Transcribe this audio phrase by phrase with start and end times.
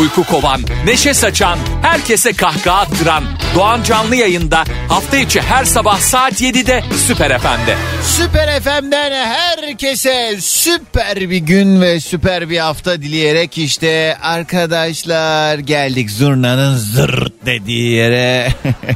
[0.00, 3.24] Uyku kovan, neşe saçan, herkese kahkaha attıran
[3.54, 7.76] Doğan Canlı yayında hafta içi her sabah saat 7'de Süper FM'de.
[8.02, 16.76] Süper FM'den herkese süper bir gün ve süper bir hafta dileyerek işte arkadaşlar geldik zurnanın
[16.76, 18.48] zırt dediği yere.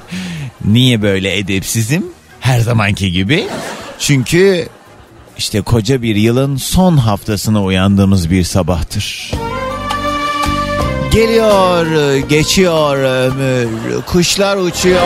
[0.65, 2.07] Niye böyle edepsizim?
[2.41, 3.47] Her zamanki gibi.
[3.99, 4.69] Çünkü
[5.39, 9.31] işte koca bir yılın son haftasına uyandığımız bir sabahtır.
[11.13, 13.69] Geliyor, geçiyor ömür,
[14.07, 15.03] kuşlar uçuyor,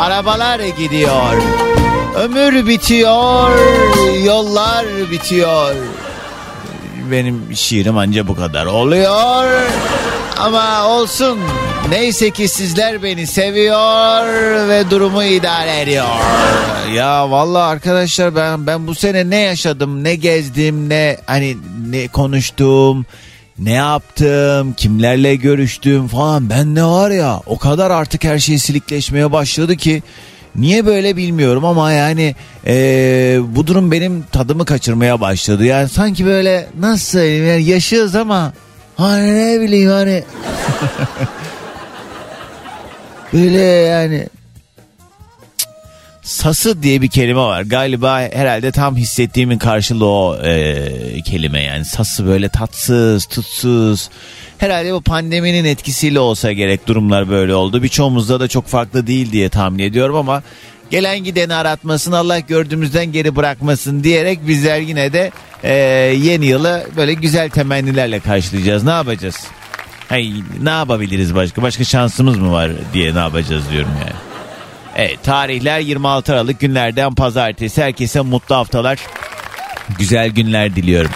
[0.00, 1.42] arabalar gidiyor.
[2.16, 3.50] Ömür bitiyor,
[4.24, 5.74] yollar bitiyor.
[7.10, 9.62] Benim şiirim anca bu kadar oluyor.
[10.38, 11.38] Ama olsun.
[11.90, 16.06] Neyse ki sizler beni seviyor ve durumu idare ediyor.
[16.94, 21.56] Ya vallahi arkadaşlar ben ben bu sene ne yaşadım, ne gezdim, ne hani
[21.90, 23.06] ne konuştum,
[23.58, 26.50] ne yaptım, kimlerle görüştüm falan.
[26.50, 30.02] Ben ne var ya o kadar artık her şey silikleşmeye başladı ki
[30.56, 32.34] Niye böyle bilmiyorum ama yani
[32.66, 35.64] ee, bu durum benim tadımı kaçırmaya başladı.
[35.64, 38.52] Yani sanki böyle nasıl söyleyeyim yani yaşıyoruz ama
[38.96, 40.24] hani ne bileyim hani
[43.32, 44.26] böyle yani
[46.28, 47.62] sası diye bir kelime var.
[47.62, 54.10] Galiba herhalde tam hissettiğimin karşılığı o e, kelime yani sası böyle tatsız, tutsuz.
[54.58, 57.82] Herhalde bu pandeminin etkisiyle olsa gerek durumlar böyle oldu.
[57.82, 60.42] Birçoğumuzda da çok farklı değil diye tahmin ediyorum ama
[60.90, 65.30] gelen gideni aratmasın Allah gördüğümüzden geri bırakmasın diyerek bizler yine de
[65.62, 65.72] e,
[66.22, 68.84] yeni yılı böyle güzel temennilerle karşılayacağız.
[68.84, 69.46] Ne yapacağız?
[70.08, 71.62] Hey, ne yapabiliriz başka?
[71.62, 74.27] Başka şansımız mı var diye ne yapacağız diyorum yani.
[74.98, 77.82] Evet tarihler 26 Aralık günlerden pazartesi.
[77.82, 78.98] Herkese mutlu haftalar.
[79.98, 81.10] Güzel günler diliyorum.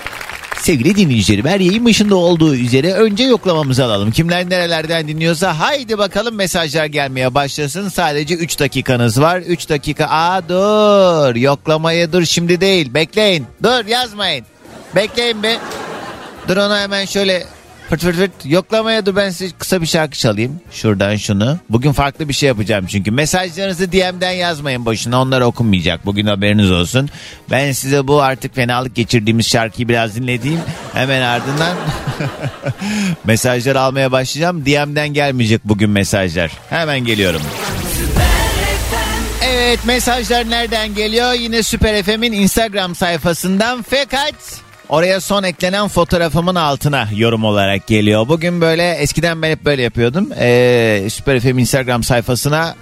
[0.59, 4.11] Sevgili dinleyicilerim her yayın başında olduğu üzere önce yoklamamızı alalım.
[4.11, 7.89] Kimler nerelerden dinliyorsa haydi bakalım mesajlar gelmeye başlasın.
[7.89, 9.39] Sadece 3 dakikanız var.
[9.39, 10.06] 3 dakika.
[10.06, 13.47] Aa dur yoklamaya dur şimdi değil bekleyin.
[13.62, 14.45] Dur yazmayın.
[14.97, 15.56] Bekleyin be.
[16.49, 17.47] Dur onu hemen şöyle
[17.91, 20.60] Fırt fırt fırt yoklamaya dur ben size kısa bir şarkı çalayım.
[20.70, 21.59] Şuradan şunu.
[21.70, 23.10] Bugün farklı bir şey yapacağım çünkü.
[23.10, 25.20] Mesajlarınızı DM'den yazmayın boşuna.
[25.22, 26.06] Onlar okunmayacak.
[26.06, 27.09] Bugün haberiniz olsun.
[27.50, 30.60] Ben size bu artık fenalık geçirdiğimiz şarkıyı biraz dinlediğim
[30.94, 31.76] hemen ardından
[33.25, 34.66] mesajlar almaya başlayacağım.
[34.66, 36.50] DM'den gelmeyecek bugün mesajlar.
[36.70, 37.43] Hemen geliyorum.
[39.47, 41.32] Evet mesajlar nereden geliyor?
[41.32, 43.84] Yine Süper FM'in Instagram sayfasından.
[43.91, 44.34] Fakat
[44.93, 48.29] Oraya son eklenen fotoğrafımın altına yorum olarak geliyor.
[48.29, 50.29] Bugün böyle eskiden ben hep böyle yapıyordum.
[50.39, 52.75] Ee, Süper FM Instagram sayfasına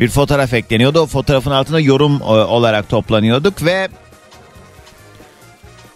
[0.00, 1.00] bir fotoğraf ekleniyordu.
[1.00, 3.88] O fotoğrafın altına yorum olarak toplanıyorduk ve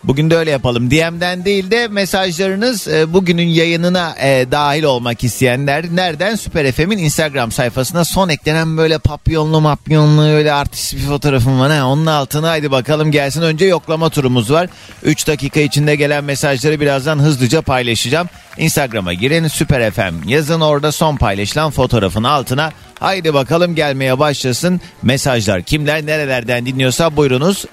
[0.04, 0.90] Bugün de öyle yapalım.
[0.90, 6.34] DM'den değil de mesajlarınız e, bugünün yayınına e, dahil olmak isteyenler nereden?
[6.34, 11.72] Süper FM'in Instagram sayfasına son eklenen böyle papyonlu mapyonlu öyle artist bir fotoğrafım var.
[11.72, 13.42] Ha, onun altına haydi bakalım gelsin.
[13.42, 14.68] Önce yoklama turumuz var.
[15.02, 18.28] 3 dakika içinde gelen mesajları birazdan hızlıca paylaşacağım.
[18.58, 24.80] Instagram'a girin Süper FM yazın orada son paylaşılan fotoğrafın altına haydi bakalım gelmeye başlasın.
[25.02, 27.64] Mesajlar kimler nerelerden dinliyorsa buyurunuz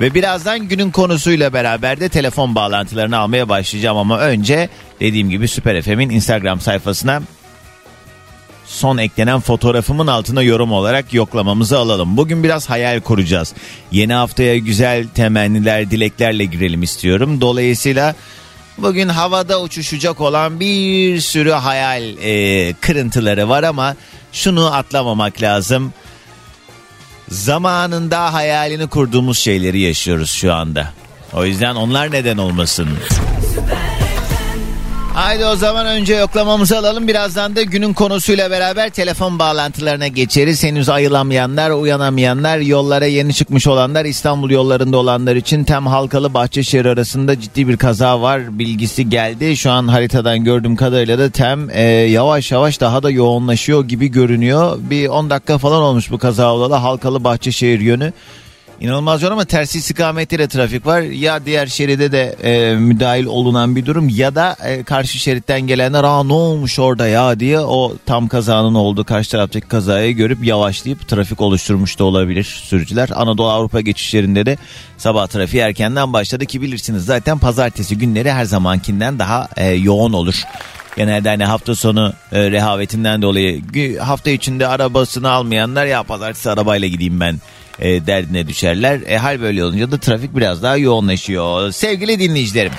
[0.00, 4.68] ve birazdan günün konusuyla beraber de telefon bağlantılarını almaya başlayacağım ama önce
[5.00, 7.22] dediğim gibi Süper FM'in Instagram sayfasına
[8.66, 12.16] son eklenen fotoğrafımın altına yorum olarak yoklamamızı alalım.
[12.16, 13.54] Bugün biraz hayal kuracağız.
[13.92, 17.40] Yeni haftaya güzel temenniler, dileklerle girelim istiyorum.
[17.40, 18.14] Dolayısıyla
[18.78, 23.96] bugün havada uçuşacak olan bir sürü hayal e, kırıntıları var ama
[24.32, 25.92] şunu atlamamak lazım
[27.28, 30.92] zamanında hayalini kurduğumuz şeyleri yaşıyoruz şu anda.
[31.32, 32.88] O yüzden onlar neden olmasın?
[35.16, 37.08] Haydi o zaman önce yoklamamızı alalım.
[37.08, 40.64] Birazdan da günün konusuyla beraber telefon bağlantılarına geçeriz.
[40.64, 47.40] Henüz ayılamayanlar, uyanamayanlar, yollara yeni çıkmış olanlar, İstanbul yollarında olanlar için Tem Halkalı Bahçeşehir arasında
[47.40, 48.58] ciddi bir kaza var.
[48.58, 49.56] Bilgisi geldi.
[49.56, 54.78] Şu an haritadan gördüğüm kadarıyla da Tem e, yavaş yavaş daha da yoğunlaşıyor gibi görünüyor.
[54.80, 58.12] Bir 10 dakika falan olmuş bu kaza olalı Halkalı Bahçeşehir yönü.
[58.80, 61.00] İnanılmaz yoğun ama tersi istikamette de trafik var.
[61.00, 66.04] Ya diğer şeride de e, müdahil olunan bir durum ya da e, karşı şeritten gelenler
[66.04, 71.08] aa ne olmuş orada ya diye o tam kazanın olduğu karşı taraftaki kazayı görüp yavaşlayıp
[71.08, 73.08] trafik oluşturmuş da olabilir sürücüler.
[73.14, 74.56] Anadolu Avrupa geçişlerinde de
[74.98, 80.42] sabah trafiği erkenden başladı ki bilirsiniz zaten pazartesi günleri her zamankinden daha e, yoğun olur.
[80.96, 83.62] Genelde hani hafta sonu e, rehavetinden dolayı
[83.98, 87.40] hafta içinde arabasını almayanlar ya pazartesi arabayla gideyim ben
[87.78, 89.00] e, derdine düşerler.
[89.06, 91.72] E, hal böyle olunca da trafik biraz daha yoğunlaşıyor.
[91.72, 92.72] Sevgili dinleyicilerim.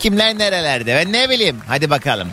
[0.00, 2.28] Kimler nerelerde ben ne bileyim hadi bakalım.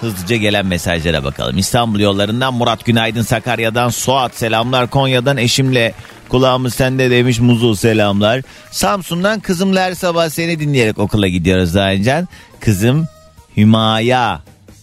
[0.00, 1.58] Hızlıca gelen mesajlara bakalım.
[1.58, 5.94] İstanbul yollarından Murat Günaydın Sakarya'dan Suat selamlar Konya'dan eşimle
[6.28, 8.42] kulağımız sende demiş Muzu selamlar.
[8.70, 12.24] Samsun'dan kızımla sabah seni dinleyerek okula gidiyoruz daha önce.
[12.60, 13.08] Kızım
[13.56, 14.40] Hümaya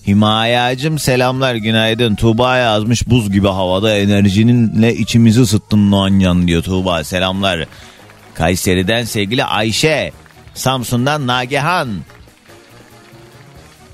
[0.08, 2.16] Himayacım selamlar günaydın.
[2.16, 7.66] Tuğba yazmış buz gibi havada enerjininle içimizi ısıttın Noanyan diyor Tuğba selamlar.
[8.34, 10.12] Kayseri'den sevgili Ayşe.
[10.54, 11.90] Samsun'dan Nagehan.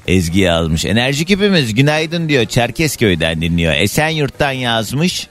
[0.08, 0.86] Ezgi yazmış.
[0.86, 2.46] Enerji kipimiz günaydın diyor.
[2.46, 3.74] Çerkezköy'den dinliyor.
[3.74, 5.28] Esenyurt'tan yazmış.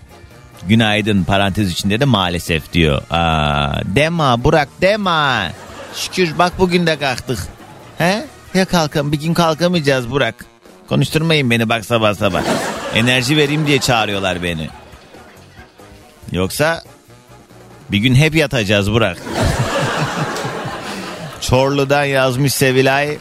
[0.69, 3.02] Günaydın parantez içinde de maalesef diyor.
[3.10, 5.52] Aa, dema Burak dema.
[5.94, 7.38] Şükür bak bugün de kalktık.
[7.98, 8.24] He?
[8.54, 10.34] Ya kalkam bir gün kalkamayacağız Burak.
[10.88, 12.43] Konuşturmayın beni bak sabah sabah.
[12.94, 14.69] Enerji vereyim diye çağırıyorlar beni.
[16.32, 16.82] Yoksa
[17.90, 19.19] bir gün hep yatacağız Burak.
[21.40, 23.19] Çorlu'dan yazmış Sevilay.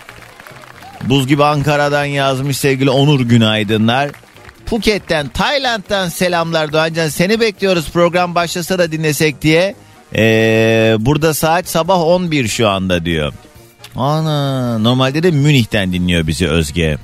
[1.04, 4.10] Buz gibi Ankara'dan yazmış sevgili Onur Günaydınlar.
[4.66, 7.08] Phuket'ten, Tayland'dan selamlar Doğancan.
[7.08, 9.75] Seni bekliyoruz program başlasa da dinlesek diye.
[10.16, 13.34] Ee, burada saat sabah 11 şu anda diyor.
[13.96, 16.98] Ana normalde de Münih'ten dinliyor bizi Özge.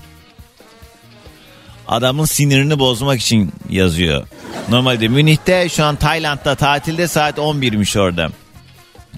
[1.94, 4.28] Adamın sinirini bozmak için yazıyor.
[4.70, 8.30] Normalde Münih'te şu an Tayland'da tatilde saat 11'miş orada.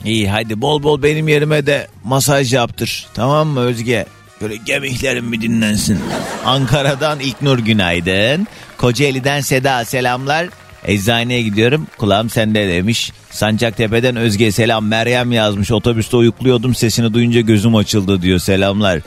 [0.06, 3.06] İyi hadi bol bol benim yerime de masaj yaptır.
[3.14, 4.06] Tamam mı Özge?
[4.42, 6.00] Böyle gemiklerim bir dinlensin.
[6.46, 8.48] Ankara'dan İlknur günaydın.
[8.78, 10.48] Kocaeli'den Seda selamlar.
[10.86, 13.12] Eczaneye gidiyorum kulağım sende demiş.
[13.32, 15.72] Sancaktepe'den Özge selam Meryem yazmış.
[15.72, 19.00] Otobüste uyukluyordum sesini duyunca gözüm açıldı diyor selamlar.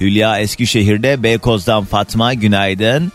[0.00, 3.12] Hülya Eskişehir'de Beykoz'dan Fatma günaydın.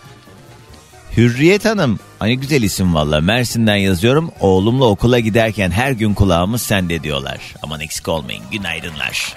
[1.16, 4.30] Hürriyet Hanım hani güzel isim valla Mersin'den yazıyorum.
[4.40, 7.40] Oğlumla okula giderken her gün kulağımız sende diyorlar.
[7.62, 9.34] Aman eksik olmayın günaydınlar.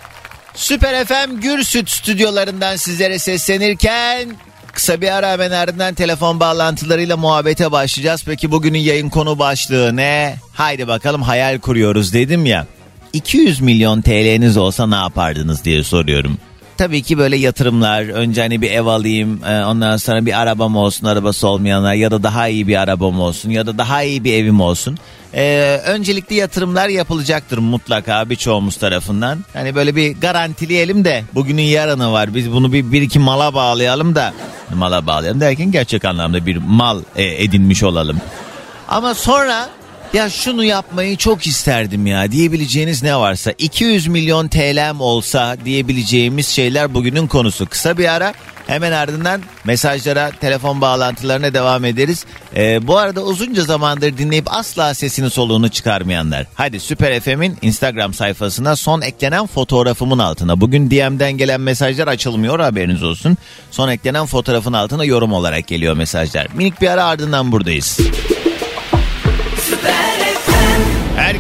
[0.56, 4.36] Süper FM Gürsüt stüdyolarından sizlere seslenirken
[4.74, 8.24] kısa bir ara hemen ardından telefon bağlantılarıyla muhabbete başlayacağız.
[8.26, 10.36] Peki bugünün yayın konu başlığı ne?
[10.54, 12.68] Haydi bakalım hayal kuruyoruz dedim ya.
[13.14, 16.38] 200 milyon TL'niz olsa ne yapardınız diye soruyorum
[16.78, 21.08] tabii ki böyle yatırımlar önce hani bir ev alayım e, ondan sonra bir arabam olsun
[21.08, 24.62] arabası olmayanlar ya da daha iyi bir arabam olsun ya da daha iyi bir evim
[24.62, 24.98] olsun.
[25.36, 29.40] Ee, öncelikli yatırımlar yapılacaktır mutlaka birçoğumuz tarafından.
[29.54, 34.16] Hani böyle bir garantileyelim de bugünün yarını var biz bunu bir, bir iki mala bağlayalım
[34.16, 34.34] da
[34.76, 38.22] mala bağlayalım derken gerçek anlamda bir mal e, edinmiş olalım.
[38.88, 39.70] Ama sonra
[40.14, 46.94] ya şunu yapmayı çok isterdim ya diyebileceğiniz ne varsa 200 milyon TL'm olsa diyebileceğimiz şeyler
[46.94, 47.66] bugünün konusu.
[47.66, 48.34] Kısa bir ara
[48.68, 52.26] hemen ardından mesajlara telefon bağlantılarına devam ederiz.
[52.56, 56.48] Ee, bu arada uzunca zamandır dinleyip asla sesini soluğunu çıkarmayanlar.
[56.54, 60.62] Hadi Süper FM'in Instagram sayfasına son eklenen fotoğrafımın altına.
[60.62, 63.38] Bugün DM'den gelen mesajlar açılmıyor haberiniz olsun.
[63.72, 66.48] Son eklenen fotoğrafın altına yorum olarak geliyor mesajlar.
[66.56, 68.00] Minik bir ara ardından buradayız.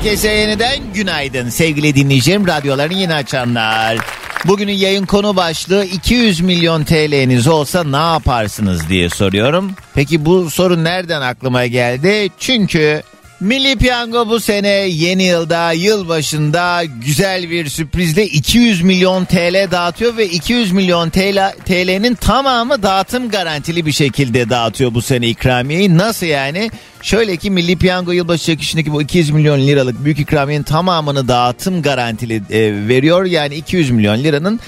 [0.03, 3.97] Herkese yeniden günaydın sevgili dinleyicilerim radyolarını yeni açanlar.
[4.45, 9.71] Bugünün yayın konu başlığı 200 milyon TL'niz olsa ne yaparsınız diye soruyorum.
[9.93, 12.29] Peki bu soru nereden aklıma geldi?
[12.39, 13.03] Çünkü
[13.39, 20.17] Milli Piyango bu sene yeni yılda yıl başında güzel bir sürprizle 200 milyon TL dağıtıyor
[20.17, 25.97] ve 200 milyon TL, TL'nin tamamı dağıtım garantili bir şekilde dağıtıyor bu sene ikramiyeyi.
[25.97, 26.71] Nasıl yani?
[27.01, 32.35] Şöyle ki Milli Piyango yılbaşı çekişindeki bu 200 milyon liralık büyük ikramiyenin tamamını dağıtım garantili
[32.35, 33.25] e, veriyor.
[33.25, 34.59] Yani 200 milyon liranın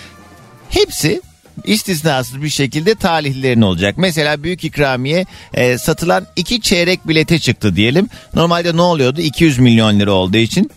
[0.70, 1.22] hepsi
[1.64, 3.96] istisnasız bir şekilde talihlerin olacak.
[3.98, 8.10] Mesela büyük ikramiye e, satılan iki çeyrek bilete çıktı diyelim.
[8.34, 9.22] Normalde ne oluyordu?
[9.22, 10.72] 200 milyon lira olduğu için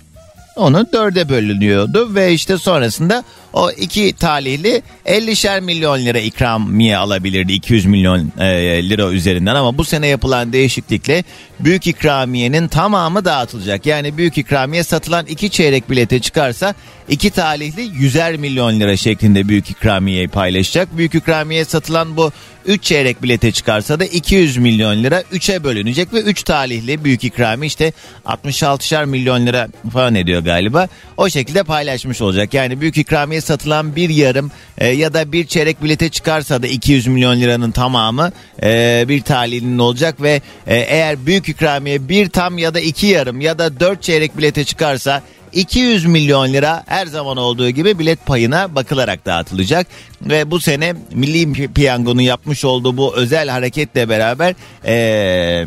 [0.58, 7.86] onu dörde bölünüyordu ve işte sonrasında o iki talihli 50'şer milyon lira ikramiye alabilirdi 200
[7.86, 8.44] milyon e,
[8.88, 11.24] lira üzerinden ama bu sene yapılan değişiklikle
[11.60, 13.86] büyük ikramiyenin tamamı dağıtılacak.
[13.86, 16.74] Yani büyük ikramiye satılan iki çeyrek bilete çıkarsa
[17.08, 20.96] iki talihli 100'er milyon lira şeklinde büyük ikramiyeyi paylaşacak.
[20.96, 22.32] Büyük ikramiye satılan bu
[22.66, 27.66] 3 çeyrek bilete çıkarsa da 200 milyon lira 3'e bölünecek ve 3 talihli büyük ikrami
[27.66, 27.92] işte
[28.26, 30.88] 66'şer milyon lira falan ediyor galiba.
[31.16, 32.54] O şekilde paylaşmış olacak.
[32.54, 37.06] Yani büyük ikramiye satılan bir yarım e, ya da bir çeyrek bilete çıkarsa da 200
[37.06, 42.74] milyon liranın tamamı e, bir talihlinin olacak ve e, eğer büyük ikramiye bir tam ya
[42.74, 45.22] da iki yarım ya da dört çeyrek bilete çıkarsa
[45.52, 49.86] 200 milyon lira her zaman olduğu gibi bilet payına bakılarak dağıtılacak.
[50.22, 55.64] Ve bu sene Milli Piyango'nun yapmış olduğu bu özel hareketle beraber ee,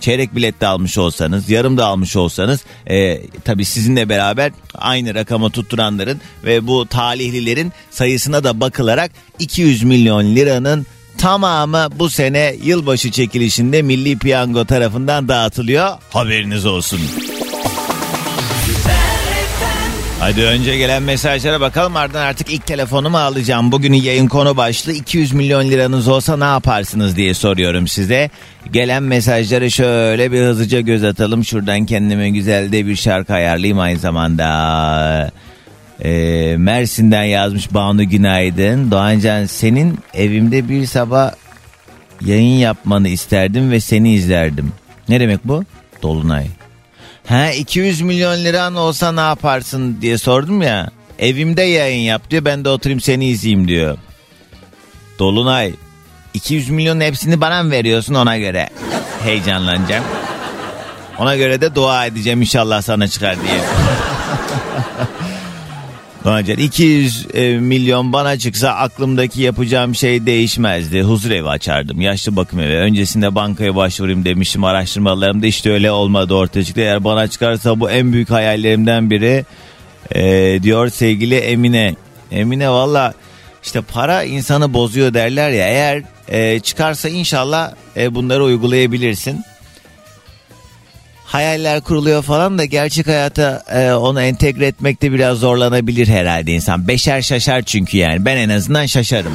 [0.00, 5.50] çeyrek bilet de almış olsanız, yarım da almış olsanız e, tabii sizinle beraber aynı rakama
[5.50, 10.86] tutturanların ve bu talihlilerin sayısına da bakılarak 200 milyon liranın
[11.18, 15.88] tamamı bu sene yılbaşı çekilişinde Milli Piyango tarafından dağıtılıyor.
[16.10, 17.00] Haberiniz olsun.
[20.20, 23.72] Hadi önce gelen mesajlara bakalım ardından artık ilk telefonumu alacağım.
[23.72, 28.30] Bugünün yayın konu başlığı 200 milyon liranız olsa ne yaparsınız diye soruyorum size.
[28.72, 31.44] Gelen mesajları şöyle bir hızlıca göz atalım.
[31.44, 35.30] Şuradan kendime güzel de bir şarkı ayarlayayım aynı zamanda.
[36.04, 38.90] Ee, Mersin'den yazmış Banu Günaydın.
[38.90, 41.32] Doğancan senin evimde bir sabah
[42.24, 44.72] yayın yapmanı isterdim ve seni izlerdim.
[45.08, 45.64] Ne demek bu?
[46.02, 46.46] Dolunay.
[47.30, 50.90] Ha 200 milyon liran olsa ne yaparsın diye sordum ya.
[51.18, 53.98] Evimde yayın yap diyor ben de oturayım seni izleyeyim diyor.
[55.18, 55.72] Dolunay
[56.34, 58.70] 200 milyonun hepsini bana mı veriyorsun ona göre
[59.24, 60.04] heyecanlanacağım.
[61.18, 63.60] Ona göre de dua edeceğim inşallah sana çıkar diye.
[66.24, 71.02] Doğacan 200 e, milyon bana çıksa aklımdaki yapacağım şey değişmezdi.
[71.02, 72.00] Huzur evi açardım.
[72.00, 72.76] Yaşlı bakım evi.
[72.76, 76.80] Öncesinde bankaya başvurayım demiştim araştırmalarımda işte öyle olmadı ortaya çıktı.
[76.80, 79.44] Eğer bana çıkarsa bu en büyük hayallerimden biri
[80.14, 81.94] e, diyor sevgili Emine.
[82.30, 83.14] Emine valla
[83.62, 89.44] işte para insanı bozuyor derler ya eğer e, çıkarsa inşallah e, bunları uygulayabilirsin
[91.32, 96.88] hayaller kuruluyor falan da gerçek hayata e, onu entegre etmekte biraz zorlanabilir herhalde insan.
[96.88, 99.32] Beşer şaşar çünkü yani ben en azından şaşarım.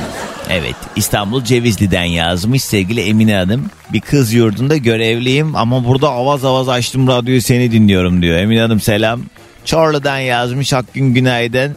[0.50, 3.70] Evet İstanbul Cevizli'den yazmış sevgili Emine Hanım.
[3.94, 8.38] Bir kız yurdunda görevliyim ama burada avaz avaz açtım radyoyu seni dinliyorum diyor.
[8.38, 9.22] Emine Hanım selam.
[9.66, 11.76] Çorlu'dan yazmış Akgün Günaydın.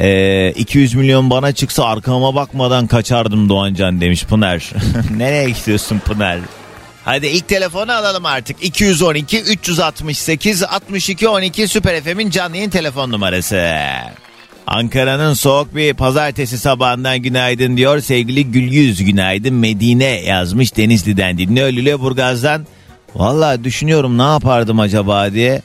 [0.00, 4.72] Ee, 200 milyon bana çıksa arkama bakmadan kaçardım Doğancan demiş Pınar.
[5.16, 6.38] Nereye gidiyorsun Pınar?
[7.08, 8.64] Hadi ilk telefonu alalım artık.
[8.64, 13.72] 212 368 62 12 Süper FM'in canlı yayın telefon numarası.
[14.66, 18.00] Ankara'nın soğuk bir pazartesi sabahından günaydın diyor.
[18.00, 21.68] Sevgili Gülyüz günaydın Medine yazmış Denizli'den dinliyor.
[21.68, 22.66] Lüleburgaz'dan
[23.14, 25.62] valla düşünüyorum ne yapardım acaba diye.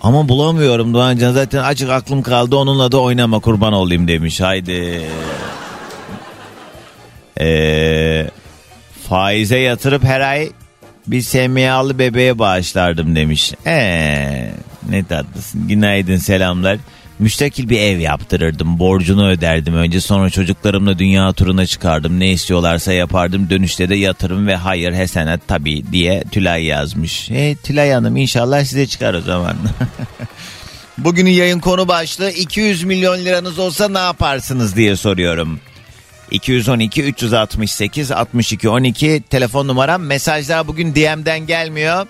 [0.00, 4.40] Ama bulamıyorum Doğancan zaten açık aklım kaldı onunla da oynama kurban olayım demiş.
[4.40, 5.02] Haydi.
[7.40, 8.30] Eee
[9.08, 10.50] faize yatırıp her ay
[11.06, 13.52] bir SMA'lı bebeğe bağışlardım demiş.
[13.66, 14.50] Eee
[14.88, 15.68] ne tatlısın.
[15.68, 16.78] Günaydın selamlar.
[17.18, 18.78] Müstakil bir ev yaptırırdım.
[18.78, 20.00] Borcunu öderdim önce.
[20.00, 22.20] Sonra çocuklarımla dünya turuna çıkardım.
[22.20, 23.50] Ne istiyorlarsa yapardım.
[23.50, 27.30] Dönüşte de yatırım ve hayır hesenet tabii diye Tülay yazmış.
[27.30, 29.56] E, Tülay Hanım inşallah size çıkar o zaman.
[30.98, 35.60] Bugünün yayın konu başlığı 200 milyon liranız olsa ne yaparsınız diye soruyorum.
[36.30, 40.02] 212 368 62 12 telefon numaram.
[40.02, 42.06] Mesajlar bugün DM'den gelmiyor.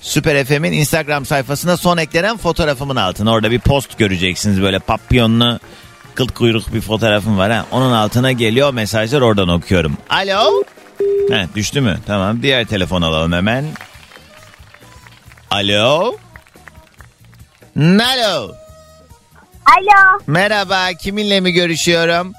[0.00, 3.32] Süper FM'in Instagram sayfasına son eklenen fotoğrafımın altına.
[3.32, 5.60] Orada bir post göreceksiniz böyle papyonlu
[6.14, 7.52] kıl kuyruk bir fotoğrafım var.
[7.52, 7.66] Ha.
[7.70, 9.96] Onun altına geliyor mesajlar oradan okuyorum.
[10.10, 10.62] Alo?
[11.30, 11.98] He, düştü mü?
[12.06, 13.64] Tamam diğer telefon alalım hemen.
[15.50, 16.16] Alo?
[17.76, 18.54] Alo?
[19.66, 22.32] Alo, Merhaba kiminle mi görüşüyorum?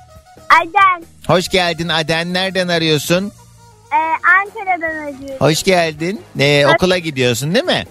[0.61, 1.03] Aden.
[1.27, 3.31] Hoş geldin Aden nereden arıyorsun?
[3.93, 3.95] Ee,
[4.41, 5.35] Ankara'dan arıyorum.
[5.39, 6.21] Hoş geldin.
[6.39, 7.83] Ee, okula gidiyorsun değil mi?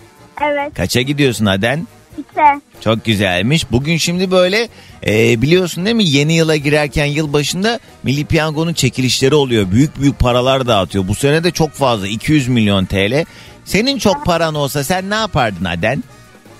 [0.42, 1.86] Evet, Kaça gidiyorsun Aden?
[2.18, 2.42] işte.
[2.80, 3.70] Çok güzelmiş.
[3.72, 4.68] Bugün şimdi böyle
[5.06, 9.70] e, biliyorsun değil mi yeni yıla girerken yıl başında Milli Piyango'nun çekilişleri oluyor.
[9.70, 11.08] Büyük büyük paralar dağıtıyor.
[11.08, 13.24] Bu sene de çok fazla 200 milyon TL.
[13.64, 16.04] Senin çok paran olsa sen ne yapardın Aden?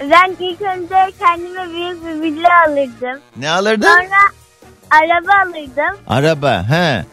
[0.00, 3.20] Ben ilk önce kendime büyük bir villa alırdım.
[3.36, 3.86] Ne alırdın?
[3.86, 4.41] Sonra
[4.92, 6.00] araba alırdım.
[6.06, 6.62] Araba.
[6.70, 7.04] He.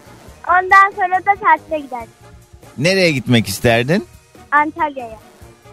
[0.49, 2.09] Ondan sonra da tatile giderdim.
[2.77, 4.07] Nereye gitmek isterdin?
[4.51, 5.17] Antalya'ya.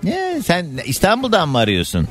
[0.02, 2.08] Ne, sen İstanbul'dan mı arıyorsun?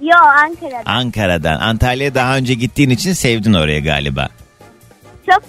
[0.00, 0.82] Yo Ankara'da.
[0.90, 1.60] Ankara'dan.
[1.60, 4.28] Antalya'ya daha önce gittiğin için sevdin oraya galiba.
[5.30, 5.42] Çok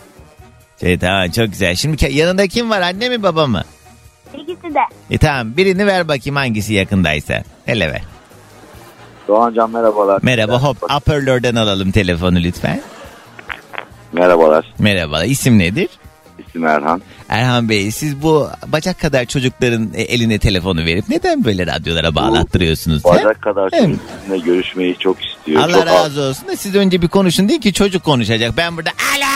[0.80, 1.76] Şey tamam çok güzel.
[1.76, 3.64] Şimdi yanında kim var anne mi baba mı?
[4.34, 4.80] ikisi de.
[5.12, 7.44] E tamam birini ver bakayım hangisi yakındaysa.
[7.66, 8.02] Hele ver.
[9.28, 10.20] Doğancan merhabalar.
[10.24, 12.82] Merhaba hop hoparlörden alalım telefonu lütfen.
[14.14, 14.74] Merhabalar.
[14.80, 15.88] Merhaba isim nedir?
[16.48, 17.02] İsim Erhan.
[17.30, 23.06] Erhan Bey siz bu bacak kadar çocukların e, eline telefonu verip neden böyle radyolara bağlattırıyorsunuz?
[23.06, 23.10] he?
[23.10, 23.86] Bacak kadar Evet.
[23.86, 25.62] çocuk sizinle görüşmeyi çok istiyor.
[25.64, 28.58] Allah çok az- razı olsun da siz önce bir konuşun değil ki çocuk konuşacak.
[28.58, 29.30] Ben burada ala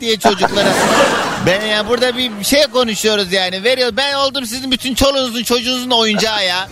[0.00, 0.68] diye çocuklara
[1.46, 6.46] ben ya burada bir şey konuşuyoruz yani veriyor ben oldum sizin bütün çoluğunuzun çocuğunuzun oyuncağı
[6.46, 6.68] ya.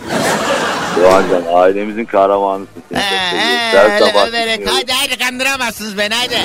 [1.01, 2.83] Doğancan ailemizin kahramanısın.
[2.89, 3.73] Seni çok seviyoruz.
[3.73, 4.79] Her sabah överek dinliyoruz.
[4.81, 6.35] hadi hadi kandıramazsınız beni hadi.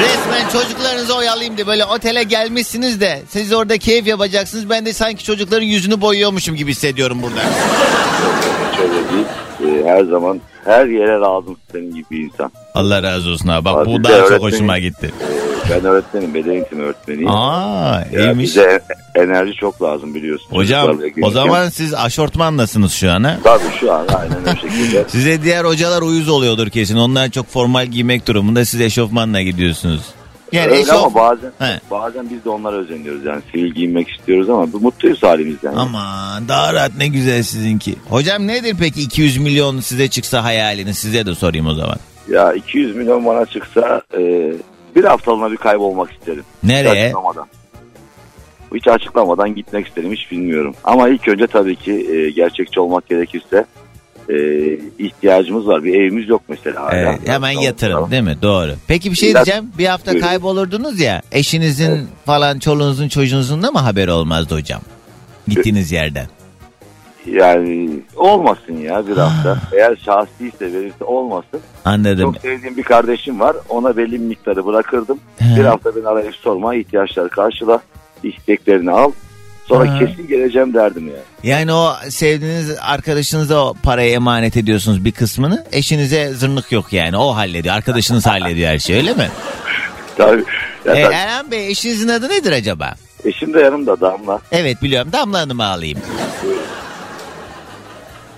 [0.00, 4.70] Resmen çocuklarınızı oyalayayım diye böyle otele gelmişsiniz de siz orada keyif yapacaksınız.
[4.70, 7.40] Ben de sanki çocukların yüzünü boyuyormuşum gibi hissediyorum burada.
[8.82, 9.26] Değil.
[9.84, 12.52] Ee, her zaman her yere lazım senin gibi bir insan.
[12.74, 13.64] Allah razı olsun abi.
[13.64, 14.42] Bak Abi bu de daha çok öğretmenim.
[14.54, 15.10] hoşuma gitti.
[15.22, 17.28] Ee, ben öğretmenim, beden eğitimi öğretmeniyim.
[17.30, 18.44] Aa Ya iyiymiş.
[18.44, 18.80] bize
[19.14, 20.46] enerji çok lazım biliyorsun.
[20.50, 23.38] Hocam Çocuklarla o zaman siz aşortmanlasınız şu an ha?
[23.44, 25.04] Tabii şu an aynen o şekilde.
[25.08, 26.96] Size diğer hocalar uyuz oluyordur kesin.
[26.96, 30.02] Onlar çok formal giymek durumunda siz eşofmanla gidiyorsunuz.
[30.52, 31.80] Yani Öyle ama bazen He.
[31.90, 35.72] bazen biz de onlara özeniyoruz yani sivil giyinmek istiyoruz ama bu mutluyuz halimizden.
[35.76, 37.94] Aman daha rahat ne güzel sizinki.
[38.08, 41.96] Hocam nedir peki 200 milyon size çıksa hayaliniz size de sorayım o zaman.
[42.28, 44.52] Ya 200 milyon bana çıksa e,
[44.96, 46.44] bir haftalığına bir kaybolmak isterim.
[46.62, 47.04] Hiç Nereye?
[47.04, 47.46] açıklamadan.
[48.74, 50.74] Hiç açıklamadan gitmek isterim hiç bilmiyorum.
[50.84, 53.64] Ama ilk önce tabii ki e, gerçekçi olmak gerekirse
[54.28, 54.34] e,
[54.98, 55.84] ihtiyacımız var.
[55.84, 56.82] Bir evimiz yok mesela.
[56.82, 56.94] hala.
[56.94, 58.36] Evet, hemen yatırım değil mi?
[58.42, 58.70] Doğru.
[58.88, 59.72] Peki bir şey diyeceğim.
[59.78, 60.26] Bir hafta Buyurun.
[60.26, 61.22] kaybolurdunuz ya.
[61.32, 64.80] Eşinizin falan çoluğunuzun çocuğunuzun da mı haberi olmazdı hocam?
[65.48, 66.26] Gittiğiniz yerden.
[67.26, 69.58] Yani olmasın ya bir hafta.
[69.72, 71.60] Eğer şahsiyse verirse olmasın.
[71.84, 72.32] Anladım.
[72.32, 73.56] Çok sevdiğim bir kardeşim var.
[73.68, 75.18] Ona belli bir miktarı bırakırdım.
[75.38, 75.56] He.
[75.60, 77.80] Bir hafta beni arayıp sorma, ihtiyaçları karşıla,
[78.22, 79.12] isteklerini al.
[79.70, 79.98] Sonra Ha.
[79.98, 81.18] kesin geleceğim derdim yani.
[81.42, 85.64] Yani o sevdiğiniz arkadaşınıza o parayı emanet ediyorsunuz bir kısmını.
[85.72, 87.16] Eşinize zırnık yok yani.
[87.16, 87.74] O hallediyor.
[87.74, 89.28] Arkadaşınız hallediyor her şeyi öyle mi?
[90.16, 90.44] Tabii.
[90.84, 91.14] Ya Ee, tabii.
[91.14, 92.94] Erhan Bey eşinizin adı nedir acaba?
[93.24, 94.40] Eşim de yanımda Damla.
[94.52, 95.12] Evet biliyorum.
[95.12, 95.98] Damla Hanım'ı alayım.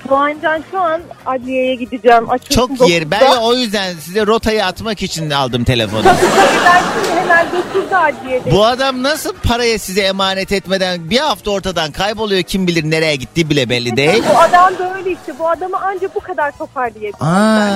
[0.09, 2.31] Doğancan şu an adliyeye gideceğim.
[2.31, 3.11] Açılsın Çok yer.
[3.11, 3.41] Ben 9'da.
[3.43, 6.03] o yüzden size rotayı atmak için aldım telefonu.
[6.03, 8.51] Tabii tabii ben şimdi hemen 9'da adliyede.
[8.51, 13.51] Bu adam nasıl parayı size emanet etmeden bir hafta ortadan kayboluyor kim bilir nereye gitti
[13.51, 14.23] bile belli değil.
[14.35, 15.39] Bu adam böyle işte.
[15.39, 17.15] Bu adamı ancak bu kadar toparlayabilir.
[17.21, 17.69] Aa,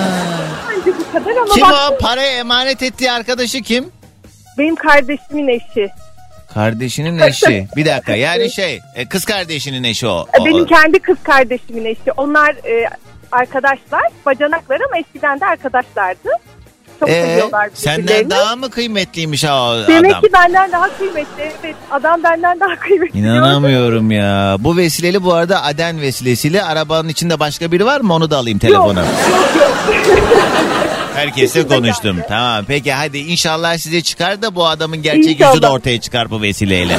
[0.70, 3.90] Ancak bu kadar ama kim bak o parayı emanet ettiği arkadaşı kim?
[4.58, 5.88] benim kardeşimin eşi.
[6.56, 7.68] Kardeşinin eşi.
[7.76, 10.26] Bir dakika yani şey e, kız kardeşinin eşi o.
[10.34, 12.12] E, O- Benim kendi kız kardeşimin eşi.
[12.16, 12.88] Onlar e,
[13.32, 14.02] arkadaşlar.
[14.26, 16.28] Bacanaklar ama eskiden de arkadaşlardı.
[17.00, 20.22] Çok Ee, seviyorlar senden daha mı kıymetliymiş ha o Demek adam?
[20.22, 21.52] ki benden daha kıymetli.
[21.64, 23.18] Evet adam benden daha kıymetli.
[23.18, 24.56] İnanamıyorum ya.
[24.58, 28.14] Bu vesileli bu arada Aden vesilesiyle arabanın içinde başka biri var mı?
[28.14, 29.00] Onu da alayım telefona.
[29.00, 29.08] Yok
[29.60, 29.72] yok.
[31.16, 32.16] Herkesle konuştum.
[32.28, 35.70] Tamam peki hadi inşallah size çıkar da bu adamın gerçek yüzü de İnşallah.
[35.72, 36.98] ortaya çıkar bu vesileyle.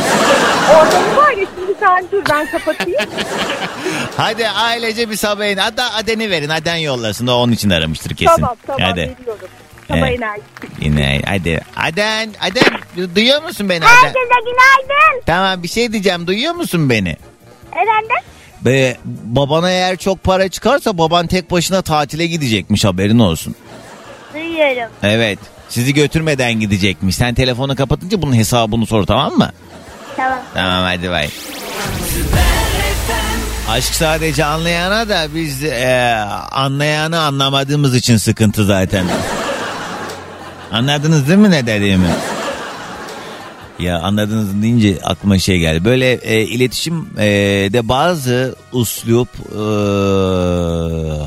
[0.71, 2.99] O adamı var ya şimdi sen dur ben kapatayım.
[4.17, 5.58] Hadi ailece bir sabahın.
[5.58, 6.49] Hatta Aden'i verin.
[6.49, 7.27] Aden yollasın.
[7.27, 8.36] O onun için aramıştır kesin.
[8.36, 8.99] tamam tamam Hadi.
[8.99, 9.47] veriyorum.
[9.88, 10.47] Sabah enerjisi.
[10.82, 11.62] Yine hadi.
[11.77, 13.93] Aden, Aden duyuyor musun beni Aden?
[13.95, 14.13] Herkese
[14.45, 15.21] günaydın.
[15.25, 16.27] Tamam bir şey diyeceğim.
[16.27, 17.17] Duyuyor musun beni?
[17.71, 18.17] Efendim?
[18.62, 23.56] Be, babana eğer çok para çıkarsa baban tek başına tatile gidecekmiş haberin olsun.
[24.34, 24.92] Duyuyorum.
[25.04, 25.40] Evet.
[25.70, 27.16] Sizi götürmeden gidecekmiş.
[27.16, 29.52] Sen telefonu kapatınca bunun hesabını sor tamam mı?
[30.16, 30.40] Tamam.
[30.54, 31.30] Tamam hadi bay.
[33.70, 36.16] Aşk sadece anlayana da biz e,
[36.52, 39.06] anlayanı anlamadığımız için sıkıntı zaten.
[40.72, 42.08] Anladınız değil mi ne dediğimi?
[43.80, 45.86] Ya anladınız deyince aklıma şey geldi.
[45.86, 47.26] Böyle e, iletişim e,
[47.74, 49.62] de bazı uslup e,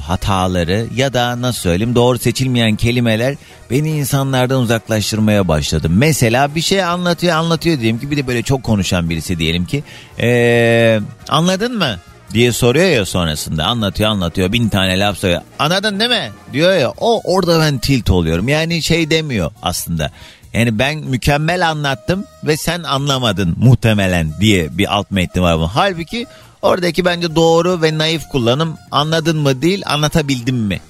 [0.01, 3.37] hataları ya da nasıl söyleyeyim doğru seçilmeyen kelimeler
[3.71, 5.87] beni insanlardan uzaklaştırmaya başladı.
[5.91, 9.85] Mesela bir şey anlatıyor anlatıyor diyelim ki bir de böyle çok konuşan birisi diyelim ki
[10.21, 11.97] e, anladın mı?
[12.35, 15.43] diye soruyor ya sonrasında anlatıyor anlatıyor bin tane laf söylüyor.
[15.59, 16.31] Anladın değil mi?
[16.53, 18.49] diyor ya o orada ben tilt oluyorum.
[18.49, 20.11] Yani şey demiyor aslında.
[20.55, 25.69] Yani ben mükemmel anlattım ve sen anlamadın muhtemelen diye bir alt metni var bu.
[25.75, 26.27] Halbuki
[26.63, 30.81] oradaki bence doğru ve naif kullanım anladın mı değil anlatabildim mi?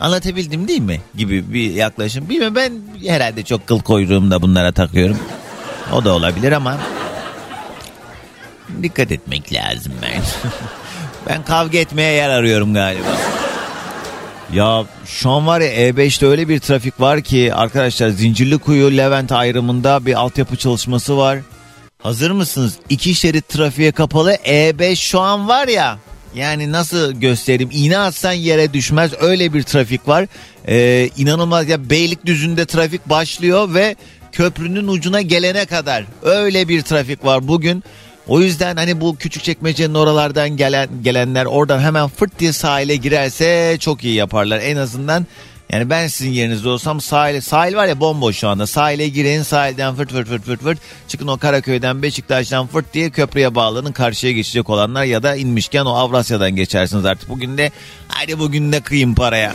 [0.00, 2.28] Anlatabildim değil mi gibi bir yaklaşım.
[2.28, 2.72] Bilmiyorum ben
[3.06, 5.18] herhalde çok kıl koyduğumda bunlara takıyorum.
[5.92, 6.78] O da olabilir ama
[8.82, 10.22] dikkat etmek lazım ben.
[11.28, 13.08] ben kavga etmeye yer arıyorum galiba.
[14.52, 20.06] Ya şu an var ya E5'te öyle bir trafik var ki arkadaşlar Zincirlikuyu Levent ayrımında
[20.06, 21.38] bir altyapı çalışması var.
[22.02, 22.78] Hazır mısınız?
[22.88, 25.98] İki şerit trafiğe kapalı E5 şu an var ya.
[26.34, 27.70] Yani nasıl göstereyim?
[27.72, 29.12] İğne atsan yere düşmez.
[29.20, 30.26] Öyle bir trafik var.
[30.68, 33.96] Ee, inanılmaz ya Beylikdüzü'nde trafik başlıyor ve
[34.32, 37.84] köprünün ucuna gelene kadar öyle bir trafik var bugün.
[38.28, 43.76] O yüzden hani bu küçük çekmecenin oralardan gelen gelenler oradan hemen fırt diye sahile girerse
[43.80, 44.60] çok iyi yaparlar.
[44.60, 45.26] En azından
[45.72, 48.66] yani ben sizin yerinizde olsam sahile, sahil var ya bomboş şu anda.
[48.66, 50.78] Sahile girin sahilden fırt fırt fırt fırt fırt.
[51.08, 55.90] Çıkın o Karaköy'den Beşiktaş'tan fırt diye köprüye bağlanın karşıya geçecek olanlar ya da inmişken o
[55.90, 57.28] Avrasya'dan geçersiniz artık.
[57.28, 57.70] Bugün de
[58.08, 59.52] hadi bugün de kıyın paraya.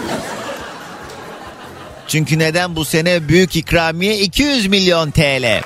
[2.08, 5.62] Çünkü neden bu sene büyük ikramiye 200 milyon TL.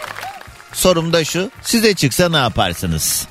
[0.73, 3.27] Sorum da şu size çıksa ne yaparsınız?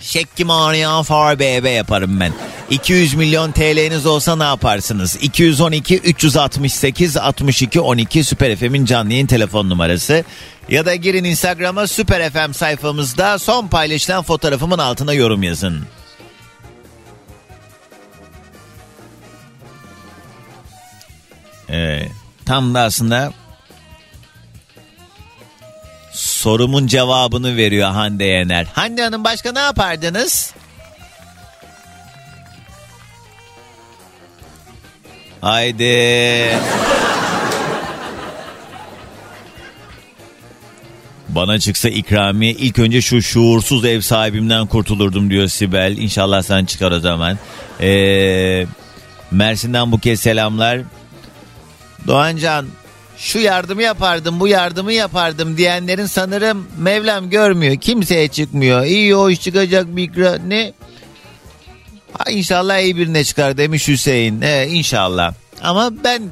[0.00, 2.32] Şekkim ağrıyan far BB yaparım ben.
[2.70, 5.18] 200 milyon TL'niz olsa ne yaparsınız?
[5.20, 10.24] 212 368 62 12 Süper FM'in canlı yayın telefon numarası.
[10.68, 15.80] Ya da girin Instagram'a Süper FM sayfamızda son paylaşılan fotoğrafımın altına yorum yazın.
[21.70, 22.08] Ee,
[22.46, 23.32] tam da aslında
[26.40, 28.66] sorumun cevabını veriyor Hande Yener.
[28.72, 30.54] Hande Hanım başka ne yapardınız?
[35.40, 36.58] Haydi.
[41.28, 45.96] Bana çıksa ikramiye ilk önce şu şuursuz ev sahibimden kurtulurdum diyor Sibel.
[45.98, 47.38] İnşallah sen çıkar o zaman.
[47.80, 48.66] Ee,
[49.30, 50.80] Mersin'den bu kez selamlar.
[52.06, 52.66] Doğancan
[53.20, 57.76] şu yardımı yapardım bu yardımı yapardım diyenlerin sanırım Mevlam görmüyor.
[57.76, 58.84] Kimseye çıkmıyor.
[58.84, 60.38] İyi hoş çıkacak bir ikra...
[60.46, 60.72] Ne?
[62.18, 64.40] Ha, inşallah iyi birine çıkar demiş Hüseyin.
[64.40, 65.34] Ee, inşallah.
[65.62, 66.22] Ama ben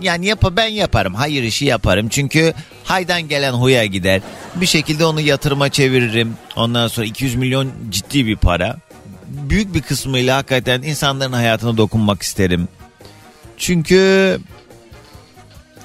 [0.00, 1.14] yani yap ben yaparım.
[1.14, 2.08] Hayır işi yaparım.
[2.08, 4.20] Çünkü haydan gelen huya gider.
[4.54, 6.34] Bir şekilde onu yatırıma çeviririm.
[6.56, 8.76] Ondan sonra 200 milyon ciddi bir para.
[9.28, 12.68] Büyük bir kısmıyla hakikaten insanların hayatına dokunmak isterim.
[13.56, 14.38] Çünkü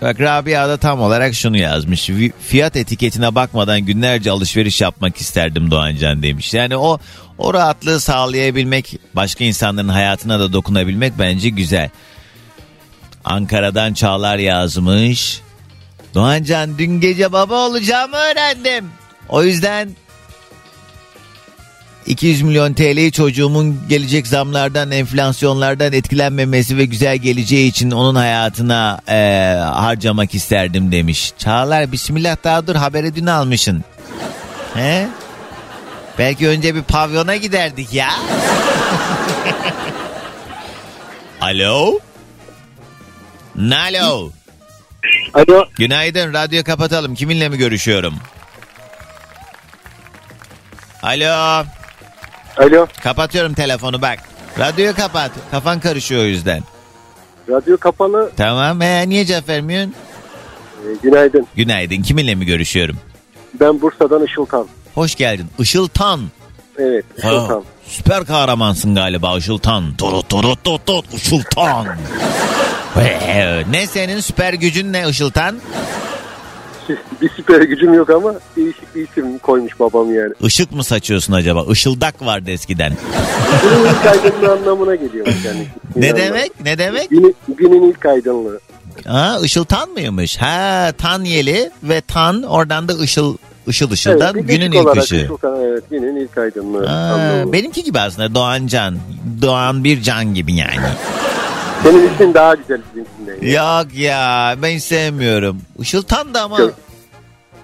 [0.01, 2.09] Bak Rabia da tam olarak şunu yazmış.
[2.41, 6.53] Fiyat etiketine bakmadan günlerce alışveriş yapmak isterdim Doğancan demiş.
[6.53, 6.99] Yani o
[7.37, 11.89] o rahatlığı sağlayabilmek, başka insanların hayatına da dokunabilmek bence güzel.
[13.25, 15.41] Ankara'dan Çağlar yazmış.
[16.15, 18.85] Doğancan dün gece baba olacağımı öğrendim.
[19.29, 19.89] O yüzden
[22.07, 29.53] 200 milyon TL'yi çocuğumun gelecek zamlardan, enflasyonlardan etkilenmemesi ve güzel geleceği için onun hayatına e,
[29.59, 31.33] harcamak isterdim demiş.
[31.37, 33.83] Çağlar bismillah daha dur haberi dün almışsın.
[34.73, 35.07] He?
[36.17, 38.09] Belki önce bir pavyona giderdik ya.
[41.41, 41.99] Alo?
[43.55, 44.31] Nalo?
[45.33, 45.65] Alo.
[45.75, 48.13] Günaydın radyo kapatalım kiminle mi görüşüyorum?
[51.03, 51.65] Alo?
[52.57, 52.87] Alo.
[53.03, 54.19] Kapatıyorum telefonu bak.
[54.59, 55.31] Radyoyu kapat.
[55.51, 56.63] Kafan karışıyor o yüzden.
[57.49, 58.31] Radyo kapalı.
[58.37, 58.81] Tamam.
[58.81, 59.93] Ee, niye cevap vermiyorsun?
[60.83, 61.47] Ee, günaydın.
[61.55, 62.01] Günaydın.
[62.01, 62.97] Kiminle mi görüşüyorum?
[63.59, 64.67] Ben Bursa'dan Işıltan.
[64.95, 65.47] Hoş geldin.
[65.59, 66.19] Işıltan.
[66.77, 67.47] Evet Işıltan.
[67.55, 69.93] Ha, süper kahramansın galiba Işıltan.
[69.97, 71.87] Turut turut tut tut Işıltan.
[72.99, 75.55] Ee, ne senin süper gücün ne Işıltan?
[77.21, 80.33] Bir süper gücüm yok ama değişik bir isim koymuş babam yani.
[80.41, 81.65] Işık mı saçıyorsun acaba?
[81.71, 82.93] Işıldak vardı eskiden.
[83.61, 85.67] Günün ilk aydınlığı anlamına geliyormuş yani.
[85.95, 86.51] ne demek?
[86.63, 87.09] Ne demek?
[87.09, 88.59] Günün, günün ilk aydınlığı.
[89.05, 90.37] Ha, ışıltan mıymış?
[90.37, 95.15] Ha, tan yeli ve tan oradan da ışıl ışıl ışıldan evet, günün ilk ışığı.
[95.15, 96.89] Işıltan, evet günün ilk aydınlığı.
[96.89, 97.53] Anlamı.
[97.53, 98.97] benimki gibi aslında Doğan Can.
[99.41, 100.87] Doğan bir can gibi yani.
[101.83, 103.16] Senin ismin daha güzel bizimkinden.
[103.41, 105.61] Yok ya ben sevmiyorum.
[105.79, 106.73] Işıltan da ama Yok.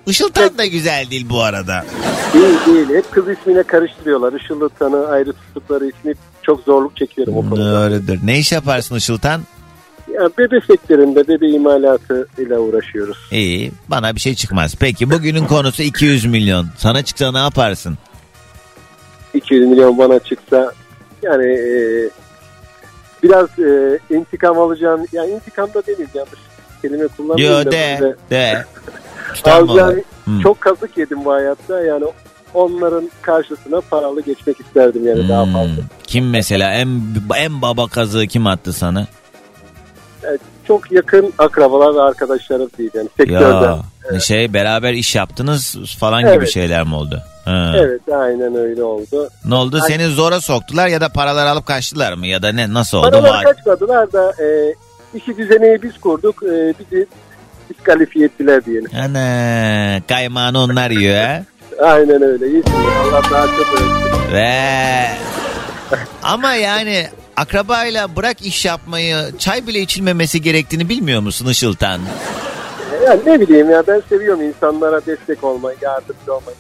[0.08, 1.86] Işıltan da güzel değil bu arada.
[2.34, 2.98] Değil değil.
[2.98, 4.34] Hep kız ismine karıştırıyorlar.
[4.34, 7.84] Işıltan'ı ayrı tuttukları ismi çok zorluk çekiyorum o konuda.
[7.84, 8.20] Öyledir.
[8.24, 9.42] Ne iş yaparsın Işıltan?
[10.14, 13.18] Ya bebe sektöründe bebe imalatı ile uğraşıyoruz.
[13.32, 14.76] İyi bana bir şey çıkmaz.
[14.80, 16.68] Peki bugünün konusu 200 milyon.
[16.78, 17.98] Sana çıksa ne yaparsın?
[19.34, 20.74] 200 milyon bana çıksa
[21.22, 22.10] yani e,
[23.24, 25.06] biraz e, intikam alacağım.
[25.12, 26.40] Yani intikam da demeyeyim yanlış
[26.82, 28.66] kelime kullanmayayım Yo da de de.
[29.46, 30.02] Mı alacağım.
[30.26, 30.40] Hmm.
[30.42, 32.06] Çok kazık yedim bu hayatta yani
[32.54, 35.54] onların karşısına paralı geçmek isterdim yani daha Hmm.
[35.54, 35.82] fazla.
[36.04, 36.88] Kim mesela en
[37.38, 39.08] en baba kazığı kim attı sana?
[40.24, 43.78] Yani çok yakın akrabalar ve arkadaşlarım değil yani sektörden.
[44.14, 46.34] Ya şey beraber iş yaptınız falan Evet.
[46.36, 47.22] gibi şeyler mi oldu?
[47.46, 47.74] Ha.
[47.78, 49.30] Evet aynen öyle oldu.
[49.46, 49.80] Ne oldu?
[49.88, 52.28] Seni zora soktular ya da paralar alıp kaçtılar mı?
[52.28, 53.12] Ya da ne nasıl oldu?
[53.12, 54.76] Paraları Vay- kaçmadılar da e,
[55.18, 56.44] işi düzeneyi biz kurduk.
[56.44, 57.08] E, bizi
[57.70, 58.90] diskalifiye ettiler diyelim.
[58.96, 61.44] Ana kaymağını onlar yiyor ha.
[61.82, 62.46] Aynen öyle.
[62.48, 62.96] Yesinler.
[63.04, 64.34] Allah daha çok öğretsin.
[64.34, 65.08] Ve
[66.24, 72.02] ama yani akrabayla bırak iş yapmayı çay bile içilmemesi gerektiğini bilmiyor musun Işıltan?
[73.06, 76.58] Yani ne bileyim ya ben seviyorum insanlara destek olmayı, yardımcı olmayı.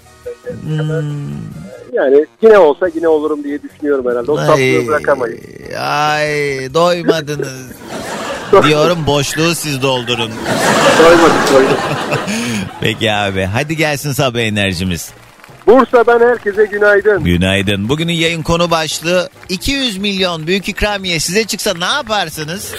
[0.63, 1.01] Hmm,
[1.93, 4.31] Yani yine olsa yine olurum diye düşünüyorum herhalde.
[4.31, 5.39] O ay, bırakamayız.
[5.79, 6.27] ay
[6.73, 7.71] doymadınız.
[8.67, 10.31] Diyorum boşluğu siz doldurun.
[10.99, 11.79] Doymadık doyduk.
[12.81, 15.11] Peki abi hadi gelsin sabah enerjimiz.
[15.67, 17.23] Bursa'dan herkese günaydın.
[17.23, 17.89] Günaydın.
[17.89, 22.71] Bugünün yayın konu başlığı 200 milyon büyük ikramiye size çıksa ne yaparsınız?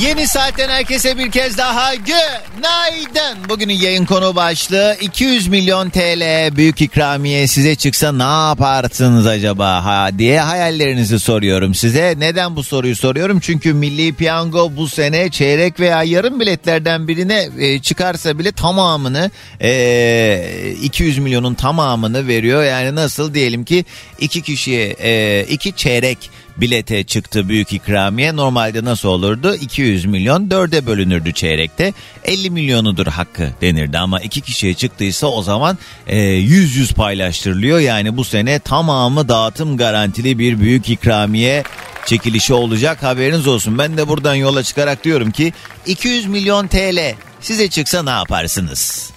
[0.00, 3.48] Yeni saatten herkese bir kez daha günaydın.
[3.48, 10.10] Bugünün yayın konu başlığı 200 milyon TL büyük ikramiye size çıksa ne yaparsınız acaba ha
[10.18, 12.14] diye hayallerinizi soruyorum size.
[12.18, 13.40] Neden bu soruyu soruyorum?
[13.40, 20.74] Çünkü Milli Piyango bu sene çeyrek veya yarım biletlerden birine e, çıkarsa bile tamamını e,
[20.82, 22.64] 200 milyonun tamamını veriyor.
[22.64, 23.84] Yani nasıl diyelim ki
[24.18, 28.36] iki kişiye e, iki çeyrek bilete çıktı büyük ikramiye.
[28.36, 29.54] Normalde nasıl olurdu?
[29.54, 31.92] 200 milyon dörde bölünürdü çeyrekte.
[32.24, 37.78] 50 milyonudur hakkı denirdi ama iki kişiye çıktıysa o zaman e, 100-100 paylaştırılıyor.
[37.78, 41.62] Yani bu sene tamamı dağıtım garantili bir büyük ikramiye
[42.06, 43.78] çekilişi olacak haberiniz olsun.
[43.78, 45.52] Ben de buradan yola çıkarak diyorum ki
[45.86, 49.11] 200 milyon TL size çıksa ne yaparsınız?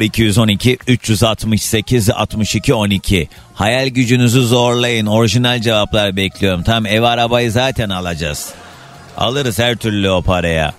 [0.00, 5.06] 0212 368 62 12 Hayal gücünüzü zorlayın.
[5.06, 6.62] Orijinal cevaplar bekliyorum.
[6.62, 8.48] Tam ev arabayı zaten alacağız.
[9.16, 10.72] Alırız her türlü o paraya.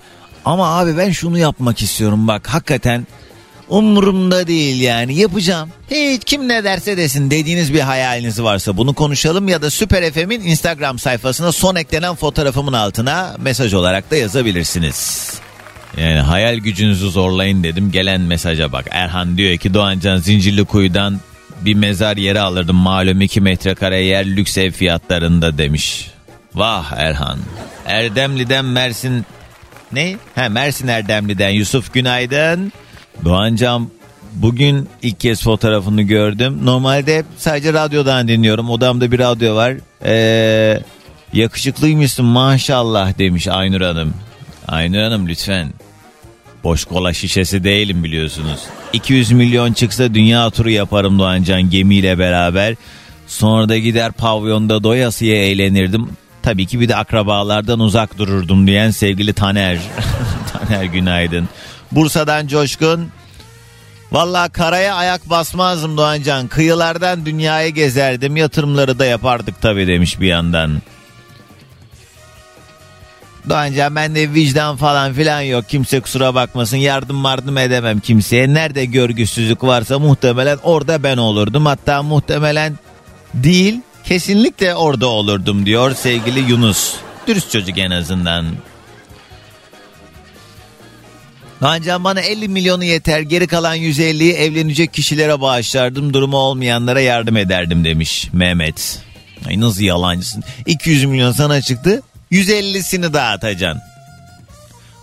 [0.44, 3.06] Ama abi ben şunu yapmak istiyorum bak hakikaten
[3.68, 5.68] umurumda değil yani yapacağım.
[5.90, 10.40] Hiç kim ne derse desin dediğiniz bir hayaliniz varsa bunu konuşalım ya da Süper FM'in
[10.40, 15.32] Instagram sayfasına son eklenen fotoğrafımın altına mesaj olarak da yazabilirsiniz.
[15.96, 17.90] Yani hayal gücünüzü zorlayın dedim.
[17.90, 18.86] Gelen mesaja bak.
[18.90, 21.20] Erhan diyor ki Doğancan Zincirlikuyu'dan
[21.60, 22.76] bir mezar yeri alırdım.
[22.76, 26.10] Malum 2 metrekare yer lüks ev fiyatlarında demiş.
[26.54, 27.38] Vah Erhan.
[27.86, 29.26] Erdemli'den Mersin...
[29.92, 30.16] Ne?
[30.34, 32.72] Ha Mersin Erdemli'den Yusuf günaydın.
[33.24, 33.88] Doğancan
[34.32, 36.58] bugün ilk kez fotoğrafını gördüm.
[36.64, 38.70] Normalde sadece radyodan dinliyorum.
[38.70, 39.74] Odamda bir radyo var.
[40.04, 40.80] Ee,
[41.32, 44.14] yakışıklıymışsın maşallah demiş Aynur Hanım.
[44.68, 45.72] Aynur Hanım lütfen.
[46.64, 48.60] Boş kola şişesi değilim biliyorsunuz.
[48.92, 52.74] 200 milyon çıksa dünya turu yaparım Doğancan gemiyle beraber.
[53.26, 56.08] Sonra da gider pavyonda doyasıya eğlenirdim.
[56.42, 59.78] Tabii ki bir de akrabalardan uzak dururdum diyen sevgili Taner.
[60.52, 61.48] Taner günaydın.
[61.92, 63.08] Bursa'dan Coşkun.
[64.12, 66.48] Valla karaya ayak basmazdım Doğancan.
[66.48, 68.36] Kıyılardan dünyayı gezerdim.
[68.36, 70.82] Yatırımları da yapardık tabii demiş bir yandan.
[73.48, 75.68] Doğancan ben de vicdan falan filan yok.
[75.68, 78.54] Kimse kusura bakmasın yardım yardım edemem kimseye.
[78.54, 81.66] Nerede görgüsüzlük varsa muhtemelen orada ben olurdum.
[81.66, 82.78] Hatta muhtemelen
[83.34, 86.94] değil kesinlikle orada olurdum diyor sevgili Yunus.
[87.26, 88.46] Dürüst çocuk en azından.
[91.60, 96.14] Doğancan bana 50 milyonu yeter geri kalan 150'yi evlenecek kişilere bağışlardım.
[96.14, 99.02] Durumu olmayanlara yardım ederdim demiş Mehmet.
[99.48, 100.44] Ay nasıl yalancısın.
[100.66, 102.02] 200 milyon sana çıktı
[102.32, 103.82] 150'sini dağıtacaksın.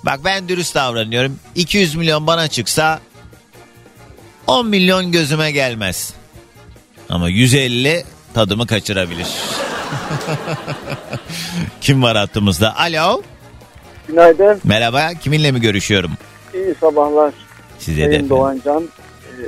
[0.05, 1.39] Bak ben dürüst davranıyorum.
[1.55, 2.99] 200 milyon bana çıksa
[4.47, 6.13] 10 milyon gözüme gelmez.
[7.09, 9.27] Ama 150 tadımı kaçırabilir.
[11.81, 12.77] Kim var hattımızda?
[12.77, 13.21] Alo.
[14.07, 14.61] Günaydın.
[14.63, 15.09] Merhaba.
[15.21, 16.11] Kiminle mi görüşüyorum?
[16.53, 17.33] İyi sabahlar.
[17.79, 18.05] Size de.
[18.05, 18.29] Efendim.
[18.29, 18.83] Doğancan.
[19.23, 19.43] Ee,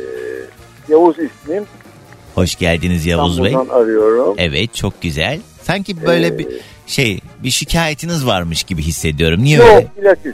[0.90, 1.66] Yavuz ismim.
[2.36, 3.56] Hoş geldiniz Yavuz Bey.
[3.56, 4.36] Arıyorum.
[4.38, 5.40] Evet çok güzel.
[5.64, 6.48] Sanki böyle Ee, bir
[6.88, 9.44] şey bir şikayetiniz varmış gibi hissediyorum.
[9.44, 9.88] Niye Yok öyle?
[10.02, 10.34] bilakis.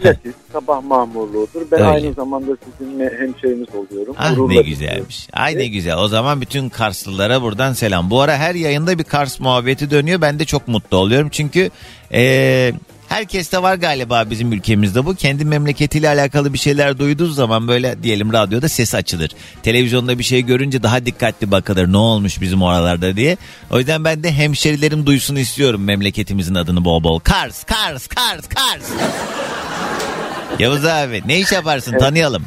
[0.00, 1.60] Bilakis sabah mamurluğudur.
[1.72, 1.88] Ben Öyle.
[1.90, 4.14] aynı zamanda sizinle hemşerimiz oluyorum.
[4.18, 5.28] Ah Gururla ne güzelmiş.
[5.32, 5.96] Ay ne güzel.
[5.98, 8.10] O zaman bütün Karslılara buradan selam.
[8.10, 10.20] Bu ara her yayında bir Kars muhabbeti dönüyor.
[10.20, 11.28] Ben de çok mutlu oluyorum.
[11.32, 11.70] Çünkü
[12.12, 12.74] eee
[13.08, 15.14] herkeste var galiba bizim ülkemizde bu.
[15.14, 19.30] Kendi memleketiyle alakalı bir şeyler duyduğu zaman böyle diyelim radyoda ses açılır.
[19.62, 21.92] Televizyonda bir şey görünce daha dikkatli bakılır.
[21.92, 23.36] Ne olmuş bizim oralarda diye.
[23.70, 27.18] O yüzden ben de hemşerilerim duysun istiyorum memleketimizin adını bol bol.
[27.18, 28.90] Kars, Kars, Kars, Kars.
[30.58, 32.44] Yavuz abi ne iş yaparsın tanıyalım.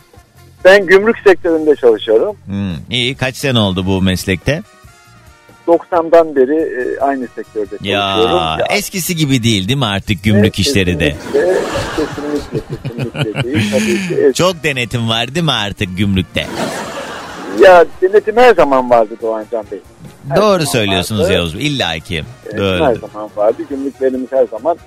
[0.65, 2.35] Ben gümrük sektöründe çalışıyorum.
[2.45, 4.63] Hmm, iyi kaç sene oldu bu meslekte?
[5.69, 7.89] 90'dan beri e, aynı sektörde çalışıyorum.
[7.89, 11.15] Ya eskisi gibi değil değil mi artık gümrük işleri de?
[11.34, 11.49] Kesinlikle,
[11.95, 12.60] kesinlikle,
[13.23, 13.71] kesinlikle değil.
[13.71, 16.47] Tabii ki eski- Çok denetim var değil mi artık gümrükte?
[17.60, 19.79] Ya denetim her zaman vardı Doğancan Bey.
[20.29, 21.34] Her Doğru söylüyorsunuz vardı.
[21.34, 21.67] Yavuz Bey.
[21.67, 22.23] İlla ki.
[22.45, 23.63] Denetim her zaman vardı.
[23.69, 24.77] Gümrüklerimiz her zaman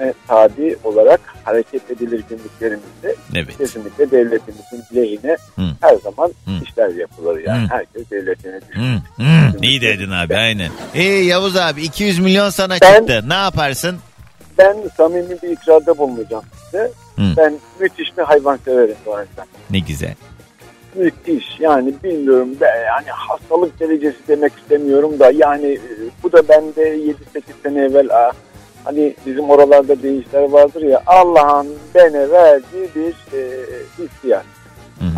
[0.00, 3.14] denetime tabi olarak hareket edilir gümrüklerimizde.
[3.34, 3.58] Evet.
[3.58, 5.62] Kesinlikle devletimizin lehine Hı.
[5.80, 6.64] her zaman Hı.
[6.64, 7.38] işler yapılır.
[7.44, 7.74] Yani Hı.
[7.74, 8.60] herkes devletine.
[8.70, 9.62] Hı, hı.
[9.62, 10.70] İyi dedin abi aynen.
[10.94, 13.24] İyi Yavuz abi 200 milyon sana Ben- çıktı.
[13.28, 13.96] Ne yaparsın?
[14.58, 16.90] Ben samimi bir ikrarda bulunacağım size.
[17.16, 17.22] Hı.
[17.36, 19.46] Ben müthiş bir hayvan severim Doğancan.
[19.70, 20.14] Ne güzel.
[20.94, 21.44] müthiş.
[21.60, 25.80] Yani bilmiyorum be yani hastalık derecesi demek istemiyorum da yani e,
[26.22, 27.14] bu da bende 7-8
[27.62, 28.32] sene evvel ah,
[28.86, 33.64] hani bizim oralarda deyişler vardır ya Allah'ın bana verdiği bir e,
[34.04, 34.42] ihtiyar.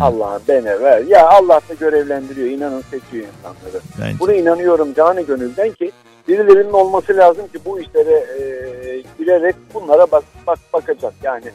[0.01, 1.01] Allah'ın bana ver.
[1.07, 2.49] Ya Allah da görevlendiriyor.
[2.49, 3.83] inanın seçiyor insanları.
[4.01, 4.19] Bence.
[4.19, 5.91] Buna inanıyorum canı gönülden ki
[6.27, 8.41] birilerinin olması lazım ki bu işlere e,
[9.17, 11.13] girerek bunlara bak, bak bakacak.
[11.23, 11.45] Yani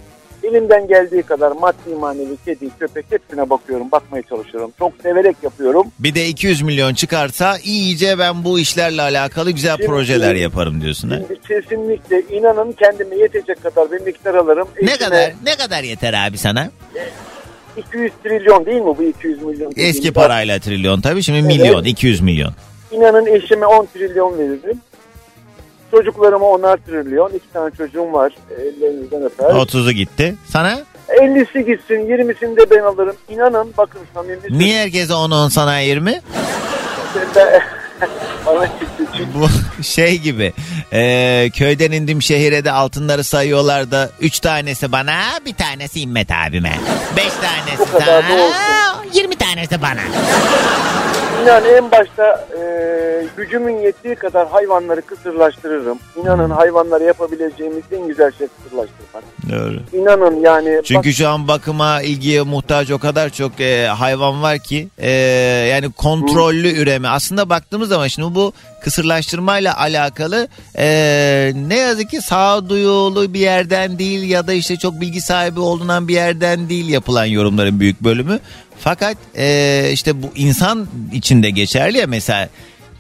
[0.49, 4.73] elimden geldiği kadar maddi manevi kedi, köpek hepsine bakıyorum, bakmaya çalışıyorum.
[4.79, 5.87] Çok severek yapıyorum.
[5.99, 11.11] Bir de 200 milyon çıkarsa iyice ben bu işlerle alakalı güzel Şimdi- projeler yaparım diyorsun?
[11.11, 14.69] Şimdi kesinlikle inanın kendime yetecek kadar bir miktar alırım.
[14.83, 16.71] Ne Eşime kadar ne kadar yeter abi sana?
[17.77, 19.73] 200 trilyon değil mi bu 200 milyon?
[19.77, 21.49] Eski parayla trilyon tabii şimdi Evet.
[21.49, 22.53] milyon 200 milyon.
[22.93, 24.81] İnanın eşime 10 trilyon veririm.
[25.91, 27.31] Çocuklarıma 10'ar trilyon.
[27.31, 28.33] iki tane çocuğum var.
[28.61, 29.45] Ellerinizden öper.
[29.45, 30.35] 30'u gitti.
[30.49, 30.79] Sana?
[31.09, 33.17] 50'si gitsin 20'sini de ben alırım.
[33.29, 36.21] İnanın bakın samimi Niye herkese 10 10 sana 20?
[37.15, 37.63] söylüyorum.
[38.47, 39.29] Bana çıktı çünkü.
[39.35, 39.49] Bu
[39.83, 40.53] şey gibi
[40.93, 46.73] e, köyden indim şehire de altınları sayıyorlar da 3 tanesi bana bir tanesi İmmet abime.
[47.17, 48.55] 5 tanesi sana olsun.
[49.15, 50.01] 20 tanesi bana.
[51.45, 52.63] İnan en başta e,
[53.37, 55.99] gücümün yettiği kadar hayvanları kısırlaştırırım.
[56.23, 59.25] İnanın hayvanlara yapabileceğimiz en güzel şey kısırlaştırmak.
[59.51, 60.01] Doğru.
[60.01, 64.89] İnanın yani Çünkü şu an bakıma ilgiye muhtaç o kadar çok e, hayvan var ki
[64.99, 65.11] e,
[65.71, 67.09] yani kontrollü üreme.
[67.09, 68.53] Aslında baktığımız zaman şimdi bu
[68.85, 70.87] kısırlaştırmayla alakalı e,
[71.55, 76.15] ne yazık ki sağduyulu bir yerden değil ya da işte çok bilgi sahibi olunan bir
[76.15, 78.41] yerden değil yapılan yorumların büyük bölümü.
[78.79, 82.49] Fakat e, işte bu insan içinde geçerli ya mesela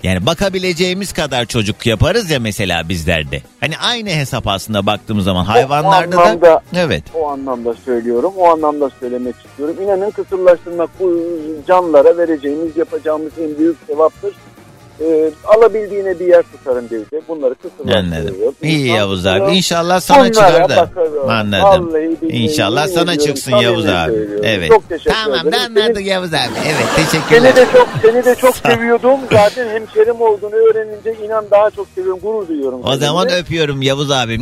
[0.02, 3.42] yani bakabileceğimiz kadar çocuk yaparız ya mesela bizlerde.
[3.60, 7.04] Hani aynı hesap aslında baktığımız zaman hayvanlarda da anlamda- evet.
[7.14, 8.32] o anlamda söylüyorum.
[8.36, 9.76] O anlamda söylemek istiyorum.
[9.82, 11.22] İnanın kısırlaştırmak bu
[11.68, 14.34] canlara vereceğimiz yapacağımız en büyük sevaptır.
[15.00, 17.20] E, alabildiğine bir yer tutarım dedi.
[17.28, 18.54] Bunları kısırlaştırıyorum.
[18.62, 19.56] İyi Yavuz abi.
[19.56, 20.76] İnşallah sana Bunlara çıkar da.
[20.76, 21.28] bakarım.
[21.30, 21.90] Anladım.
[22.30, 24.10] İnşallah sana çıksın Yavuz abi.
[24.12, 24.44] söylüyorum.
[24.48, 24.68] Evet.
[24.68, 25.52] Çok teşekkür Tamam ederim.
[25.76, 26.38] ben anladık Yavuz abi.
[26.66, 27.56] Evet Seni teşekkürler.
[27.56, 29.20] de çok seni de çok seviyordum.
[29.32, 32.20] Zaten hemşerim olduğunu öğrenince inan daha çok seviyorum.
[32.22, 32.80] Gurur duyuyorum.
[32.84, 33.40] O zaman seninle.
[33.40, 34.38] öpüyorum Yavuz abi.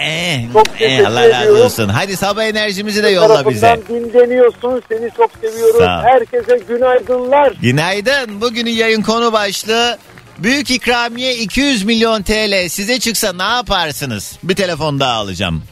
[0.00, 1.64] Eh, Çok eh, teşekkür Allah razı ediyorum.
[1.64, 1.88] olsun.
[1.88, 3.80] Hadi sabah enerjimizi de yolla bize.
[3.88, 4.82] dinleniyorsun.
[4.88, 5.86] Seni çok seviyorum.
[6.02, 7.52] Herkese günaydınlar.
[7.62, 8.40] Günaydın.
[8.40, 9.93] Bugünün yayın konu başlığı
[10.38, 14.38] Büyük ikramiye 200 milyon TL size çıksa ne yaparsınız?
[14.42, 15.62] Bir telefon daha alacağım.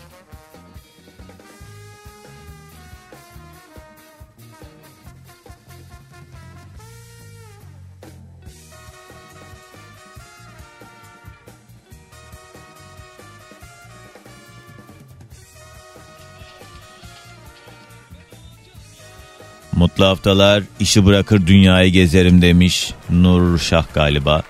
[19.76, 24.42] Mutlu haftalar, işi bırakır dünyayı gezerim demiş Nur Şah galiba.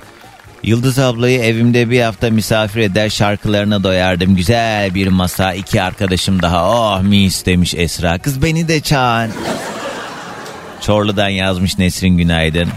[0.62, 4.36] Yıldız ablayı evimde bir hafta misafir eder şarkılarına doyardım.
[4.36, 6.70] Güzel bir masa, iki arkadaşım daha.
[6.70, 8.18] Oh mis demiş Esra.
[8.18, 9.30] Kız beni de çağır.
[10.80, 12.68] Çorlu'dan yazmış Nesrin Günaydın.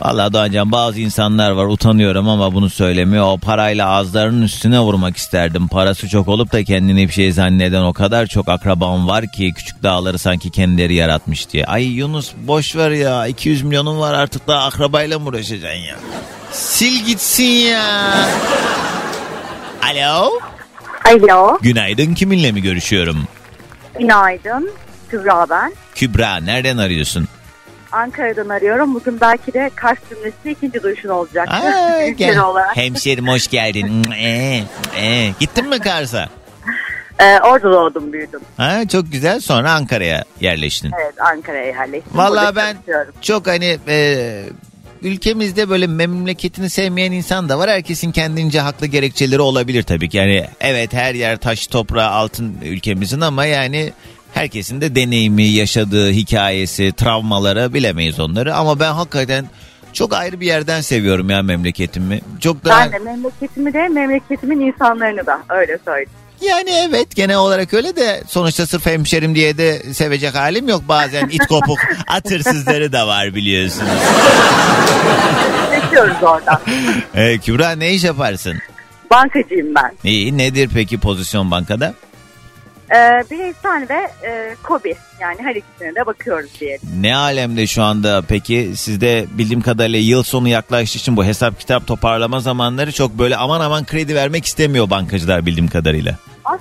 [0.00, 3.24] Valla Doğancan bazı insanlar var utanıyorum ama bunu söylemiyor.
[3.32, 5.68] O parayla ağızlarının üstüne vurmak isterdim.
[5.68, 9.82] Parası çok olup da kendini bir şey zanneden o kadar çok akrabam var ki küçük
[9.82, 11.64] dağları sanki kendileri yaratmış diye.
[11.64, 15.96] Ay Yunus boş ver ya 200 milyonun var artık daha akrabayla mı uğraşacaksın ya?
[16.72, 18.12] Sil gitsin ya.
[19.92, 20.30] Alo.
[21.04, 23.24] Alo, Günaydın kiminle mi görüşüyorum?
[23.98, 24.70] günaydın.
[25.08, 25.74] Kübra ben.
[25.94, 27.28] Kübra nereden arıyorsun?
[27.92, 28.94] Ankara'dan arıyorum.
[28.94, 31.48] Bugün belki de Kars cümlesi ikinci duyuşun olacak.
[31.48, 32.38] Aa, gel.
[32.74, 34.04] Hemşerim hoş geldin.
[34.20, 34.62] Ee,
[34.96, 35.32] ee.
[35.40, 36.28] Gittin mi Kars'a?
[37.20, 38.40] Ee, orada doğdum, büyüdüm.
[38.56, 40.92] Ha, çok güzel sonra Ankara'ya yerleştin.
[41.02, 42.12] Evet, Ankara'ya yerleştim.
[42.14, 42.76] Burada ben
[43.20, 44.44] çok hani e,
[45.02, 47.70] ülkemizde böyle memleketini sevmeyen insan da var.
[47.70, 50.16] Herkesin kendince haklı gerekçeleri olabilir tabii ki.
[50.16, 53.92] Yani evet her yer taş toprağı altın ülkemizin ama yani
[54.34, 58.54] herkesin de deneyimi, yaşadığı hikayesi, travmaları bilemeyiz onları.
[58.54, 59.46] Ama ben hakikaten
[59.92, 62.20] çok ayrı bir yerden seviyorum ya memleketimi.
[62.40, 66.10] Çok da Ben de memleketimi de memleketimin insanlarını da öyle söyleyeyim.
[66.42, 70.82] yani evet genel olarak öyle de sonuçta sırf hemşerim diye de sevecek halim yok.
[70.88, 73.90] Bazen it kopuk at hırsızları da var biliyorsunuz.
[75.82, 76.60] Geçiyoruz oradan.
[77.14, 78.58] Ee, Kübra ne iş yaparsın?
[79.10, 79.92] Bankacıyım ben.
[80.04, 81.94] İyi nedir peki pozisyon bankada?
[82.90, 86.80] Ee, bireysel ve e, kobi yani her ikisine de bakıyoruz diyelim.
[87.00, 91.86] Ne alemde şu anda peki sizde bildiğim kadarıyla yıl sonu yaklaştığı için bu hesap kitap
[91.86, 96.16] toparlama zamanları çok böyle aman aman kredi vermek istemiyor bankacılar bildiğim kadarıyla.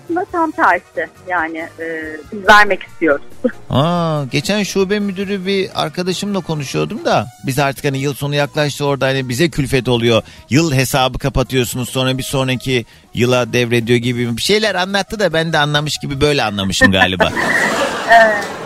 [0.10, 3.26] Aslında tam tersi yani e, biz vermek istiyoruz.
[3.70, 9.06] Aa, geçen şube müdürü bir arkadaşımla konuşuyordum da biz artık hani yıl sonu yaklaştı orada
[9.06, 10.24] hani bize külfet oluyor.
[10.50, 15.58] Yıl hesabı kapatıyorsunuz sonra bir sonraki yıla devrediyor gibi bir şeyler anlattı da ben de
[15.58, 17.32] anlamış gibi böyle anlamışım galiba.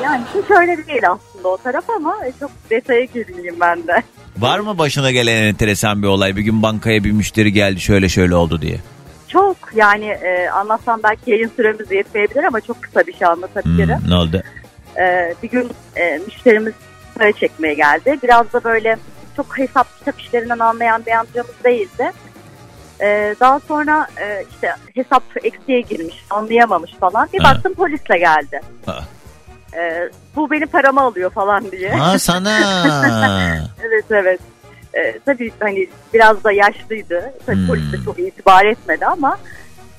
[0.04, 4.04] Yani hiç öyle değil aslında o taraf ama e, çok detaya girmeyeyim ben de.
[4.38, 6.36] Var mı başına gelen enteresan bir olay?
[6.36, 8.80] Bir gün bankaya bir müşteri geldi şöyle şöyle oldu diye.
[9.34, 13.98] Çok yani e, anlatsam belki yayın süremiz yetmeyebilir ama çok kısa bir şey anlatabilirim.
[14.00, 14.42] Hmm, ne oldu?
[14.98, 16.74] Ee, bir gün e, müşterimiz
[17.16, 18.20] para çekmeye geldi.
[18.24, 18.98] Biraz da böyle
[19.36, 22.12] çok hesap kitap işlerinden anlayan bir amcamız değildi.
[23.02, 27.30] Ee, daha sonra e, işte hesap eksiğe girmiş, anlayamamış falan.
[27.34, 27.54] Bir Ha.
[27.54, 28.62] baktım polisle geldi.
[28.86, 29.00] Ha.
[29.78, 31.92] Ee, bu benim paramı alıyor falan diye.
[31.92, 32.60] Ha sana.
[33.84, 34.40] evet evet.
[34.94, 37.34] Ee, tabii hani biraz da yaşlıydı.
[37.46, 37.68] Tabii Hmm.
[37.68, 39.38] polis de çok itibar etmedi ama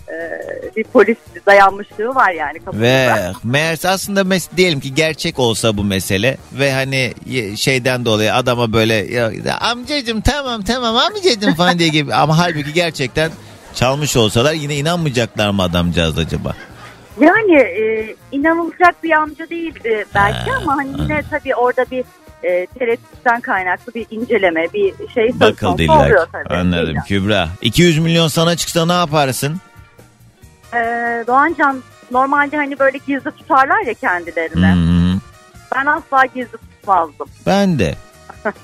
[0.08, 0.14] e,
[0.76, 1.16] bir polis
[1.46, 2.86] dayanmışlığı var yani kapımızda.
[2.86, 3.08] Ve
[3.44, 7.12] meğerse aslında mes- diyelim ki gerçek olsa bu mesele ve hani
[7.56, 13.30] şeyden dolayı adama böyle ya amcacım tamam tamam amcacım falan diye gibi ama halbuki gerçekten
[13.74, 16.54] çalmış olsalar yine inanmayacaklar mı adamcağız acaba?
[17.20, 22.04] Yani e, inanılacak bir amca değildi belki Ha, ama hani yine tabii orada bir
[22.44, 26.02] e, tereddütten kaynaklı bir inceleme, bir şey söz Bakıldı konusu illa.
[26.02, 26.54] oluyor tabii.
[26.56, 27.02] Anladım İlla.
[27.02, 27.48] Kübra.
[27.62, 29.60] 200 milyon sana çıksa ne yaparsın?
[30.74, 30.78] E,
[31.26, 34.72] Doğancan normalde hani böyle gizli tutarlar ya kendilerine.
[34.74, 35.20] Hmm,
[35.74, 37.26] Ben asla gizli tutmazdım.
[37.46, 37.94] ben de.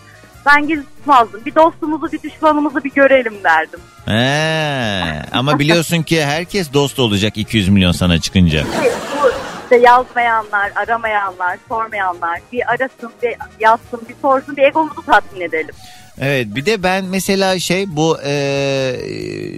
[0.47, 1.41] Ben gizli tutmazdım.
[1.47, 3.81] Bir dostumuzu bir düşmanımızı bir görelim derdim.
[4.07, 8.65] He, ama biliyorsun ki herkes dost olacak 200 milyon sana çıkınca.
[9.23, 9.31] Bu
[9.71, 15.75] işte yazmayanlar, aramayanlar, sormayanlar bir arasın, bir yazsın, bir sorsun, bir egomuzu tatmin edelim.
[16.21, 18.33] Evet bir de ben mesela şey bu e,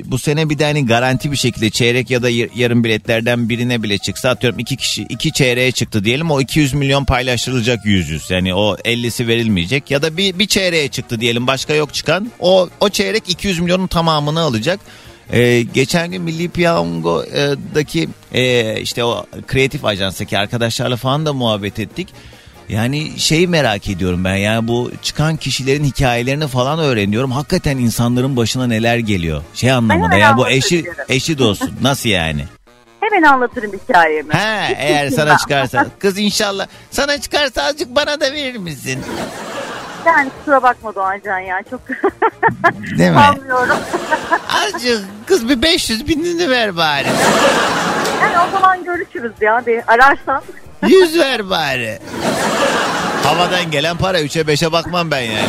[0.04, 3.98] bu sene bir de hani garanti bir şekilde çeyrek ya da yarım biletlerden birine bile
[3.98, 8.54] çıksa atıyorum iki kişi iki çeyreğe çıktı diyelim o 200 milyon paylaştırılacak yüz yüz yani
[8.54, 12.88] o 50'si verilmeyecek ya da bir bir çeyreğe çıktı diyelim başka yok çıkan o o
[12.88, 14.80] çeyrek 200 milyonun tamamını alacak.
[15.30, 22.08] Ee, geçen gün Milli Piyango'daki e, işte o kreatif ajanstaki arkadaşlarla falan da muhabbet ettik.
[22.68, 27.30] Yani şeyi merak ediyorum ben yani bu çıkan kişilerin hikayelerini falan öğreniyorum.
[27.30, 29.42] Hakikaten insanların başına neler geliyor.
[29.54, 32.44] Şey anlamında yani bu eşi eşi dostun nasıl yani?
[33.00, 34.34] Hemen anlatırım hikayemi.
[34.34, 38.98] He eğer sana çıkarsa kız inşallah sana çıkarsa azıcık bana da verir misin?
[40.06, 41.80] Yani kusura bakma Doğancan ya çok
[42.98, 43.20] Değil mi?
[44.64, 47.08] Azıcık kız bir 500 binini ver bari.
[48.22, 50.42] Yani o zaman görüşürüz ya bir ararsan.
[50.86, 51.98] 100 ver bari.
[53.24, 55.48] Havadan gelen para 3'e 5'e bakmam ben yani.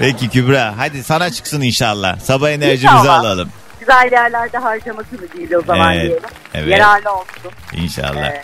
[0.00, 2.20] Peki Kübra hadi sana çıksın inşallah.
[2.20, 3.20] Sabah enerjimizi İnşallah.
[3.20, 3.48] alalım.
[3.80, 6.22] Güzel yerlerde harcamasını değil o zaman Evet, diyelim.
[6.54, 6.68] evet.
[6.78, 8.26] Yararlı olsun İnşallah.
[8.26, 8.42] Ee,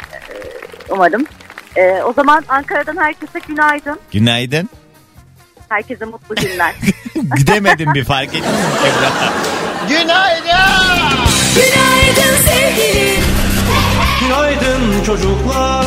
[0.88, 1.24] umarım.
[1.76, 3.98] Ee, o zaman Ankara'dan herkese günaydın.
[4.12, 4.68] Günaydın.
[5.68, 6.74] Herkese mutlu günler.
[7.36, 9.10] Gidemedim bir fark Kübra?
[9.88, 11.00] Günaydın.
[11.54, 13.24] Günaydın sevgilim.
[14.20, 15.86] Günaydın çocuklar.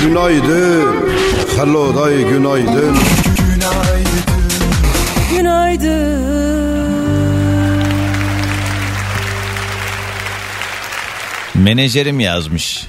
[0.00, 1.12] Günaydın.
[1.56, 2.98] Hello day günaydın.
[11.54, 12.86] Menajerim yazmış.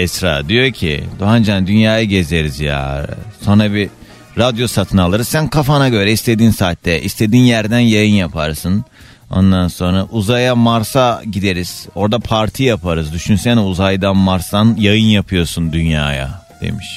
[0.00, 3.06] Esra diyor ki Doğancan dünyayı gezeriz ya.
[3.44, 3.90] Sonra bir
[4.38, 5.28] radyo satın alırız.
[5.28, 8.84] Sen kafana göre istediğin saatte istediğin yerden yayın yaparsın.
[9.30, 11.86] Ondan sonra uzaya Mars'a gideriz.
[11.94, 13.12] Orada parti yaparız.
[13.12, 16.88] Düşünsene uzaydan Mars'tan yayın yapıyorsun dünyaya demiş.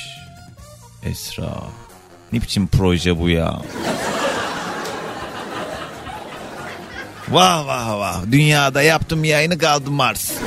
[1.04, 1.54] Esra.
[2.34, 3.54] Ne biçim proje bu ya?
[7.30, 8.22] Vah vah vah.
[8.32, 10.32] Dünyada yaptım yayını kaldı Mars.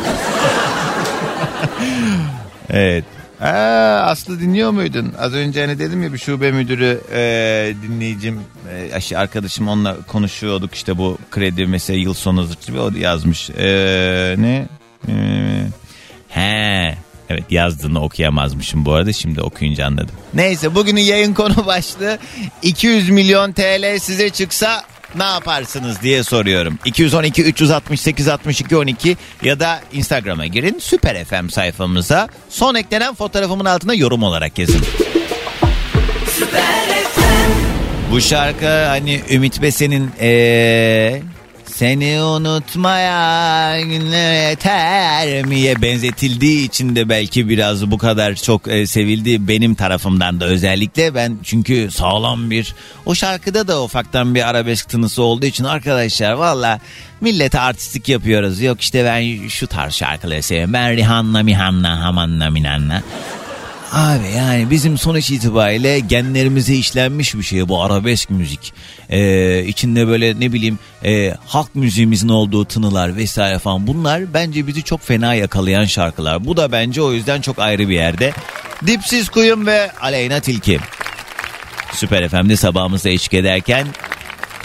[2.70, 3.04] evet.
[3.40, 5.12] Aa, Aslı dinliyor muydun?
[5.18, 8.40] Az önce hani dedim ya bir şube müdürü e, dinleyicim
[8.72, 13.50] e, aşı- arkadaşım onunla konuşuyorduk işte bu kredi mesela yıl sonu zırtı bir o yazmış.
[13.50, 14.66] E, ne?
[15.08, 15.12] E,
[16.28, 16.94] he
[17.30, 17.44] evet.
[17.50, 20.14] yazdığını okuyamazmışım bu arada şimdi okuyunca anladım.
[20.34, 22.18] Neyse bugünün yayın konu başlığı
[22.62, 24.82] 200 milyon TL size çıksa
[25.16, 26.78] ne yaparsınız diye soruyorum.
[26.84, 33.94] 212 368 62 12 ya da Instagram'a girin Süper FM sayfamıza son eklenen fotoğrafımın altına
[33.94, 34.82] yorum olarak yazın.
[38.12, 41.22] Bu şarkı hani Ümit Besen'in ee,
[41.76, 49.48] seni unutmaya günler yeter miye benzetildiği için de belki biraz bu kadar çok e, sevildi
[49.48, 50.44] benim tarafımdan da.
[50.44, 52.74] Özellikle ben çünkü sağlam bir
[53.06, 56.80] o şarkıda da ufaktan bir arabesk tınısı olduğu için arkadaşlar valla
[57.20, 58.60] millete artistik yapıyoruz.
[58.60, 60.72] Yok işte ben şu tarz şarkıları seviyorum.
[60.72, 63.02] Ben Rihanna Mihanna Hamanna Minanna
[63.92, 68.72] Abi yani bizim sonuç itibariyle genlerimize işlenmiş bir şey bu arabesk müzik.
[69.10, 74.82] Ee, içinde böyle ne bileyim e, halk müziğimizin olduğu tınılar vesaire falan bunlar bence bizi
[74.82, 76.44] çok fena yakalayan şarkılar.
[76.44, 78.32] Bu da bence o yüzden çok ayrı bir yerde.
[78.86, 80.78] Dipsiz Kuyum ve Aleyna Tilki.
[81.92, 83.86] Süper FM'de sabahımıza eşlik ederken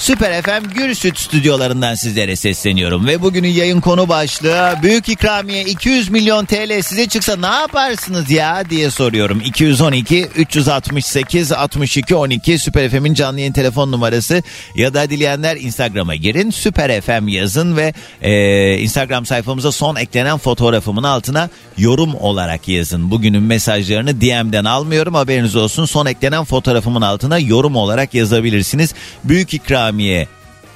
[0.02, 3.08] Süper FM Gürsüt stüdyolarından sizlere sesleniyorum.
[3.08, 8.70] Ve bugünün yayın konu başlığı büyük ikramiye 200 milyon TL size çıksa ne yaparsınız ya
[8.70, 9.42] diye soruyorum.
[9.46, 14.44] 212 368 62 12 Süper FM'in canlı yayın telefon numarası
[14.76, 16.50] ya da dileyenler Instagram'a girin.
[16.50, 23.12] Süper FM yazın ve e, Instagram sayfamıza son eklenen fotoğrafımın altına yorum olarak yazın.
[23.12, 25.86] Bugünün mesajlarını DM'den almıyorum haberiniz olsun.
[25.86, 28.94] Son eklenen fotoğrafımın altına yorum olarak yazabilirsiniz.
[29.24, 29.91] Büyük ikramiye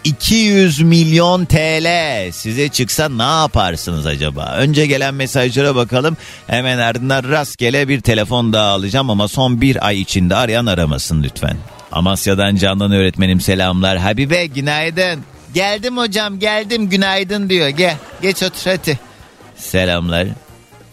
[0.04, 1.88] 200 milyon TL
[2.32, 4.56] size çıksa ne yaparsınız acaba?
[4.58, 6.18] Önce gelen mesajlara bakalım.
[6.48, 11.58] Hemen ardından rastgele bir telefon daha alacağım ama son bir ay içinde arayan aramasın lütfen.
[11.92, 13.98] Amasya'dan Candan öğretmenim selamlar.
[13.98, 15.24] Habibe günaydın.
[15.54, 17.68] Geldim hocam geldim günaydın diyor.
[17.68, 19.00] Gel geç otur hadi.
[19.56, 20.28] Selamlar.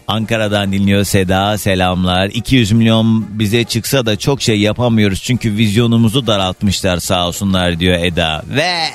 [0.07, 2.27] Ankara'dan dinliyor Seda selamlar.
[2.27, 8.43] 200 milyon bize çıksa da çok şey yapamıyoruz çünkü vizyonumuzu daraltmışlar sağ olsunlar diyor Eda.
[8.47, 8.85] Ve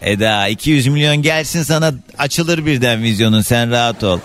[0.00, 4.18] Eda 200 milyon gelsin sana açılır birden vizyonun sen rahat ol.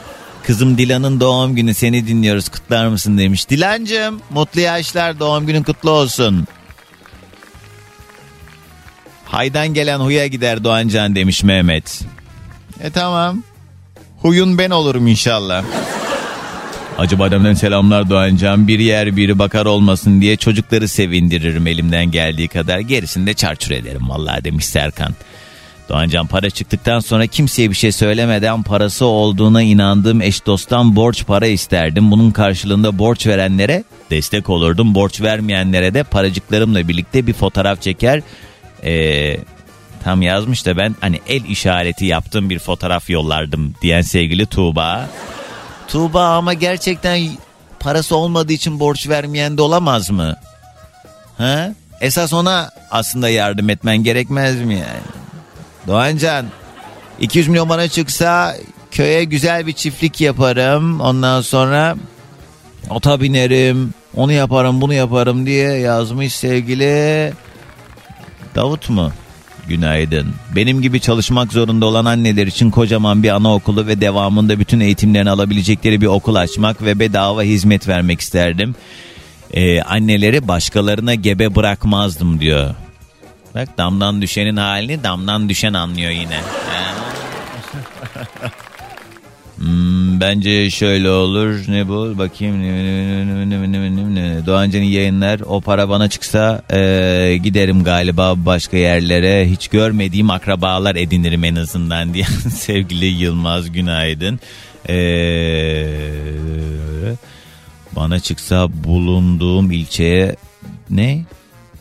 [0.44, 3.50] Kızım Dilan'ın doğum günü seni dinliyoruz kutlar mısın demiş.
[3.50, 6.48] Dilancım mutlu yaşlar doğum günün kutlu olsun.
[9.26, 12.02] Haydan gelen huya gider Doğancan demiş Mehmet.
[12.82, 13.44] E tamam.
[14.24, 15.64] Huyun ben olurum inşallah.
[16.98, 18.68] Acaba adamdan selamlar Doğancan.
[18.68, 22.80] Bir yer biri bakar olmasın diye çocukları sevindiririm elimden geldiği kadar.
[22.80, 25.14] Gerisini de çarçur ederim vallahi demiş Serkan.
[25.90, 31.48] Doğancan para çıktıktan sonra kimseye bir şey söylemeden parası olduğuna inandığım eş dosttan borç para
[31.48, 32.12] isterdim.
[32.12, 34.96] Bunun karşılığında borç verenlere destek olurdum.
[34.96, 38.22] Borç vermeyenlere de paracıklarımla birlikte bir fotoğraf çeker.
[38.84, 39.38] Ee,
[40.04, 45.10] tam yazmış da ben hani el işareti yaptığım bir fotoğraf yollardım diyen sevgili Tuğba.
[45.88, 47.30] Tuğba ama gerçekten
[47.80, 50.36] parası olmadığı için borç vermeyen de olamaz mı?
[51.38, 51.74] Ha?
[52.01, 55.04] Esas ona aslında yardım etmen gerekmez mi yani?
[55.88, 56.45] Doğancan
[57.20, 58.56] 200 milyon bana çıksa
[58.91, 61.01] köye güzel bir çiftlik yaparım.
[61.01, 61.95] Ondan sonra
[62.89, 63.93] ota binerim.
[64.16, 67.34] Onu yaparım bunu yaparım diye yazmış sevgili
[68.56, 69.12] Davut mu?
[69.68, 70.34] Günaydın.
[70.55, 76.01] Benim gibi çalışmak zorunda olan anneler için kocaman bir anaokulu ve devamında bütün eğitimlerini alabilecekleri
[76.01, 78.76] bir okul açmak ve bedava hizmet vermek isterdim.
[79.53, 82.76] Ee, anneleri başkalarına gebe bırakmazdım diyor.
[83.55, 86.39] Bak damdan düşenin halini damdan düşen anlıyor yine.
[89.64, 91.59] Hmm, bence şöyle olur.
[91.68, 92.18] Ne bu?
[92.18, 92.64] Bakayım.
[94.45, 95.39] Doğancan'ın yayınlar.
[95.39, 99.49] O para bana çıksa e, giderim galiba başka yerlere.
[99.49, 102.26] Hiç görmediğim akrabalar edinirim en azından diye.
[102.49, 104.39] Sevgili Yılmaz günaydın.
[104.89, 105.93] Eee
[107.95, 110.36] bana çıksa bulunduğum ilçeye
[110.89, 111.26] ne?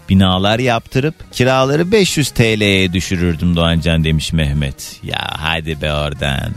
[0.09, 5.01] Binalar yaptırıp kiraları 500 TL'ye düşürürdüm Doğancan demiş Mehmet.
[5.03, 6.53] Ya hadi be oradan.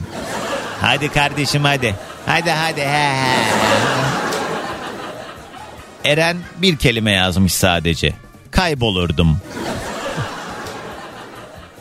[0.81, 1.95] Hadi kardeşim hadi.
[2.25, 2.81] Hadi hadi.
[2.81, 3.35] He, he.
[6.05, 8.13] Eren bir kelime yazmış sadece.
[8.51, 9.37] Kaybolurdum.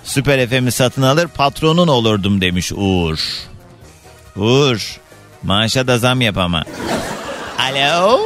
[0.05, 3.19] Süper FM'i satın alır patronun olurdum demiş Uğur.
[4.37, 5.01] Uğur
[5.43, 6.65] maaşa da zam yap ama.
[7.59, 8.21] Alo.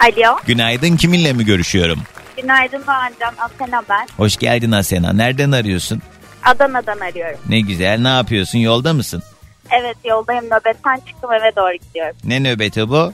[0.00, 0.36] Alo.
[0.46, 2.02] Günaydın kiminle mi görüşüyorum?
[2.42, 3.34] Günaydın Doğancan.
[3.38, 4.06] Asena ben.
[4.16, 5.12] Hoş geldin Asena.
[5.12, 6.02] Nereden arıyorsun?
[6.44, 7.38] Adana'dan arıyorum.
[7.48, 7.98] Ne güzel.
[8.00, 8.58] Ne yapıyorsun?
[8.58, 9.22] Yolda mısın?
[9.70, 12.16] Evet yoldayım nöbetten çıktım eve doğru gidiyorum.
[12.24, 13.12] Ne nöbeti bu?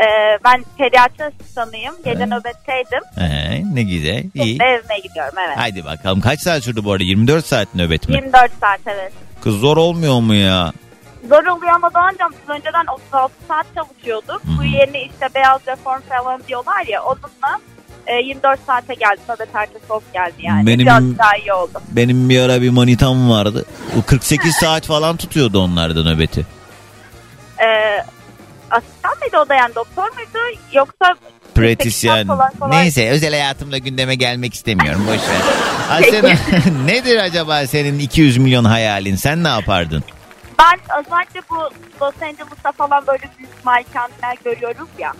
[0.00, 1.94] Ee, ben pediatri asistanıyım.
[2.04, 3.02] Gece nöbetteydim.
[3.20, 4.24] Ee, ne güzel.
[4.34, 4.46] İyi.
[4.46, 5.56] Şimdi evime gidiyorum evet.
[5.58, 6.20] Haydi bakalım.
[6.20, 7.04] Kaç saat sürdü bu arada?
[7.04, 8.14] 24 saat nöbet mi?
[8.14, 9.12] 24 saat evet.
[9.42, 10.72] Kız zor olmuyor mu ya?
[11.28, 14.42] Zor oluyor ama Doğancan biz önceden 36 saat çalışıyorduk.
[14.58, 17.60] Bu yeni işte beyaz reform falan diyorlar ya onunla
[18.06, 19.20] e, 24 saate geldi.
[19.28, 20.66] Nöbet ertesi of geldi yani.
[20.66, 21.82] Benim- Biraz daha iyi oldu.
[21.88, 23.64] Benim bir ara bir manitam vardı.
[23.98, 26.46] O 48 saat falan tutuyordu onlarda nöbeti.
[27.58, 27.66] E,
[28.70, 31.14] asistan mıydı o da yani doktor muydu yoksa
[31.54, 32.26] Pratisyen.
[32.26, 32.70] falan falan.
[32.82, 35.02] Neyse özel hayatımla gündeme gelmek istemiyorum.
[35.08, 35.40] Boş ver.
[35.90, 36.34] Asena,
[36.86, 39.16] nedir acaba senin 200 milyon hayalin?
[39.16, 40.04] Sen ne yapardın?
[40.58, 41.56] Ben özellikle bu
[42.04, 45.12] Los Angeles'ta falan böyle büyük malikaneler görüyoruz ya.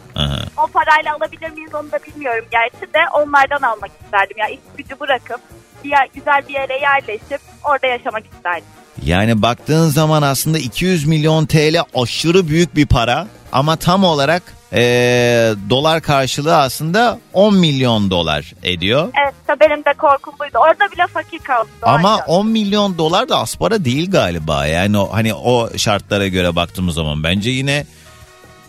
[0.56, 4.36] O parayla alabilir miyiz onu da bilmiyorum gerçi de onlardan almak isterdim.
[4.38, 5.40] Ya iş gücü bırakıp
[5.84, 8.64] bir yer- güzel bir yere yerleşip orada yaşamak isterdim.
[9.02, 13.26] Yani baktığın zaman aslında 200 milyon TL aşırı büyük bir para.
[13.52, 14.42] Ama tam olarak
[14.72, 19.08] eee, dolar karşılığı aslında 10 milyon dolar ediyor.
[19.24, 20.58] Evet işte benim de korkum buydu.
[20.58, 21.68] Orada bile fakir kaldım.
[21.82, 24.66] Ama 10 milyon dolar da az para değil galiba.
[24.66, 27.86] Yani o, hani o şartlara göre baktığımız zaman bence yine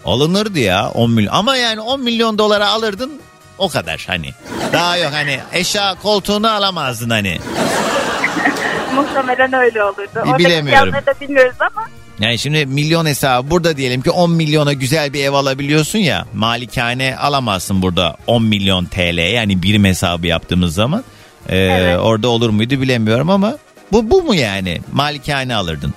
[0.06, 1.34] alınırdı ya 10 milyon.
[1.34, 3.12] Ama yani 10 milyon dolara alırdın
[3.58, 4.34] o kadar hani.
[4.74, 7.40] Daha yok hani eşya koltuğunu alamazdın hani.
[8.96, 10.10] Muhtemelen öyle olurdu.
[10.16, 10.94] Oradaki bilemiyorum.
[10.94, 11.88] da bilmiyoruz ama
[12.20, 16.26] Yani şimdi milyon hesabı burada diyelim ki 10 milyona güzel bir ev alabiliyorsun ya.
[16.34, 21.04] Malikane alamazsın burada 10 milyon TL yani birim hesabı yaptığımız zaman.
[21.50, 23.58] Ee, Orada olur muydu bilemiyorum ama
[23.92, 24.82] bu bu mu yani?
[24.94, 25.94] Malikane alırdın.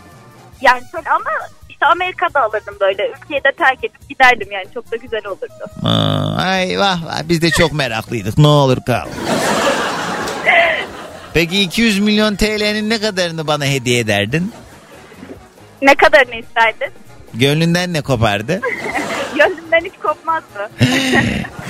[0.61, 1.31] yani şöyle ama
[1.79, 3.09] işte Amerika'da alırdım böyle.
[3.09, 5.65] Ülkeyi de terk edip giderdim yani çok da güzel olurdu.
[5.85, 9.07] Aa, ay vah vah biz de çok meraklıydık ne olur kal.
[11.35, 14.53] Peki 200 milyon TL'nin ne kadarını bana hediye ederdin?
[15.83, 16.93] Ne kadarını isterdin?
[17.35, 18.61] Gönlünden ne kopardı?
[19.37, 20.71] Gönlümden hiç kopmazdı.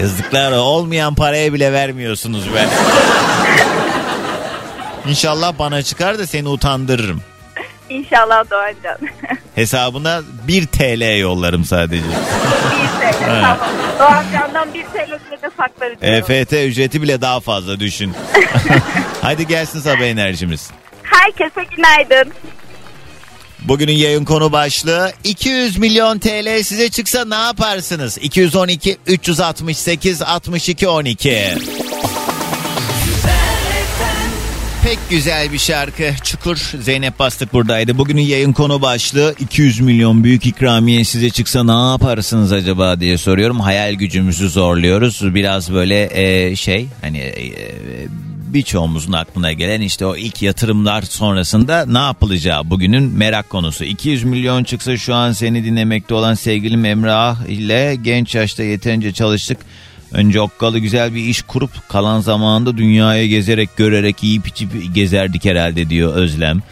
[0.01, 2.63] Yazıklar olmayan paraya bile vermiyorsunuz be.
[5.09, 7.23] İnşallah bana çıkar da seni utandırırım.
[7.91, 8.99] İnşallah Doğancan.
[9.55, 12.03] Hesabına 1 TL yollarım sadece.
[12.05, 13.59] 1 TL tamam.
[13.99, 15.99] Doğancan'dan 1 TL bile de saklarız.
[16.03, 18.15] EFT ücreti bile daha fazla düşün.
[19.23, 20.71] Hadi gelsin sabah enerjimiz.
[21.03, 22.33] Herkese günaydın.
[23.63, 28.19] Bugünün yayın konu başlığı 200 milyon TL size çıksa ne yaparsınız?
[28.19, 31.55] 212 368 62 12.
[34.89, 36.11] Pek güzel bir şarkı.
[36.25, 37.99] Çukur Zeynep Bastık buradaydı.
[37.99, 43.61] Bugünün yayın konu başlığı 200 milyon büyük ikramiye size çıksa ne yaparsınız acaba diye soruyorum.
[43.61, 45.35] Hayal gücümüzü zorluyoruz.
[45.35, 47.55] Biraz böyle e, şey hani e,
[48.55, 53.85] birçoğumuzun aklına gelen işte o ilk yatırımlar sonrasında ne yapılacağı bugünün merak konusu.
[53.85, 59.59] 200 milyon çıksa şu an seni dinlemekte olan sevgilim Emrah ile genç yaşta yeterince çalıştık.
[60.13, 65.91] Önce okkalı güzel bir iş kurup kalan zamanında dünyaya gezerek görerek yiyip içip gezerdik herhalde
[65.91, 66.63] diyor Özlem.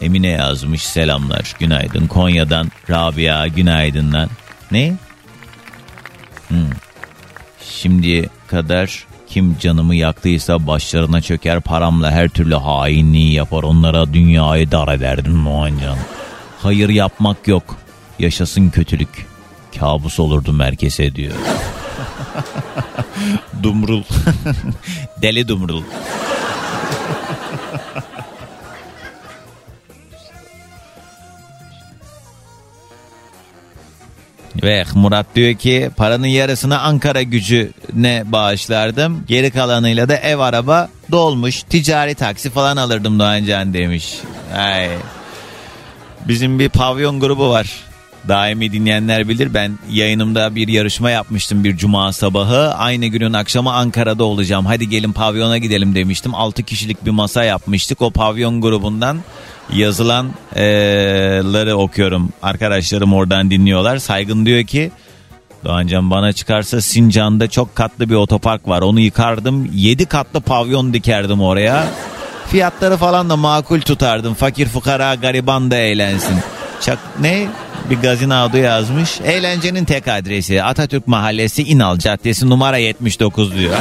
[0.00, 4.28] Emine yazmış selamlar günaydın Konya'dan Rabia günaydınlar.
[4.72, 4.92] Ne?
[6.48, 6.70] Hmm.
[7.64, 14.94] Şimdiye kadar kim canımı yaktıysa başlarına çöker paramla her türlü hainliği yapar onlara dünyayı dar
[14.94, 15.98] ederdim Muhancan.
[16.62, 17.76] Hayır yapmak yok
[18.18, 19.26] yaşasın kötülük
[19.78, 21.34] kabus olurdum herkese diyor.
[23.62, 24.02] Dumrul.
[25.22, 25.82] Deli Dumrul.
[34.62, 39.24] Ve Murat diyor ki paranın yarısını Ankara gücüne bağışlardım.
[39.28, 44.14] Geri kalanıyla da ev araba dolmuş ticari taksi falan alırdım Doğancan demiş.
[44.56, 44.88] Ay.
[46.28, 47.89] Bizim bir pavyon grubu var.
[48.28, 52.74] Daimi dinleyenler bilir ben yayınımda bir yarışma yapmıştım bir cuma sabahı.
[52.74, 54.66] Aynı günün akşamı Ankara'da olacağım.
[54.66, 56.34] Hadi gelin pavyona gidelim demiştim.
[56.34, 58.02] 6 kişilik bir masa yapmıştık.
[58.02, 59.18] O pavyon grubundan
[59.72, 62.32] yazılanları okuyorum.
[62.42, 63.98] Arkadaşlarım oradan dinliyorlar.
[63.98, 64.90] Saygın diyor ki
[65.64, 68.82] Doğancan bana çıkarsa Sincan'da çok katlı bir otopark var.
[68.82, 69.70] Onu yıkardım.
[69.74, 71.86] 7 katlı pavyon dikerdim oraya.
[72.48, 74.34] Fiyatları falan da makul tutardım.
[74.34, 76.36] Fakir fukara gariban da eğlensin.
[76.80, 77.48] Çak ne?
[77.90, 79.20] Bir gazinodu yazmış.
[79.20, 83.76] Eğlencenin tek adresi Atatürk Mahallesi İnal Caddesi numara 79 diyor.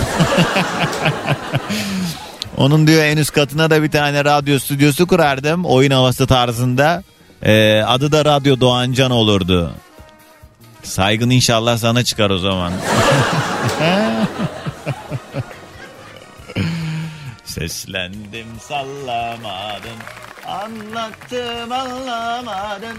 [2.58, 5.66] Onun diyor en üst katına da bir tane radyo stüdyosu kurardım.
[5.66, 7.04] Oyun havası tarzında.
[7.44, 9.72] Ee, adı da Radyo Doğancan olurdu.
[10.84, 12.74] Saygın inşallah sana çıkar o zaman.
[17.46, 20.00] Seslendim sallamadın.
[20.50, 22.98] Anlattım anlamadın.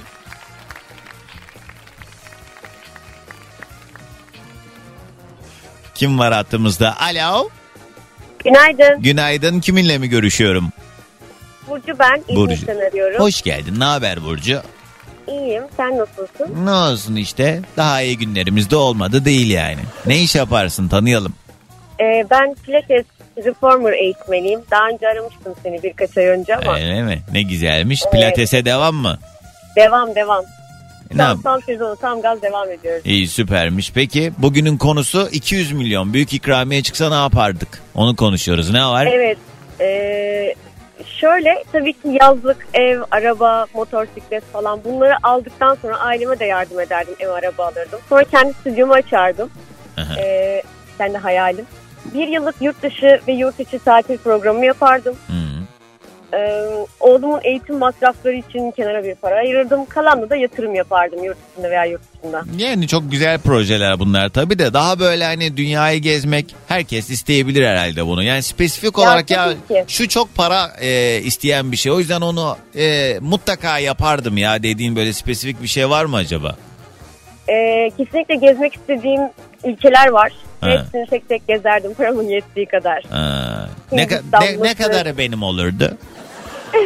[5.94, 6.96] Kim var hattımızda?
[7.01, 7.48] Alo.
[8.44, 9.03] Günaydın.
[9.03, 9.61] Günaydın.
[9.61, 10.72] Kiminle mi görüşüyorum?
[11.68, 12.24] Burcu ben.
[12.36, 12.55] Burcu.
[12.55, 13.20] İzmir'den arıyorum.
[13.20, 13.80] Hoş geldin.
[13.80, 14.62] Ne haber Burcu?
[15.28, 15.62] İyiyim.
[15.76, 16.66] Sen nasılsın?
[16.66, 17.61] Ne olsun işte.
[17.76, 19.80] Daha iyi günlerimizde olmadı değil yani.
[20.07, 21.34] Ne iş yaparsın tanıyalım.
[22.01, 23.05] Ee, ben Pilates
[23.45, 24.61] Reformer eğitmeniyim.
[24.70, 27.18] Daha önce aramıştım seni birkaç ay önce ama Öyle mi?
[27.32, 28.01] Ne güzelmiş.
[28.05, 28.12] Evet.
[28.12, 29.18] Pilates'e devam mı?
[29.76, 30.45] devam devam.
[31.14, 33.03] Ne yap- Tam, tam sezonu tam gaz devam ediyoruz.
[33.05, 33.93] İyi süpermiş.
[33.95, 36.12] Peki bugünün konusu 200 milyon.
[36.12, 37.82] Büyük ikramiye çıksa ne yapardık?
[37.95, 38.70] Onu konuşuyoruz.
[38.70, 39.07] Ne var?
[39.07, 39.38] Evet.
[39.80, 40.55] Ee,
[41.20, 47.14] şöyle tabii ki yazlık ev, araba, motosiklet falan bunları aldıktan sonra aileme de yardım ederdim.
[47.20, 47.99] Ev, araba alırdım.
[48.09, 49.51] Sonra kendi stüdyomu açardım.
[49.99, 50.20] Aha.
[50.20, 50.62] Ee,
[50.99, 51.64] kendi hayalim.
[52.14, 55.14] Bir yıllık yurt dışı ve yurt içi tatil programı yapardım.
[55.26, 55.32] Hı.
[56.36, 56.62] Ee,
[57.01, 59.86] oğlumun eğitim masrafları için kenara bir para ayırırdım.
[59.86, 62.42] Kalanla da yatırım yapardım yurt içinde veya yurt dışında.
[62.57, 68.07] Yani çok güzel projeler bunlar tabii de daha böyle hani dünyayı gezmek herkes isteyebilir herhalde
[68.07, 68.22] bunu.
[68.22, 69.84] Yani spesifik Ya olarak ya tabii ki.
[69.88, 71.92] şu çok para e, isteyen bir şey.
[71.92, 76.57] O yüzden onu e, mutlaka yapardım ya dediğin böyle spesifik bir şey var mı acaba?
[77.48, 79.20] Ee, kesinlikle gezmek istediğim
[79.64, 80.32] ülkeler var.
[80.61, 83.02] Hepsini tek tek gezerdim paramın yettiği kadar.
[83.11, 83.68] Ha.
[83.92, 85.96] Ne, ka- ne, ne kadarı benim olurdu?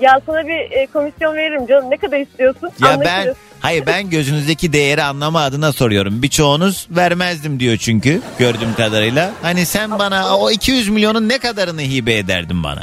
[0.00, 1.90] Ya sana bir e, komisyon veririm canım.
[1.90, 2.70] Ne kadar istiyorsun?
[2.82, 3.06] Ya Anlaşırız.
[3.26, 6.22] ben hayır ben gözünüzdeki değeri anlama adına soruyorum.
[6.22, 9.30] Birçoğunuz vermezdim diyor çünkü gördüğüm kadarıyla.
[9.42, 12.82] Hani sen bana o 200 milyonun ne kadarını hibe ederdin bana?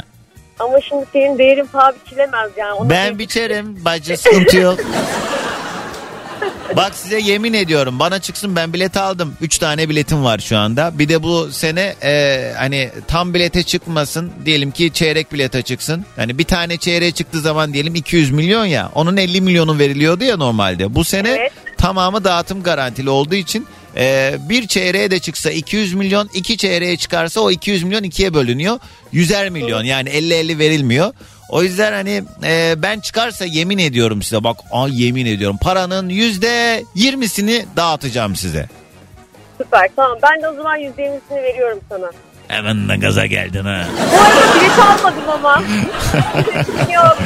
[0.58, 2.72] Ama şimdi senin değerin paha biçilemez yani.
[2.72, 4.78] Ona Ben biçerim bacı sıkıntı yok.
[6.76, 9.34] Bak size yemin ediyorum bana çıksın ben bilet aldım.
[9.40, 10.98] 3 tane biletim var şu anda.
[10.98, 14.32] Bir de bu sene e, hani tam bilete çıkmasın.
[14.44, 16.04] Diyelim ki çeyrek bilete çıksın.
[16.16, 18.90] Hani bir tane çeyreğe çıktığı zaman diyelim 200 milyon ya.
[18.94, 20.94] Onun 50 milyonu veriliyordu ya normalde.
[20.94, 21.52] Bu sene Evet.
[21.78, 23.66] tamamı dağıtım garantili olduğu için
[23.96, 28.78] e, bir çeyreğe de çıksa 200 milyon, iki çeyreğe çıkarsa o 200 milyon ikiye bölünüyor.
[29.14, 31.12] 100'er milyon yani 50-50 verilmiyor.
[31.52, 36.84] O yüzden hani e, ben çıkarsa yemin ediyorum size bak ay yemin ediyorum paranın yüzde
[36.94, 38.68] yirmisini dağıtacağım size.
[39.58, 40.18] Süper tamam.
[40.22, 42.10] Ben de o zaman %20'sini veriyorum sana.
[42.48, 43.84] Hemen de gaza geldin ha.
[44.12, 45.62] Bu arada bilet almadım ama.
[46.94, 47.18] Yok.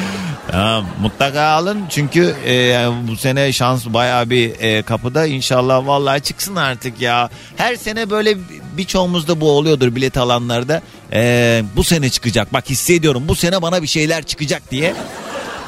[0.51, 6.57] Tamam mutlaka alın çünkü e, bu sene şans bayağı bir e, kapıda inşallah vallahi çıksın
[6.57, 7.31] artık ya.
[7.57, 8.37] Her sene böyle
[8.77, 10.83] birçoğumuzda bu oluyordur bilet alanlarda.
[11.13, 14.95] E, bu sene çıkacak bak hissediyorum bu sene bana bir şeyler çıkacak diye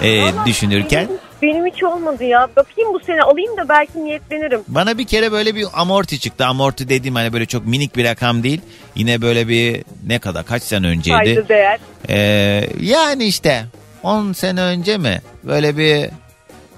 [0.03, 1.09] e, düşünürken.
[1.43, 2.49] Benim hiç olmadı ya.
[2.57, 4.61] Bakayım bu sene alayım da belki niyetlenirim.
[4.69, 6.47] Bana bir kere böyle bir amorti çıktı.
[6.47, 8.61] Amorti dediğim hani böyle çok minik bir rakam değil.
[8.95, 11.19] Yine böyle bir ne kadar kaç sene önceydi.
[11.19, 11.79] Kaydı değer.
[12.09, 13.65] Ee, yani işte
[14.03, 16.11] 10 sene önce mi böyle bir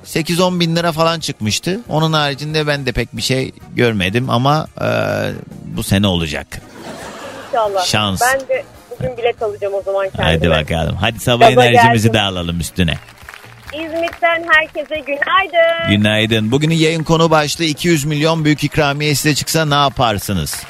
[0.04, 1.80] 8-10 bin lira falan çıkmıştı.
[1.88, 4.88] Onun haricinde ben de pek bir şey görmedim ama e,
[5.64, 6.46] bu sene olacak.
[7.50, 7.84] İnşallah.
[7.86, 8.20] Şans.
[8.22, 10.26] Ben de bugün bilet alacağım o zaman kendime.
[10.30, 10.96] Hadi bakalım.
[11.00, 12.14] Hadi sabah Gaza enerjimizi geldim.
[12.20, 12.94] de alalım üstüne.
[13.72, 15.90] İzmit'ten herkese günaydın.
[15.90, 16.52] Günaydın.
[16.52, 20.62] Bugünün yayın konu başlığı 200 milyon büyük ikramiye size çıksa ne yaparsınız?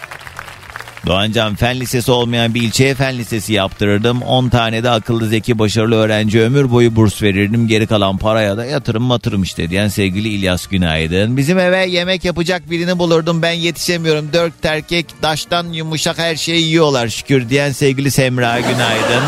[1.07, 4.22] Doğancan fen lisesi olmayan bir ilçeye fen lisesi yaptırırdım.
[4.22, 7.68] 10 tane de akıllı zeki başarılı öğrenci ömür boyu burs verirdim.
[7.68, 11.36] Geri kalan paraya da yatırım matırım işte diyen sevgili İlyas günaydın.
[11.36, 14.32] Bizim eve yemek yapacak birini bulurdum ben yetişemiyorum.
[14.32, 19.24] Dört erkek daştan yumuşak her şeyi yiyorlar şükür diyen sevgili Semra günaydın.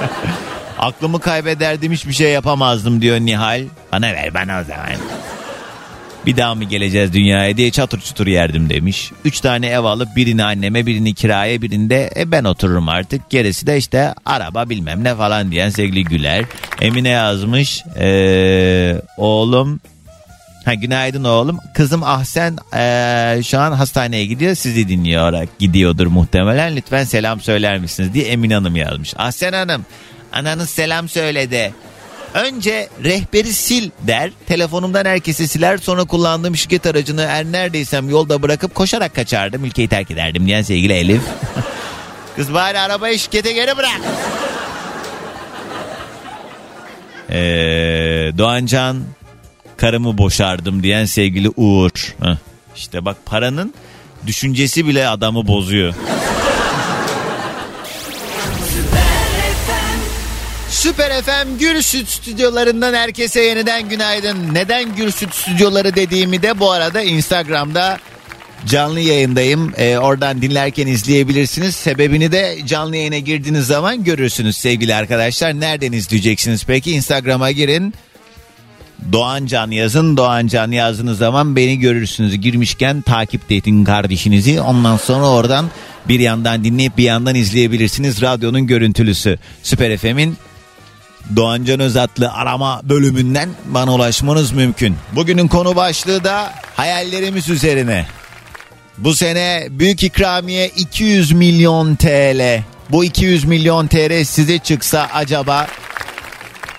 [0.78, 3.64] Aklımı kaybederdim hiçbir şey yapamazdım diyor Nihal.
[3.92, 5.25] Bana ver bana o zaman.
[6.26, 9.12] Bir daha mı geleceğiz dünyaya diye çatır çutur yerdim demiş.
[9.24, 13.30] Üç tane ev alıp birini anneme birini kiraya birinde e, ben otururum artık.
[13.30, 16.44] Gerisi de işte araba bilmem ne falan diyen sevgili Güler.
[16.80, 17.82] Emine yazmış.
[17.98, 19.80] Ee, oğlum
[20.66, 21.58] Ha, günaydın oğlum.
[21.74, 24.54] Kızım Ahsen ee, şu an hastaneye gidiyor.
[24.54, 26.76] Sizi dinliyor gidiyordur muhtemelen.
[26.76, 29.14] Lütfen selam söyler misiniz diye Emine Hanım yazmış.
[29.16, 29.86] Ahsen Hanım
[30.32, 31.72] ananız selam söyledi.
[32.36, 34.30] Önce rehberi sil der.
[34.46, 35.78] Telefonumdan herkesi siler.
[35.78, 39.64] Sonra kullandığım şirket aracını her neredeysem yolda bırakıp koşarak kaçardım.
[39.64, 41.22] Ülkeyi terk ederdim diyen sevgili Elif.
[42.36, 44.00] Kız bari arabayı şirkete geri bırak.
[47.30, 47.36] Ee,
[48.38, 49.02] Doğancan
[49.76, 52.14] karımı boşardım diyen sevgili Uğur.
[52.22, 52.36] Heh,
[52.76, 53.74] işte bak paranın
[54.26, 55.94] düşüncesi bile adamı bozuyor.
[60.86, 64.54] Süper FM Gürsüt stüdyolarından herkese yeniden günaydın.
[64.54, 67.98] Neden Gürsüt stüdyoları dediğimi de bu arada Instagram'da
[68.66, 69.72] canlı yayındayım.
[69.76, 71.76] Ee, oradan dinlerken izleyebilirsiniz.
[71.76, 75.60] Sebebini de canlı yayına girdiğiniz zaman görürsünüz sevgili arkadaşlar.
[75.60, 76.92] Nereden izleyeceksiniz peki?
[76.92, 77.94] Instagram'a girin.
[79.12, 80.16] Doğancan yazın.
[80.16, 82.40] Doğancan yazdığınız zaman beni görürsünüz.
[82.40, 84.60] Girmişken takip edin kardeşinizi.
[84.60, 85.70] Ondan sonra oradan
[86.08, 88.22] bir yandan dinleyip bir yandan izleyebilirsiniz.
[88.22, 89.38] Radyonun görüntülüsü.
[89.62, 90.36] Süper FM'in
[91.36, 94.96] Doğancan Özatlı arama bölümünden bana ulaşmanız mümkün.
[95.12, 98.06] Bugünün konu başlığı da hayallerimiz üzerine.
[98.98, 102.62] Bu sene büyük ikramiye 200 milyon TL.
[102.90, 105.66] Bu 200 milyon TL size çıksa acaba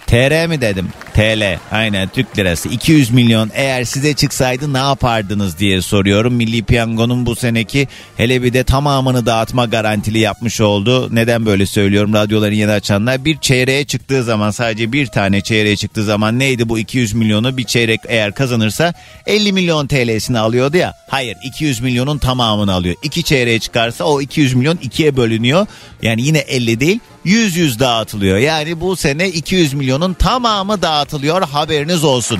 [0.07, 0.89] TR mi dedim?
[1.17, 6.33] TL aynen Türk lirası 200 milyon eğer size çıksaydı ne yapardınız diye soruyorum.
[6.33, 7.87] Milli Piyango'nun bu seneki
[8.17, 11.15] hele bir de tamamını dağıtma garantili yapmış oldu.
[11.15, 16.03] Neden böyle söylüyorum radyoların yeni açanlar bir çeyreğe çıktığı zaman sadece bir tane çeyreğe çıktığı
[16.03, 18.93] zaman neydi bu 200 milyonu bir çeyrek eğer kazanırsa
[19.25, 20.93] 50 milyon TL'sini alıyordu ya.
[21.09, 22.95] Hayır 200 milyonun tamamını alıyor.
[23.03, 25.67] İki çeyreğe çıkarsa o 200 milyon ikiye bölünüyor.
[26.01, 28.37] Yani yine 50 değil 100 100 dağıtılıyor.
[28.37, 32.39] Yani bu sene 200 milyonun tamamı dağıtılıyor haberiniz olsun.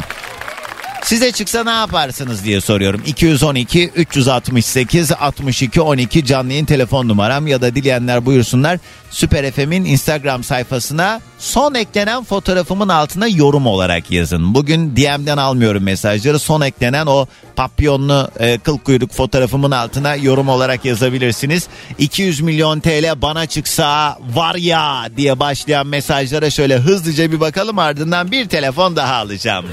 [1.07, 3.01] Size çıksa ne yaparsınız diye soruyorum.
[3.05, 8.79] 212 368 62 12 canlı telefon numaram ya da dileyenler buyursunlar.
[9.09, 14.55] Süper FM'in Instagram sayfasına son eklenen fotoğrafımın altına yorum olarak yazın.
[14.55, 16.39] Bugün DM'den almıyorum mesajları.
[16.39, 21.67] Son eklenen o papyonlu e, kıl kuyruk fotoğrafımın altına yorum olarak yazabilirsiniz.
[21.97, 28.31] 200 milyon TL bana çıksa var ya diye başlayan mesajlara şöyle hızlıca bir bakalım ardından
[28.31, 29.65] bir telefon daha alacağım.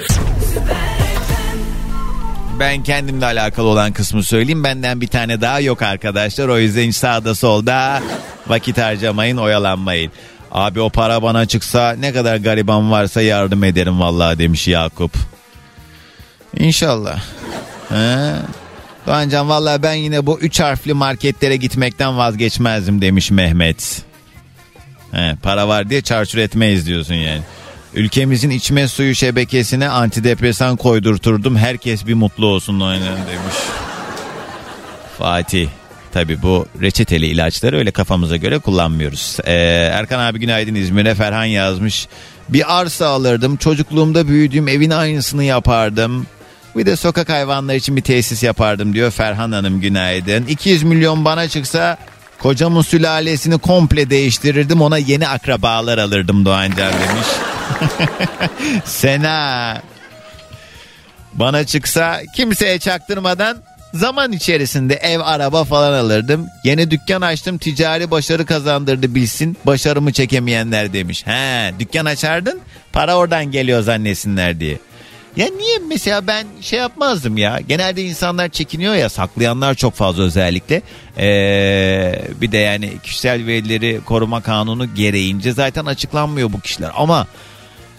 [2.59, 4.65] Ben kendimle alakalı olan kısmı söyleyeyim.
[4.65, 6.49] Benden bir tane daha yok arkadaşlar.
[6.49, 8.03] O yüzden sağda solda
[8.47, 10.13] vakit harcamayın, oyalanmayın.
[10.53, 15.13] Abi o para bana çıksa ne kadar gariban varsa yardım ederim vallahi demiş Yakup.
[16.59, 17.23] İnşallah.
[17.89, 18.33] He?
[19.07, 24.03] Doğancan vallahi ben yine bu üç harfli marketlere gitmekten vazgeçmezdim demiş Mehmet.
[25.13, 27.43] He, para var diye çarçur etmeyiz diyorsun yani.
[27.95, 31.57] Ülkemizin içme suyu şebekesine antidepresan koydurturdum.
[31.57, 33.55] Herkes bir mutlu olsun aynen demiş.
[35.19, 35.69] Fatih.
[36.13, 39.37] Tabi bu reçeteli ilaçları öyle kafamıza göre kullanmıyoruz.
[39.45, 39.53] Ee,
[39.93, 42.09] Erkan abi günaydın İzmir'e Ferhan yazmış.
[42.49, 43.57] Bir arsa alırdım.
[43.57, 46.27] Çocukluğumda büyüdüğüm evin aynısını yapardım.
[46.77, 50.47] Bir de sokak hayvanları için bir tesis yapardım diyor Ferhan Hanım günaydın.
[50.47, 51.99] 200 milyon bana çıksa
[52.39, 54.83] kocamın sülalesini komple değiştirirdim.
[54.83, 57.27] Ona yeni akrabalar alırdım Doğancan demiş.
[58.85, 59.83] Sena.
[61.33, 63.57] Bana çıksa kimseye çaktırmadan
[63.95, 66.47] zaman içerisinde ev araba falan alırdım.
[66.65, 71.27] Yeni dükkan açtım ticari başarı kazandırdı bilsin başarımı çekemeyenler demiş.
[71.27, 72.61] He dükkan açardın
[72.93, 74.79] para oradan geliyor zannesinler diye.
[75.37, 77.61] Ya niye mesela ben şey yapmazdım ya.
[77.69, 80.83] Genelde insanlar çekiniyor ya saklayanlar çok fazla özellikle.
[81.19, 86.91] Ee, bir de yani kişisel verileri koruma kanunu gereğince zaten açıklanmıyor bu kişiler.
[86.97, 87.27] Ama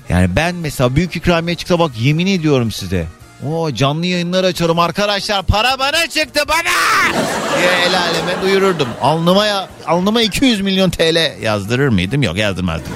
[0.09, 3.05] yani ben mesela büyük ikramiye çıksa bak yemin ediyorum size.
[3.49, 7.13] O canlı yayınlar açarım arkadaşlar para bana çıktı bana
[7.57, 8.87] diye el aleme duyururdum.
[9.01, 12.23] Alnıma, ya, alnıma 200 milyon TL yazdırır mıydım?
[12.23, 12.93] Yok yazdırmazdım.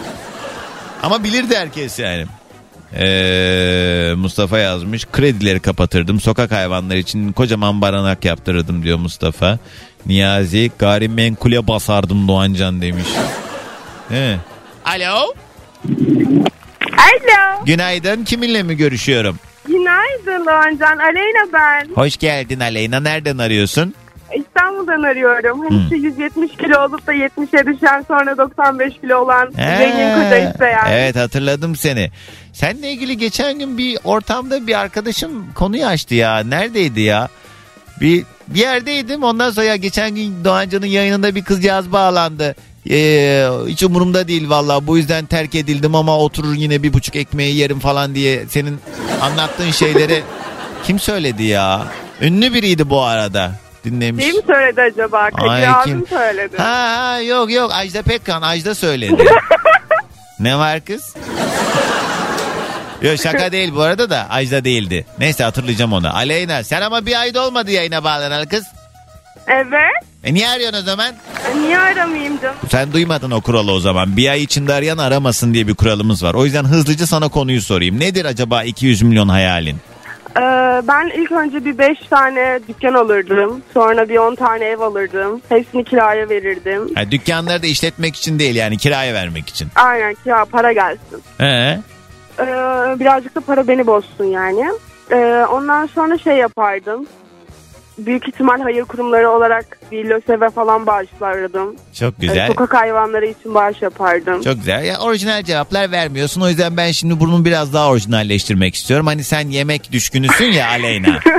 [1.04, 2.26] Ama bilirdi herkes yani.
[2.96, 5.06] Ee, Mustafa yazmış.
[5.06, 6.20] Kredileri kapatırdım.
[6.20, 9.60] Sokak hayvanları için kocaman baranak yaptırırdım diyor Mustafa.
[10.06, 13.08] Niyazi gayrimenkule basardım Doğancan demiş.
[14.10, 14.38] He.
[14.86, 15.34] Alo?
[16.98, 17.66] Alo.
[17.66, 18.24] Günaydın.
[18.24, 19.40] Kiminle mi görüşüyorum?
[19.68, 20.98] Günaydın Doğancan.
[20.98, 21.90] Aleyna ben.
[21.96, 23.00] Hoş geldin Aleyna.
[23.00, 23.94] Nereden arıyorsun
[24.36, 25.60] İstanbul'dan arıyorum.
[25.60, 30.50] Hani şu 170 kilo olup da 70'e düşen sonra 95 kilo olan He, zengin koca
[30.50, 30.86] isteyen.
[30.92, 32.12] Evet hatırladım seni.
[32.54, 36.40] Seninle ilgili geçen gün bir ortamda bir arkadaşım konuyu açtı ya.
[36.40, 37.28] Neredeydi ya?
[38.02, 42.56] Bir, bir yerdeydim ondan sonra ya geçen gün Doğancan'ın yayınında bir kızcağız bağlandı.
[42.90, 47.56] Ee, hiç umurumda değil valla bu yüzden terk edildim ama oturur yine bir buçuk ekmeği
[47.56, 48.80] yerim falan diye senin
[49.22, 50.24] anlattığın şeyleri
[50.84, 51.88] kim söyledi ya?
[52.22, 53.52] Ünlü biriydi bu arada
[53.84, 54.26] dinlemiş.
[54.26, 55.30] Kim söyledi acaba?
[55.30, 56.08] Kadir Ay, abim kim?
[56.08, 56.58] söyledi.
[56.58, 59.26] Ha, ha yok yok Ajda Pekkan Ajda söyledi.
[60.40, 61.16] ne var kız?
[63.02, 65.06] Yok şaka değil bu arada da Ajda değildi.
[65.20, 66.16] Neyse hatırlayacağım onu.
[66.16, 68.64] Aleyna sen ama bir ayda olmadı yayına bağlanalı kız.
[69.48, 70.04] Evet.
[70.24, 71.14] E niye arıyorsun o zaman?
[71.54, 72.56] E, Niye aramayayım canım?
[72.72, 74.18] Sen duymadın o kuralı o zaman.
[74.18, 76.34] Bir ay içinde arayan aramasın diye bir kuralımız var.
[76.34, 78.00] O yüzden hızlıca sana konuyu sorayım.
[78.00, 79.78] Nedir acaba 200 milyon hayalin?
[80.38, 80.42] Ee,
[80.88, 83.62] ben ilk önce bir 5 tane dükkan alırdım.
[83.74, 85.42] Sonra bir 10 tane ev alırdım.
[85.50, 86.96] Hepsini kiraya verirdim.
[86.96, 89.68] Ha, dükkanları da işletmek için değil yani kiraya vermek için.
[89.76, 91.24] Aynen kira para gelsin.
[91.42, 91.80] Ee,
[93.00, 94.66] birazcık da para beni bozsun yani.
[95.12, 97.06] Ee, ondan sonra şey yapardım.
[98.06, 101.76] Büyük ihtimal hayır kurumları olarak bir LÖSEV'e falan bağışlardım.
[102.00, 102.48] Çok Ee, güzel.
[102.48, 104.42] Sokak hayvanları için bağış yapardım.
[104.44, 104.84] Çok güzel.
[104.86, 106.42] Ya orijinal cevaplar vermiyorsun.
[106.42, 109.08] O yüzden ben şimdi bunu biraz daha orijinalleştirmek istiyorum.
[109.08, 111.20] Hani sen yemek düşkünüsün ya Aleyna.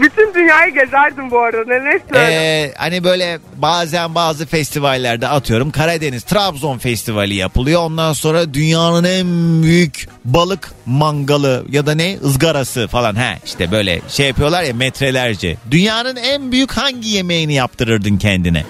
[0.00, 1.74] Bütün dünyayı gezerdim bu arada.
[1.74, 2.18] Ne ne.
[2.18, 7.80] Ee, hani böyle bazen bazı festivallerde atıyorum Karadeniz Trabzon Festivali yapılıyor.
[7.82, 9.26] Ondan sonra dünyanın en
[9.62, 13.16] büyük balık mangalı ya da ne ızgarası falan.
[13.16, 15.56] He işte böyle şey yapıyorlar ya metrelerce.
[15.86, 18.64] Dünyanın en büyük hangi yemeğini yaptırırdın kendine?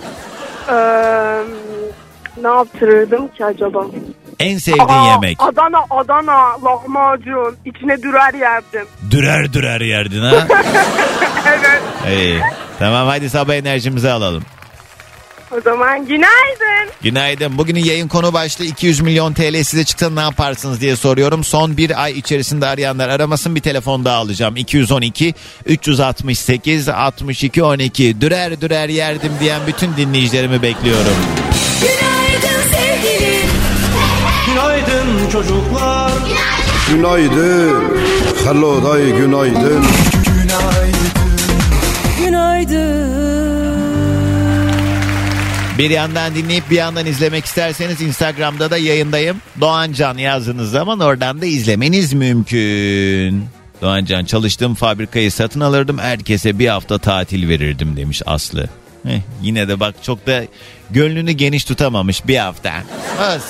[0.69, 0.75] Ee,
[2.43, 3.87] ne yaptırırdım ki acaba?
[4.41, 5.37] En sevdiğin Aa, yemek.
[5.41, 7.57] Adana, Adana, lahmacun.
[7.65, 8.87] içine dürer yerdim.
[9.11, 10.33] Dürer dürer yerdin ha.
[11.49, 11.83] evet.
[12.19, 12.41] İyi.
[12.79, 14.43] Tamam hadi sabah enerjimizi alalım.
[15.57, 16.93] O zaman günaydın.
[17.03, 17.59] Günaydın.
[17.59, 21.45] Bugünün yayın konu başlığı 200 milyon TL size çıksa ne yaparsınız diye soruyorum.
[21.45, 24.57] Son bir ay içerisinde arayanlar aramasın bir telefon daha alacağım.
[24.57, 25.35] 212
[25.67, 31.17] 368 62 12 dürer dürer yerdim diyen bütün dinleyicilerimi bekliyorum.
[31.81, 33.49] Günaydın sevgilim.
[34.47, 36.13] Günaydın çocuklar.
[36.91, 37.85] Günaydın.
[38.45, 39.85] Hello day günaydın.
[45.79, 49.43] Bir yandan dinleyip bir yandan izlemek isterseniz Instagram'da da yayındayım.
[49.61, 53.45] Doğancan yazdığınız zaman oradan da izlemeniz mümkün.
[53.83, 55.99] Doğancan çalıştığım fabrikayı satın alırdım.
[55.99, 58.69] Herkese bir hafta tatil verirdim demiş Aslı.
[59.03, 60.45] Heh, yine de bak çok da
[60.91, 62.73] gönlünü geniş tutamamış bir hafta.
[63.21, 63.43] Az.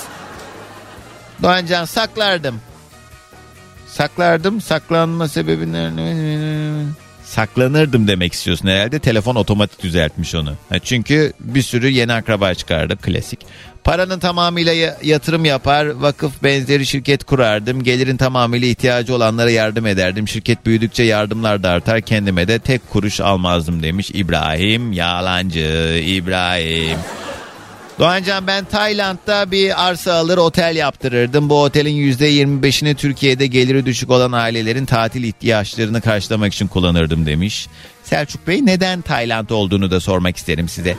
[1.42, 2.60] Doğancan saklardım.
[3.88, 4.60] Saklardım.
[4.60, 5.90] Saklanma sebebini...
[7.26, 8.98] Saklanırdım demek istiyorsun herhalde.
[8.98, 10.54] Telefon otomatik düzeltmiş onu.
[10.84, 12.96] Çünkü bir sürü yeni akraba çıkardı.
[12.96, 13.40] Klasik.
[13.84, 17.82] Paranın tamamıyla ya- yatırım yapar, vakıf benzeri şirket kurardım.
[17.82, 20.28] Gelirin tamamıyla ihtiyacı olanlara yardım ederdim.
[20.28, 22.00] Şirket büyüdükçe yardımlar da artar.
[22.00, 24.92] Kendime de tek kuruş almazdım demiş İbrahim.
[24.92, 26.98] Yalancı İbrahim.
[27.98, 31.48] Doğancan ben Tayland'da bir arsa alır otel yaptırırdım.
[31.50, 37.68] Bu otelin %25'ini Türkiye'de geliri düşük olan ailelerin tatil ihtiyaçlarını karşılamak için kullanırdım demiş.
[38.04, 40.96] Selçuk Bey neden Tayland olduğunu da sormak isterim size.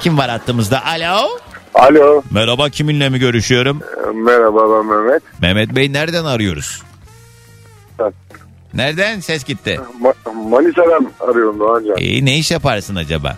[0.00, 0.86] Kim var hattımızda?
[0.86, 1.28] Alo.
[1.74, 2.22] Alo.
[2.30, 3.80] Merhaba kiminle mi görüşüyorum?
[4.14, 5.22] Merhaba ben Mehmet.
[5.40, 6.82] Mehmet Bey nereden arıyoruz?
[7.98, 8.12] Ben.
[8.74, 9.20] Nereden?
[9.20, 9.80] Ses gitti.
[10.02, 11.96] Ma- Manisa'dan arıyorum Doğancan.
[11.96, 13.36] İyi ne iş yaparsın acaba?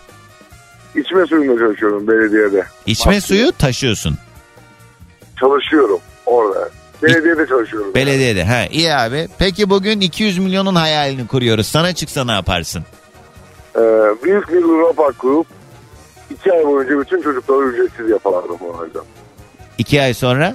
[0.96, 2.66] İçme suyunda çalışıyorum belediyede.
[2.86, 4.18] İçme suyu taşıyorsun.
[5.40, 6.68] Çalışıyorum orada.
[7.02, 7.94] Belediyede çalışıyorum.
[7.94, 8.44] Belediyede.
[8.44, 9.28] Ha iyi abi.
[9.38, 11.66] Peki bugün 200 milyonun hayalini kuruyoruz.
[11.66, 12.84] Sana çıksa ne yaparsın?
[13.76, 13.80] Ee,
[14.24, 14.64] büyük bir
[14.96, 15.46] Park kurup
[16.30, 19.04] iki ay boyunca bütün çocuklara ücretsiz yapardım Doğancan.
[19.78, 20.54] İki ay sonra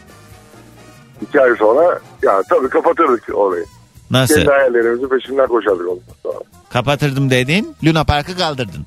[1.22, 3.66] İki ay sonra ya tabii kapatırdık orayı.
[4.12, 4.36] nasıl?
[4.36, 6.40] Kendi hayallerimizin peşinden koşardık ondan sonra.
[6.70, 7.76] Kapatırdım dedin.
[7.84, 8.86] Luna Park'ı kaldırdın.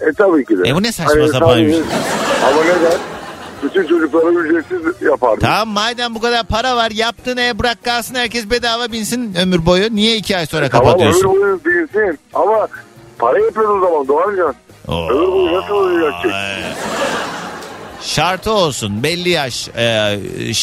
[0.00, 0.68] E tabii ki de.
[0.68, 1.74] E bu ne saçma Hani sapan şey.
[2.46, 2.98] Ama neden?
[3.62, 5.40] Bütün çocuklara ücretsiz yapardık.
[5.40, 9.94] Tamam madem bu kadar para var yaptın e bırak kalsın herkes bedava binsin ömür boyu.
[9.94, 11.28] Niye iki ay sonra Tamam kapatıyorsun?
[11.28, 12.18] ömür boyu bilsin.
[12.34, 12.68] Ama
[13.18, 14.54] para yapıyoruz o zaman Doğancan.
[14.88, 16.32] Ömür boyu nasıl ödeyecek?
[18.02, 19.68] Şartı olsun belli yaş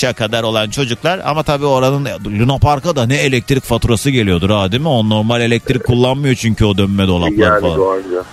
[0.06, 2.08] e, kadar olan çocuklar ama tabii oranın
[2.40, 4.90] Luna Park'a da ne elektrik faturası geliyordur ha değil mi?
[4.90, 7.78] O normal elektrik kullanmıyor çünkü o dönme dolaplar Yani falan.
[7.78, 8.26] Doğancan.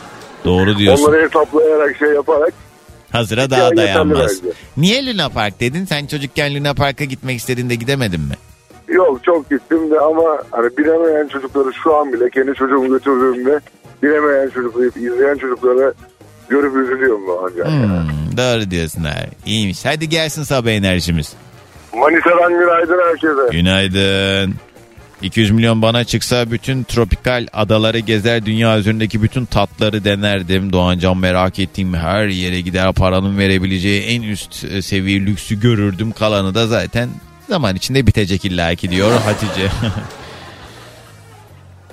[0.45, 1.05] Doğru diyorsun.
[1.05, 2.53] Onları hesaplayarak şey yaparak
[3.13, 4.41] Hazıra daha dayanmaz.
[4.77, 5.85] Niye Luna Park dedin?
[5.85, 8.35] Sen çocukken Luna Park'a gitmek istediğinde gidemedin mi?
[8.89, 13.61] Yok çok gittim de ama hani bilemeyen çocukları şu an bile kendi çocuğumu götürdüğümde
[14.03, 15.93] bilemeyen çocukları izleyen çocuklara
[16.49, 17.65] görüp üzülüyorum Doğancan.
[17.67, 19.31] Hmm, doğru diyorsun abi.
[19.47, 19.85] İyiymiş.
[19.85, 21.33] Hadi gelsin sabah enerjimiz.
[21.95, 23.57] Manisa'dan günaydın herkese.
[23.59, 24.55] Günaydın.
[25.23, 30.73] 200 milyon bana çıksa bütün tropikal adaları gezer dünya üzerindeki bütün tatları denerdim.
[30.73, 36.13] Doğancan merak ettiğim her yere gider paranın verebileceği en üst e, seviye lüksü görürdüm.
[36.13, 37.09] Kalanı da zaten
[37.49, 39.71] zaman içinde bitecek illaki diyor Hatice.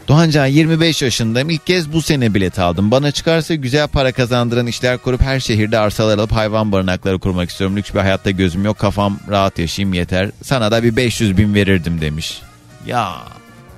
[0.08, 1.50] Doğancan 25 yaşındayım.
[1.50, 2.92] İlk kez bu sene bilet aldım.
[2.92, 7.78] Bana çıkarsa güzel para kazandıran işler kurup her şehirde arsalar alıp hayvan barınakları kurmak istiyorum.
[7.78, 8.80] Lüks bir hayatta gözüm yok.
[8.80, 10.30] Kafam rahat yaşayayım yeter.
[10.44, 12.42] Sana da bir 500 bin verirdim demiş.
[12.86, 13.16] Ya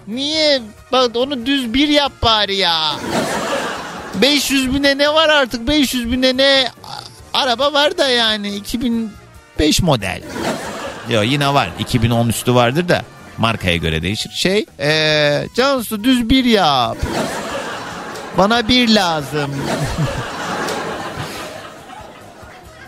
[0.08, 0.62] niye?
[0.92, 2.96] Bak onu düz bir yap bari ya.
[4.22, 5.68] 500 bine ne var artık?
[5.68, 6.68] 500 bine ne?
[7.34, 10.22] Araba var da yani 2005 model.
[11.10, 11.70] Yok yine var.
[11.80, 13.02] 2010 üstü vardır da
[13.38, 14.32] markaya göre değişir.
[14.32, 16.98] Şey ee, Cansu düz bir yap.
[18.38, 19.52] Bana bir lazım.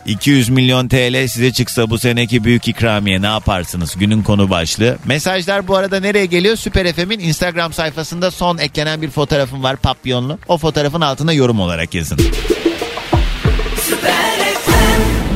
[0.06, 3.95] 200 milyon TL size çıksa bu seneki büyük ikramiye ne yaparsınız?
[3.97, 4.97] Günün konu başlığı.
[5.06, 6.56] Mesajlar bu arada nereye geliyor?
[6.56, 10.39] Süper FM'in Instagram sayfasında son eklenen bir fotoğrafım var papyonlu.
[10.47, 12.20] O fotoğrafın altına yorum olarak yazın.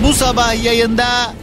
[0.03, 1.34] Bu sabah yayında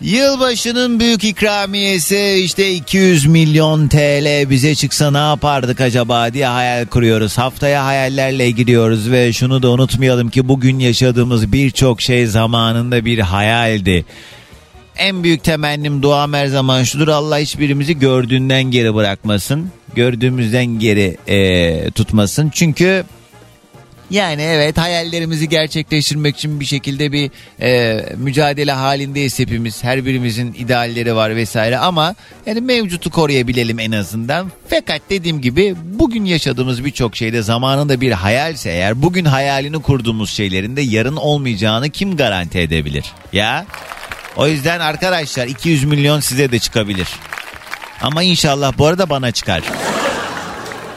[0.00, 7.38] Yılbaşının büyük ikramiyesi işte 200 milyon TL bize çıksa ne yapardık acaba diye hayal kuruyoruz.
[7.38, 14.04] Haftaya hayallerle gidiyoruz ve şunu da unutmayalım ki bugün yaşadığımız birçok şey zamanında bir hayaldi.
[14.96, 19.70] En büyük temennim duam her zaman şudur Allah hiçbirimizi gördüğünden geri bırakmasın.
[19.94, 22.50] Gördüğümüzden geri eee, tutmasın.
[22.54, 23.04] Çünkü
[24.10, 27.30] yani evet hayallerimizi gerçekleştirmek için bir şekilde bir
[27.60, 29.84] e, mücadele halindeyiz hepimiz.
[29.84, 32.14] Her birimizin idealleri var vesaire ama
[32.46, 34.52] yani mevcutu koruyabilelim en azından.
[34.68, 40.76] Fakat dediğim gibi bugün yaşadığımız birçok şeyde zamanında bir hayalse eğer bugün hayalini kurduğumuz şeylerin
[40.76, 43.04] de yarın olmayacağını kim garanti edebilir?
[43.32, 43.66] Ya
[44.36, 47.08] o yüzden arkadaşlar 200 milyon size de çıkabilir.
[48.02, 49.62] Ama inşallah bu arada bana çıkar.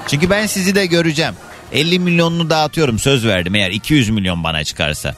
[0.07, 1.33] Çünkü ben sizi de göreceğim.
[1.71, 5.15] 50 milyonunu dağıtıyorum söz verdim eğer 200 milyon bana çıkarsa.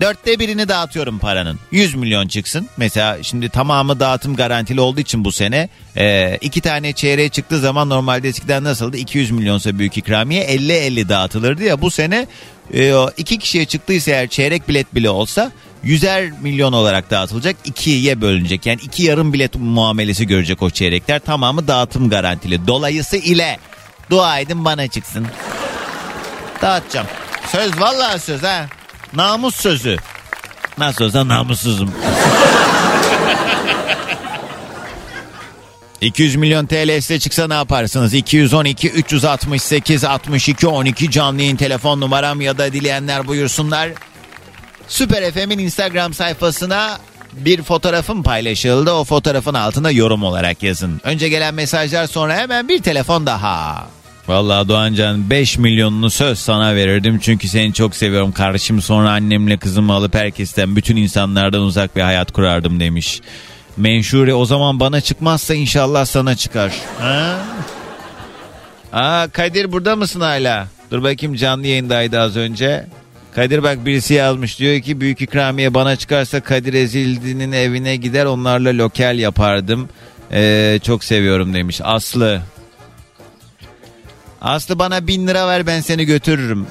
[0.00, 1.58] Dörtte birini dağıtıyorum paranın.
[1.70, 2.68] 100 milyon çıksın.
[2.76, 7.88] Mesela şimdi tamamı dağıtım garantili olduğu için bu sene e, iki tane çeyreğe çıktığı zaman
[7.88, 8.96] normalde eskiden nasıldı?
[8.96, 11.82] 200 milyonsa büyük ikramiye 50-50 dağıtılırdı ya.
[11.82, 12.26] Bu sene
[12.74, 17.56] e, iki kişiye çıktıysa eğer çeyrek bilet bile olsa yüzer milyon olarak dağıtılacak.
[17.64, 18.66] ikiye bölünecek.
[18.66, 21.18] Yani iki yarım bilet muamelesi görecek o çeyrekler.
[21.18, 22.66] Tamamı dağıtım garantili.
[22.66, 23.58] Dolayısıyla ile
[24.10, 25.26] dua edin bana çıksın.
[26.62, 27.06] Dağıtacağım.
[27.52, 28.66] Söz vallahi söz ha.
[29.12, 29.96] Namus sözü.
[30.78, 31.94] Nasıl olsa namussuzum.
[36.00, 38.14] 200 milyon TL size çıksa ne yaparsınız?
[38.14, 43.90] 212 368 62 12 canlı yayın telefon numaram ya da dileyenler buyursunlar.
[44.88, 46.98] Süper FM'in Instagram sayfasına
[47.32, 48.92] bir fotoğrafım paylaşıldı.
[48.92, 51.00] O fotoğrafın altına yorum olarak yazın.
[51.04, 53.86] Önce gelen mesajlar sonra hemen bir telefon daha.
[54.28, 58.82] Vallahi Doğancan 5 milyonunu söz sana verirdim çünkü seni çok seviyorum kardeşim.
[58.82, 63.20] Sonra annemle kızımı alıp herkesten bütün insanlardan uzak bir hayat kurardım demiş.
[63.76, 66.72] Menşure o zaman bana çıkmazsa inşallah sana çıkar.
[67.00, 67.38] Ha?
[68.92, 70.68] Aa Kadir burada mısın hala?
[70.90, 72.86] Dur bakayım canlı yayındaydı az önce.
[73.34, 78.78] Kadir bak birisi yazmış diyor ki büyük ikramiye bana çıkarsa Kadir Ezildi'nin evine gider onlarla
[78.78, 79.88] lokal yapardım.
[80.32, 81.80] Ee, çok seviyorum demiş.
[81.84, 82.40] Aslı
[84.40, 86.66] Aslı bana bin lira ver ben seni götürürüm.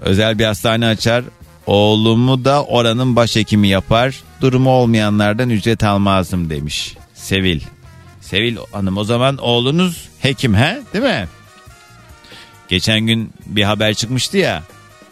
[0.00, 1.24] Özel bir hastane açar.
[1.66, 4.20] Oğlumu da oranın başhekimi yapar.
[4.40, 6.94] Durumu olmayanlardan ücret almazdım demiş.
[7.14, 7.60] Sevil.
[8.20, 11.28] Sevil hanım o zaman oğlunuz hekim he değil mi?
[12.68, 14.62] Geçen gün bir haber çıkmıştı ya.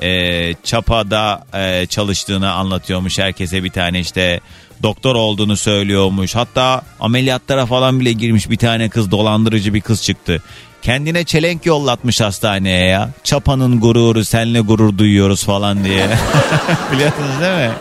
[0.02, 4.40] E, Çapa'da e, çalıştığını anlatıyormuş herkese bir tane işte
[4.82, 6.34] doktor olduğunu söylüyormuş.
[6.34, 10.42] Hatta ameliyatlara falan bile girmiş bir tane kız dolandırıcı bir kız çıktı.
[10.82, 13.10] Kendine çelenk yollatmış hastaneye ya.
[13.24, 16.06] Çapa'nın gururu senle gurur duyuyoruz falan diye.
[16.92, 17.72] Biliyorsunuz değil mi?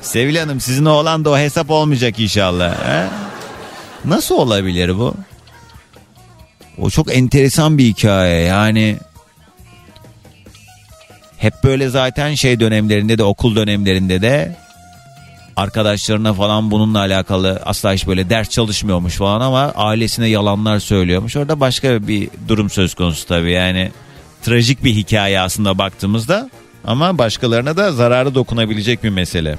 [0.00, 2.74] Sevil Hanım sizin oğlan da o hesap olmayacak inşallah.
[2.88, 3.06] He?
[4.04, 5.14] Nasıl olabilir bu?
[6.78, 8.96] O çok enteresan bir hikaye yani.
[11.38, 14.56] Hep böyle zaten şey dönemlerinde de okul dönemlerinde de
[15.56, 21.36] arkadaşlarına falan bununla alakalı asla hiç böyle ders çalışmıyormuş falan ama ailesine yalanlar söylüyormuş.
[21.36, 23.92] Orada başka bir durum söz konusu tabii yani
[24.42, 26.50] trajik bir hikaye aslında baktığımızda
[26.84, 29.58] ama başkalarına da zararı dokunabilecek bir mesele.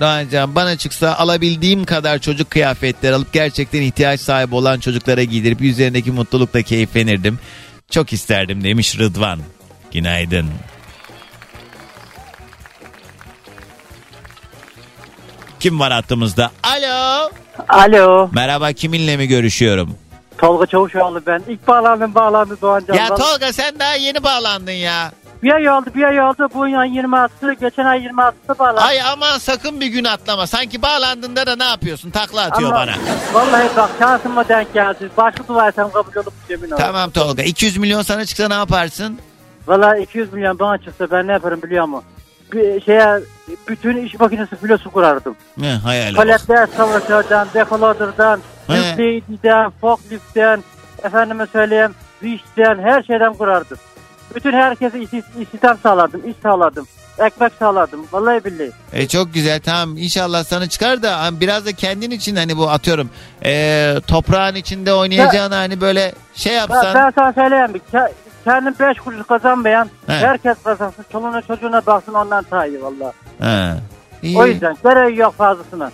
[0.00, 6.12] Doğancan bana çıksa alabildiğim kadar çocuk kıyafetleri alıp gerçekten ihtiyaç sahibi olan çocuklara giydirip üzerindeki
[6.12, 7.38] mutlulukla keyiflenirdim.
[7.90, 9.40] Çok isterdim demiş Rıdvan.
[9.92, 10.46] Günaydın.
[15.64, 16.50] Kim var hattımızda?
[16.62, 17.30] Alo.
[17.68, 18.30] Alo.
[18.32, 19.90] Merhaba kiminle mi görüşüyorum?
[20.38, 21.42] Tolga Çavuşoğlu ben.
[21.48, 22.94] İlk bağlandım bağlandı Doğan Can'dan.
[22.94, 25.12] Ya Tolga sen daha yeni bağlandın ya.
[25.42, 26.48] Bir ay oldu bir ay oldu.
[26.54, 28.80] Bu ay 26'sı geçen ay 26'sı bağlandı.
[28.80, 30.46] Ay aman sakın bir gün atlama.
[30.46, 32.10] Sanki bağlandığında da ne yapıyorsun?
[32.10, 32.94] Takla atıyor Ama bana.
[33.32, 35.10] Vallahi bak şansıma denk geldi.
[35.16, 36.78] Başka dua etsem kabul olup yemin ederim.
[36.80, 39.18] Tamam Tolga 200 milyon sana çıksa ne yaparsın?
[39.66, 42.13] Vallahi 200 milyon bana çıksa ben ne yaparım biliyor musun?
[42.84, 43.20] Şeye
[43.68, 45.36] bütün iş makinesi filosu kurardım.
[45.56, 46.14] Ne hayal.
[46.14, 48.76] Paletler savaşlardan, dekoloderdan, He.
[48.78, 50.64] yükleyiciden, forkliftten,
[51.04, 53.78] efendime söyleyeyim, vişten her şeyden kurardım.
[54.34, 55.08] Bütün herkese iş,
[55.40, 56.86] istihdam sağlardım, iş sağlardım.
[57.18, 58.06] ekmek sağlardım.
[58.12, 58.70] Vallahi billahi.
[58.92, 62.70] E çok güzel tamam inşallah sana çıkar da hani biraz da kendin için hani bu
[62.70, 63.10] atıyorum
[63.44, 66.94] e, toprağın içinde oynayacağını hani böyle şey Ben, yapsan.
[66.94, 67.80] ben sana söyleyeyim.
[68.46, 70.12] Bir, ke- Kendim beş kuruş kazanmayan He.
[70.12, 71.04] herkes kazansın.
[71.12, 73.12] Çoluğuna çocuğuna baksın ondan daha iyi valla.
[74.22, 74.38] İyi.
[74.38, 75.90] O yüzden gereği yok fazlasına.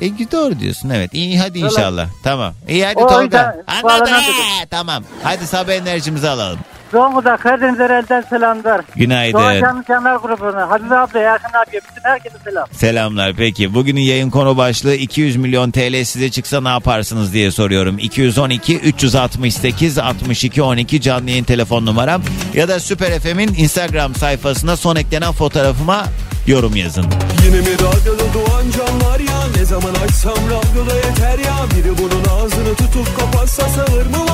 [0.00, 1.14] E, doğru diyorsun evet.
[1.14, 2.08] İyi hadi inşallah.
[2.24, 2.54] Tamam.
[2.68, 3.56] İyi hadi O Tolga.
[3.82, 4.12] Anladım.
[4.14, 5.04] He, Tamam.
[5.22, 6.58] Hadi sabah enerjimizi alalım.
[6.92, 8.80] Zonguldak Karadeniz'e elden selamlar.
[8.96, 9.38] Günaydın.
[9.38, 10.70] Doğan Canlı Canlar grubuna.
[10.70, 12.66] Habibe abla, Yakın abiye, bütün herkese selam.
[12.72, 13.74] Selamlar peki.
[13.74, 17.98] Bugünün yayın konu başlığı 200 milyon TL size çıksa ne yaparsınız diye soruyorum.
[17.98, 22.22] 212 368 62 12 canlı yayın telefon numaram
[22.54, 26.04] ya da Süper FM'in Instagram sayfasına son eklenen fotoğrafıma
[26.46, 27.04] yorum yazın.
[27.46, 32.74] Yine mi radyoda doğan canlar ya Ne zaman açsam radyoda yeter ya Biri bunun ağzını
[32.74, 34.25] tutup kapatsa sağır mı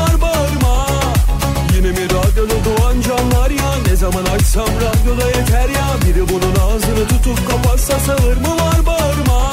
[4.02, 9.52] zaman açsam radyoda yeter ya Biri bunun ağzını tutup kapatsa sağır mı var bağırma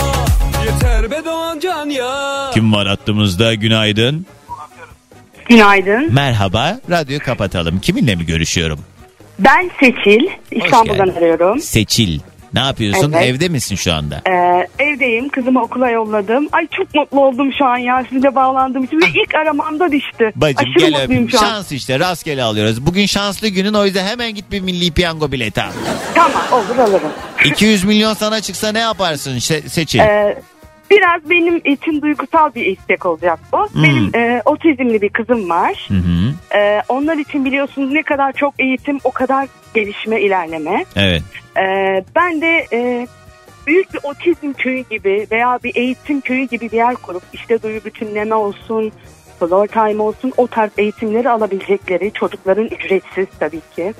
[0.65, 3.53] Yeter be doğan can ya Kim var hattımızda?
[3.53, 4.25] Günaydın.
[5.49, 6.13] Günaydın.
[6.13, 6.79] Merhaba.
[6.89, 7.79] Radyoyu kapatalım.
[7.79, 8.79] Kiminle mi görüşüyorum?
[9.39, 10.27] Ben Seçil.
[10.51, 11.59] İstanbul'dan arıyorum.
[11.59, 12.19] Seçil.
[12.53, 13.11] Ne yapıyorsun?
[13.13, 13.25] Evet.
[13.25, 14.21] Evde misin şu anda?
[14.29, 15.29] Ee, evdeyim.
[15.29, 16.47] Kızımı okula yolladım.
[16.51, 18.03] Ay çok mutlu oldum şu an ya.
[18.09, 19.01] Sizinle bağlandığım için.
[19.01, 20.31] Ve ilk aramamda düştü.
[20.35, 21.43] Bacım Aşırı gel mutluyum şu an.
[21.43, 22.85] Şans işte rastgele alıyoruz.
[22.85, 25.71] Bugün şanslı günün o yüzden hemen git bir milli piyango bileti al.
[26.15, 27.11] Tamam olur alırım.
[27.45, 29.99] 200 milyon sana çıksa ne yaparsın Se- Seçil?
[29.99, 30.41] Ee,
[30.91, 33.69] biraz benim için duygusal bir istek olacak bu.
[33.73, 33.83] Hmm.
[33.83, 35.87] Benim e, otizmli bir kızım var.
[35.87, 36.57] Hı hı.
[36.59, 40.85] Ee, onlar için biliyorsunuz ne kadar çok eğitim o kadar gelişme ilerleme.
[40.95, 41.23] Evet.
[41.59, 43.07] Ee, ben de e,
[43.67, 47.85] büyük bir otizm köyü gibi veya bir eğitim köyü gibi bir yer kurup işte duyu
[47.85, 48.91] bütünleme olsun,
[49.39, 53.93] floor time olsun o tarz eğitimleri alabilecekleri çocukların ücretsiz tabii ki.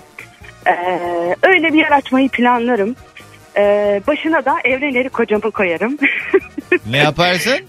[0.68, 2.96] Ee, öyle bir yer açmayı planlarım.
[3.58, 5.98] Ee, başına da Evren Erik hocamı koyarım.
[6.90, 7.60] Ne yaparsın?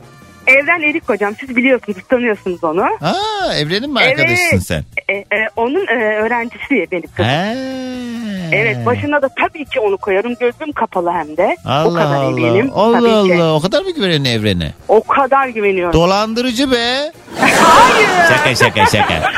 [0.47, 2.83] Evren Erik hocam siz biliyorsunuz tanıyorsunuz onu.
[2.83, 4.63] Aa, Evrenin mi arkadaşısın Evet.
[4.67, 4.85] sen?
[5.09, 5.25] E, e,
[5.57, 7.25] onun e, öğrencisi benim kızım.
[7.25, 7.57] He.
[8.53, 11.57] Evet başına da tabii ki onu koyarım gözüm kapalı hem de.
[11.67, 12.27] o Allah kadar Allah.
[12.41, 12.71] eminim.
[12.75, 13.43] Allah tabii ki.
[13.43, 13.55] Allah.
[13.55, 14.73] O kadar mı güveniyorsun Evren'e?
[14.89, 15.93] O kadar güveniyorum.
[15.93, 17.13] Dolandırıcı be.
[17.39, 18.09] Hayır.
[18.29, 19.15] Şaka şaka şaka.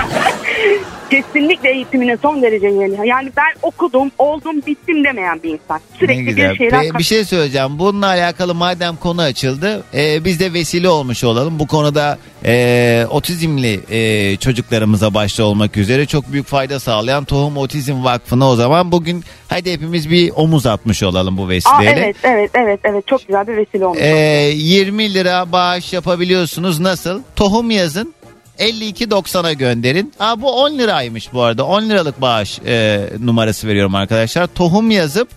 [1.10, 3.08] Kesinlikle eğitimine son derece yeni.
[3.08, 5.80] Yani ben okudum, oldum, bittim demeyen bir insan.
[5.98, 7.78] Sürekli bir şeyler Pe- bir şey söyleyeceğim.
[7.78, 11.58] Bununla alakalı madem konu açıldı, e, biz de vesile olmuş olalım.
[11.58, 18.04] Bu konuda e, otizmli e, çocuklarımıza başta olmak üzere çok büyük fayda sağlayan Tohum Otizm
[18.04, 21.90] Vakfı'na o zaman bugün hadi hepimiz bir omuz atmış olalım bu Aa, vesileyle.
[21.90, 23.06] evet, evet, evet, evet.
[23.06, 24.00] Çok güzel bir vesile olmuş.
[24.02, 26.80] E, 20 lira bağış yapabiliyorsunuz.
[26.80, 27.20] Nasıl?
[27.36, 28.14] Tohum yazın.
[28.58, 30.12] 52.90'a gönderin.
[30.20, 31.66] Aa, bu 10 liraymış bu arada.
[31.66, 34.46] 10 liralık bağış e, numarası veriyorum arkadaşlar.
[34.46, 35.28] Tohum yazıp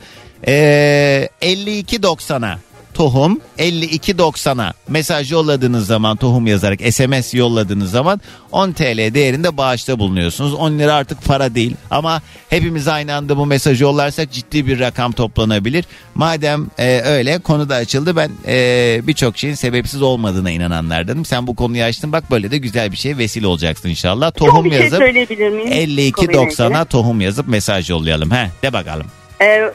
[0.47, 2.59] e, 52.90'a
[2.95, 10.53] tohum 52.90'a mesaj yolladığınız zaman tohum yazarak SMS yolladığınız zaman 10 TL değerinde bağışta bulunuyorsunuz.
[10.53, 15.11] 10 lira artık para değil ama hepimiz aynı anda bu mesajı yollarsak ciddi bir rakam
[15.11, 15.85] toplanabilir.
[16.15, 21.25] Madem e, öyle konu da açıldı ben e, birçok şeyin sebepsiz olmadığına inananlardanım.
[21.25, 24.31] Sen bu konuyu açtın bak böyle de güzel bir şey vesile olacaksın inşallah.
[24.31, 26.11] Tohum şey yazıp söyleyebilir miyim?
[26.11, 26.85] konuyla 52.90'a ilgili?
[26.85, 28.31] tohum yazıp mesaj yollayalım.
[28.31, 29.05] He de bakalım.
[29.41, 29.71] Ee,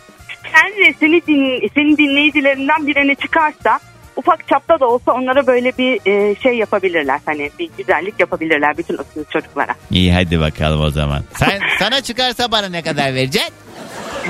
[0.53, 3.81] sence seni din, senin dinleyicilerinden birine çıkarsa
[4.17, 7.21] ufak çapta da olsa onlara böyle bir e, şey yapabilirler.
[7.27, 9.75] Hani bir güzellik yapabilirler bütün o çocuklara.
[9.91, 11.23] İyi hadi bakalım o zaman.
[11.39, 13.55] Sen sana çıkarsa bana ne kadar vereceksin?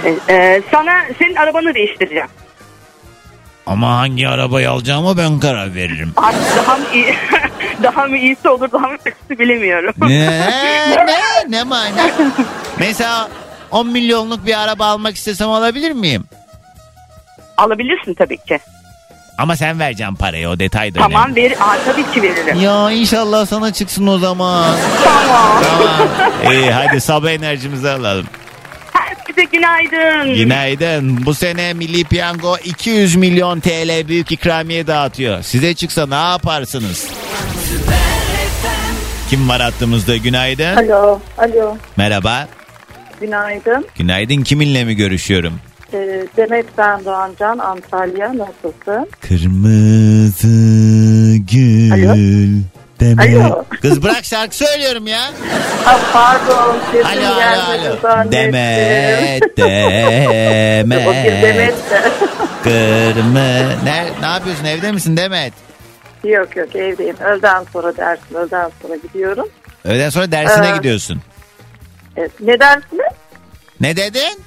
[0.04, 2.28] Ee, e, sana senin arabanı değiştireceğim.
[3.66, 6.12] Ama hangi arabayı alacağımı ben karar veririm.
[6.16, 7.14] Artık daha mı iyi,
[7.82, 9.94] daha mı iyisi olur daha mı kötüsü bilemiyorum.
[10.00, 10.40] ne?
[11.06, 11.58] Ne?
[11.58, 12.10] Ne mana?
[12.78, 13.28] Mesela
[13.70, 16.24] 10 milyonluk bir araba almak istesem alabilir miyim?
[17.56, 18.58] Alabilirsin tabii ki.
[19.38, 21.42] Ama sen vereceksin parayı o detay da Tamam önemli.
[21.50, 22.60] ver, aa, tabii ki veririm.
[22.60, 24.76] Ya inşallah sana çıksın o zaman.
[25.04, 25.62] Tamam.
[25.62, 26.52] Tamam.
[26.52, 28.26] İyi hadi sabah enerjimizi alalım.
[28.92, 30.34] Herkese günaydın.
[30.34, 31.26] Günaydın.
[31.26, 35.42] Bu sene Milli Piyango 200 milyon TL büyük ikramiye dağıtıyor.
[35.42, 37.08] Size çıksa ne yaparsınız?
[39.30, 40.16] Kim var hattımızda?
[40.16, 40.76] Günaydın.
[40.76, 41.76] Alo, alo.
[41.96, 42.48] Merhaba.
[43.20, 43.86] Günaydın.
[43.98, 44.42] Günaydın.
[44.42, 45.60] Kiminle mi görüşüyorum?
[45.92, 48.28] Ee, Demet ben Doğancan, Antalya.
[48.38, 49.08] Nasılsın?
[49.28, 50.46] Kırmızı
[51.52, 51.92] gül.
[51.92, 52.16] Alo?
[53.00, 53.36] Demet.
[53.44, 53.64] Alo.
[53.82, 55.20] Kız bırak şarkı söylüyorum ya.
[55.84, 58.32] Ha, pardon, sesim Alo alo alo.
[58.32, 59.42] Demet.
[59.56, 61.90] Demet Demet.
[61.90, 62.12] de.
[62.64, 63.84] Kırmı.
[63.84, 65.52] Ne, ne yapıyorsun evde misin Demet?
[66.24, 67.16] yok yok evdeyim.
[67.20, 69.48] Öğleden sonra dersim, öğleden sonra gidiyorum.
[69.84, 71.20] Öğleden sonra dersine Ee, gidiyorsun.
[72.40, 73.12] Ne dersiniz?
[73.80, 74.40] Ne dedin?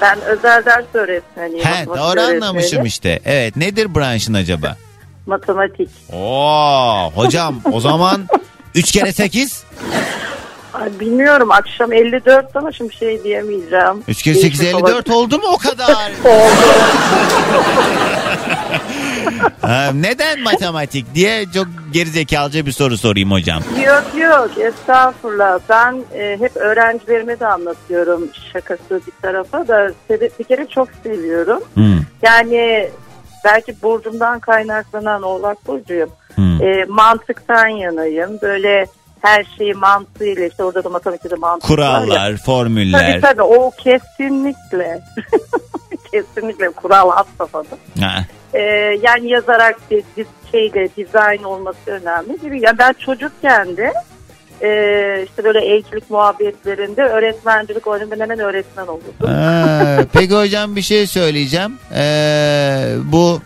[0.00, 1.64] Ben özel ders öğretmeniyim.
[1.64, 2.44] He matematik doğru öğretmeni.
[2.44, 3.20] anlamışım işte.
[3.24, 4.76] Evet nedir branşın acaba?
[5.26, 5.90] Matematik.
[6.12, 8.28] Oo hocam o zaman
[8.74, 9.64] 3 kere 8
[10.74, 14.02] Ay, bilmiyorum akşam 54 ama şimdi şey diyemeyeceğim.
[14.08, 16.12] 3 kere 8 Değişik 54 oldu mu o kadar?
[19.60, 23.62] Ha, neden matematik diye çok gerizekalıca bir soru sorayım hocam.
[23.86, 25.58] Yok yok estağfurullah.
[25.68, 31.60] Ben e, hep öğrencilerime de anlatıyorum şakası bir tarafa da sebe- bir kere çok seviyorum.
[31.74, 32.00] Hmm.
[32.22, 32.90] Yani
[33.44, 36.10] belki burcumdan kaynaklanan oğlak burcuyum.
[36.34, 36.62] Hmm.
[36.62, 38.38] E, mantıktan yanayım.
[38.42, 38.86] Böyle
[39.22, 42.00] her şeyi mantığıyla işte orada da matematikte mantık var ya.
[42.00, 43.10] Kurallar, formüller.
[43.12, 45.00] Tabii tabii o kesinlikle.
[46.12, 47.76] kesinlikle kural has safhada.
[48.00, 48.24] Ha.
[48.54, 48.60] Ee,
[49.02, 50.04] yani yazarak bir,
[50.52, 52.60] şeyde dizayn olması önemli gibi.
[52.62, 53.92] Yani ben çocukken de
[54.62, 54.68] e,
[55.24, 58.20] işte böyle eğitilik muhabbetlerinde öğretmencilik oynadım.
[58.20, 59.14] Hemen öğretmen oldum.
[59.26, 61.78] Ha, peki hocam bir şey söyleyeceğim.
[61.94, 63.40] Ee, bu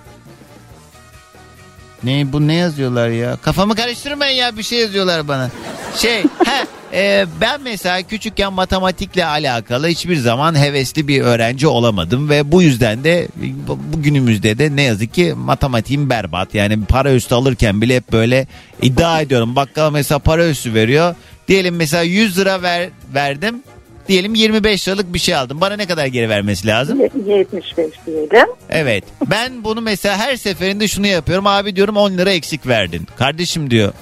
[2.07, 3.37] ne bu ne yazıyorlar ya?
[3.43, 5.51] Kafamı karıştırmayın ya bir şey yazıyorlar bana.
[5.97, 12.53] Şey he, e, ben mesela küçükken matematikle alakalı hiçbir zaman hevesli bir öğrenci olamadım ve
[12.53, 13.28] bu yüzden de
[13.69, 16.55] bu- bugünümüzde de ne yazık ki matematiğim berbat.
[16.55, 18.47] Yani para üstü alırken bile hep böyle
[18.83, 19.57] iddia ediyorum.
[19.57, 21.15] Bakkal mesela para üstü veriyor.
[21.49, 23.62] Diyelim mesela 100 lira ver, verdim.
[24.09, 25.61] Diyelim 25 liralık bir şey aldım.
[25.61, 27.01] Bana ne kadar geri vermesi lazım?
[27.01, 28.47] 75 diyelim.
[28.70, 29.05] Evet.
[29.31, 31.47] Ben bunu mesela her seferinde şunu yapıyorum.
[31.47, 33.09] Abi diyorum 10 lira eksik verdin.
[33.19, 33.93] Kardeşim diyor.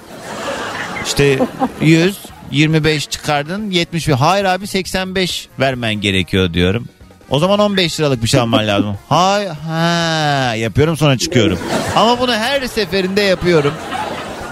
[1.07, 1.39] İşte
[1.81, 2.19] 100
[2.51, 6.89] 25 çıkardın 70 hayır abi 85 vermen gerekiyor diyorum.
[7.31, 8.99] O zaman 15 liralık bir şey alman lazım.
[9.09, 11.59] Hay ha yapıyorum sonra çıkıyorum.
[11.97, 13.73] Ama bunu her seferinde yapıyorum.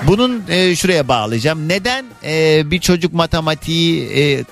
[0.07, 1.69] Bunun e, şuraya bağlayacağım.
[1.69, 4.45] Neden e, bir çocuk matematiği e,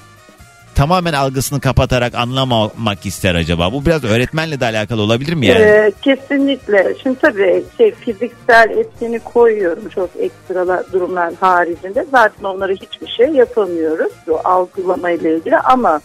[0.74, 3.72] tamamen algısını kapatarak anlamamak ister acaba?
[3.72, 5.60] Bu biraz öğretmenle de alakalı olabilir mi yani?
[5.60, 6.94] Ee, kesinlikle.
[7.02, 12.06] Şimdi tabii şey fiziksel etkeni koyuyorum çok ekstralar durumlar haricinde.
[12.10, 14.12] Zaten onları hiçbir şey yapamıyoruz.
[14.26, 16.01] Bu algılama ile ilgili ama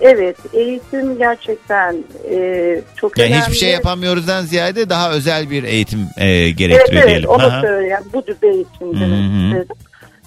[0.00, 1.96] evet eğitim gerçekten
[2.30, 3.42] e, çok Yani önemli.
[3.42, 7.28] hiçbir şey yapamıyoruzdan ziyade daha özel bir eğitim e, Evet gerektiriyor evet diyelim.
[7.28, 7.60] onu Aha.
[7.60, 7.98] söyleyeyim.
[8.12, 9.76] Bu düzey eğitim demek istedim.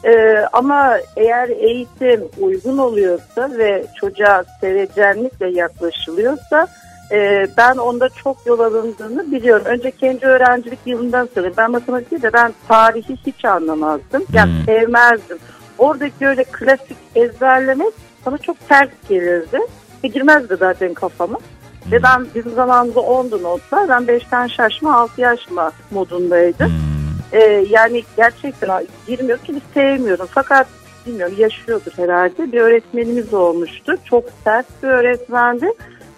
[0.06, 6.68] Ee, ama eğer eğitim uygun oluyorsa ve çocuğa sevecenlikle yaklaşılıyorsa
[7.12, 9.66] e, ben onda çok yol alındığını biliyorum.
[9.66, 11.56] Önce kendi öğrencilik yılından söyleyeyim.
[11.58, 14.26] Ben matematik de ben tarihi hiç anlamazdım.
[14.34, 14.66] Yani Hmm.
[14.66, 15.38] sevmezdim.
[15.78, 17.94] Oradaki öyle klasik ezberlemek
[18.26, 19.60] bana çok ters gelirdi.
[20.04, 21.38] Ve girmezdi zaten kafama.
[21.38, 21.92] Hmm.
[21.92, 23.90] Ve ben bizim zamanımızda 10'du notlar.
[23.90, 26.68] Ben 5'ten şaşma 6 yaşma modundaydım.
[26.68, 26.91] Hmm.
[27.34, 30.28] Ee, yani gerçekten girmiyor ki sevmiyorum.
[30.32, 30.68] Fakat
[31.06, 32.52] bilmiyorum yaşıyordur herhalde.
[32.52, 33.96] Bir öğretmenimiz olmuştu.
[34.10, 35.66] Çok sert bir öğretmendi.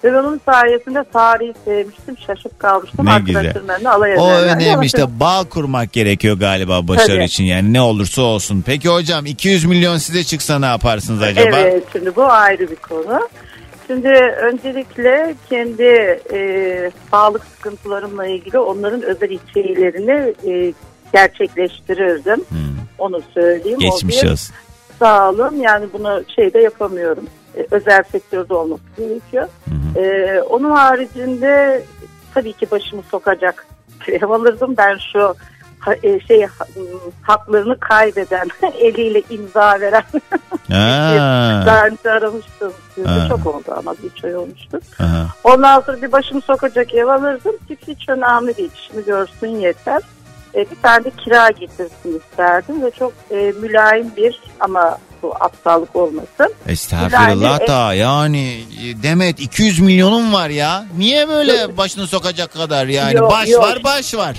[0.04, 2.18] Ve onun sayesinde tarihi sevmiştim.
[2.18, 3.06] Şaşıp kalmıştım.
[3.06, 3.54] Ne güzel.
[3.86, 7.24] Alay O önemli Ama işte bağ kurmak gerekiyor galiba başarı Tabii.
[7.24, 8.64] için yani ne olursa olsun.
[8.66, 11.58] Peki hocam 200 milyon size çıksa ne yaparsınız acaba?
[11.58, 13.30] Evet şimdi bu ayrı bir konu.
[13.88, 14.10] Şimdi
[14.42, 20.74] öncelikle kendi e, sağlık sıkıntılarımla ilgili onların özel içerilerini e,
[21.14, 22.44] gerçekleştirirdim.
[22.98, 23.78] Onu söyleyeyim.
[23.78, 23.90] O Hmm.
[23.92, 24.56] Geçmiş bir olsun.
[25.00, 27.26] Sağ olun yani bunu şeyde yapamıyorum.
[27.58, 29.48] E, özel sektörde olması gerekiyor.
[29.98, 31.84] E, onun haricinde
[32.34, 33.68] tabii ki başımı sokacak
[34.08, 34.74] ev alırdım.
[34.78, 35.36] Ben şu
[36.04, 36.82] e, şey ha- m,
[37.22, 38.48] haklarını kaybeden
[38.80, 40.04] eliyle imza veren
[40.72, 41.64] Ha.
[41.66, 42.74] daha önce aramıştım.
[42.96, 43.08] sizi.
[43.30, 44.80] Çok oldu ama bir üç ay olmuştu.
[45.00, 45.28] Aha.
[45.44, 47.56] Ondan sonra bir başımı sokacak ev alırdım.
[47.68, 48.72] Çünkü hiç önemli değil.
[48.76, 50.02] İşimi görsün yeter.
[50.56, 55.96] E, bir tane de kira getirsin isterdim ve çok e, mülayim bir ama bu aptallık
[55.96, 56.54] olmasın.
[56.68, 60.86] Estağfurullah Yani, da yani e, Demet 200 milyonun var ya.
[60.98, 63.16] Niye böyle başını sokacak kadar yani?
[63.16, 63.62] Yok, baş yok.
[63.62, 64.38] var baş var.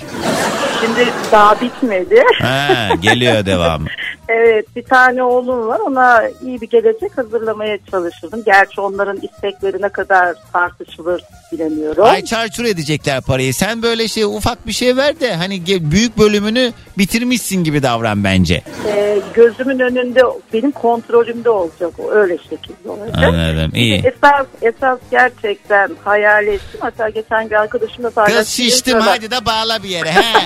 [0.81, 2.23] Şimdi daha bitmedi.
[2.41, 3.87] Ha, geliyor devamı.
[4.29, 8.43] evet bir tane oğlum var ona iyi bir gelecek hazırlamaya çalışırdım.
[8.45, 11.21] Gerçi onların istekleri ne kadar tartışılır
[11.51, 12.03] bilemiyorum.
[12.03, 13.53] Ay çarçur edecekler parayı.
[13.53, 18.61] Sen böyle şey ufak bir şey ver de hani büyük bölümünü bitirmişsin gibi davran bence.
[18.87, 20.21] E, gözümün önünde
[20.53, 23.17] benim kontrolümde olacak o öyle şekilde olacak.
[23.17, 23.71] Anladım.
[23.75, 23.97] iyi.
[23.97, 26.79] Esas, esas gerçekten hayal ettim.
[26.79, 28.39] Hatta geçen bir arkadaşımla paylaştım.
[28.39, 30.11] Kız şiştim hadi de bağla bir yere.
[30.11, 30.21] He.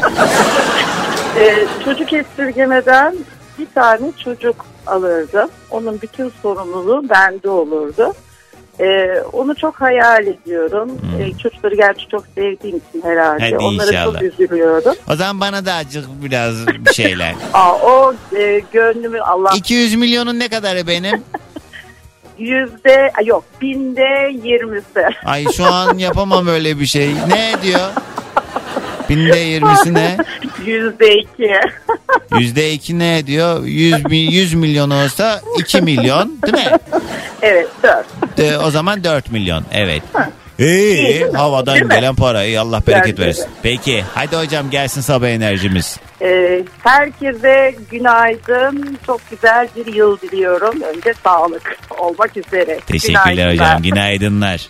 [1.38, 3.16] Ee, çocuk esirgemeden
[3.60, 5.50] bir tane çocuk alırdım.
[5.72, 8.14] Onun bütün sorumluluğu bende olurdu.
[8.80, 10.92] Ee, onu çok hayal ediyorum.
[11.20, 13.44] Ee, çocukları gerçi çok sevdiğim için herhalde.
[13.44, 14.20] Hadi Onlara inşallah.
[14.20, 14.96] çok üzülüyorum.
[15.10, 17.36] O zaman bana da acık biraz bir şeyler.
[17.54, 21.24] Aa, o e, gönlümü Allah 200 milyonun ne kadarı benim?
[22.38, 25.06] yüzde yok binde yirmisi.
[25.26, 27.10] Ay şu an yapamam öyle bir şey.
[27.28, 27.80] Ne diyor?
[29.10, 30.18] Binde yirmisi ne?
[30.66, 31.52] Yüzde iki.
[32.40, 33.64] Yüzde iki ne diyor?
[33.66, 36.78] 100, mi- 100 milyon olsa 2 milyon değil mi?
[37.42, 38.06] evet dört.
[38.38, 39.64] De, o zaman 4 milyon.
[39.74, 40.04] Evet.
[40.60, 40.98] İyi.
[40.98, 42.44] Değil havadan gelen para.
[42.44, 43.46] İyi, Allah bereket versin.
[43.64, 45.98] Peki hadi hocam gelsin sabah enerjimiz.
[46.22, 48.98] Ee, herkese günaydın.
[49.06, 50.82] Çok güzel bir yıl diliyorum.
[50.82, 52.80] Önce sağlık olmak üzere.
[52.88, 53.54] Teşekkürler Günaydınlar.
[53.68, 53.82] hocam.
[53.82, 54.70] Günaydınlar.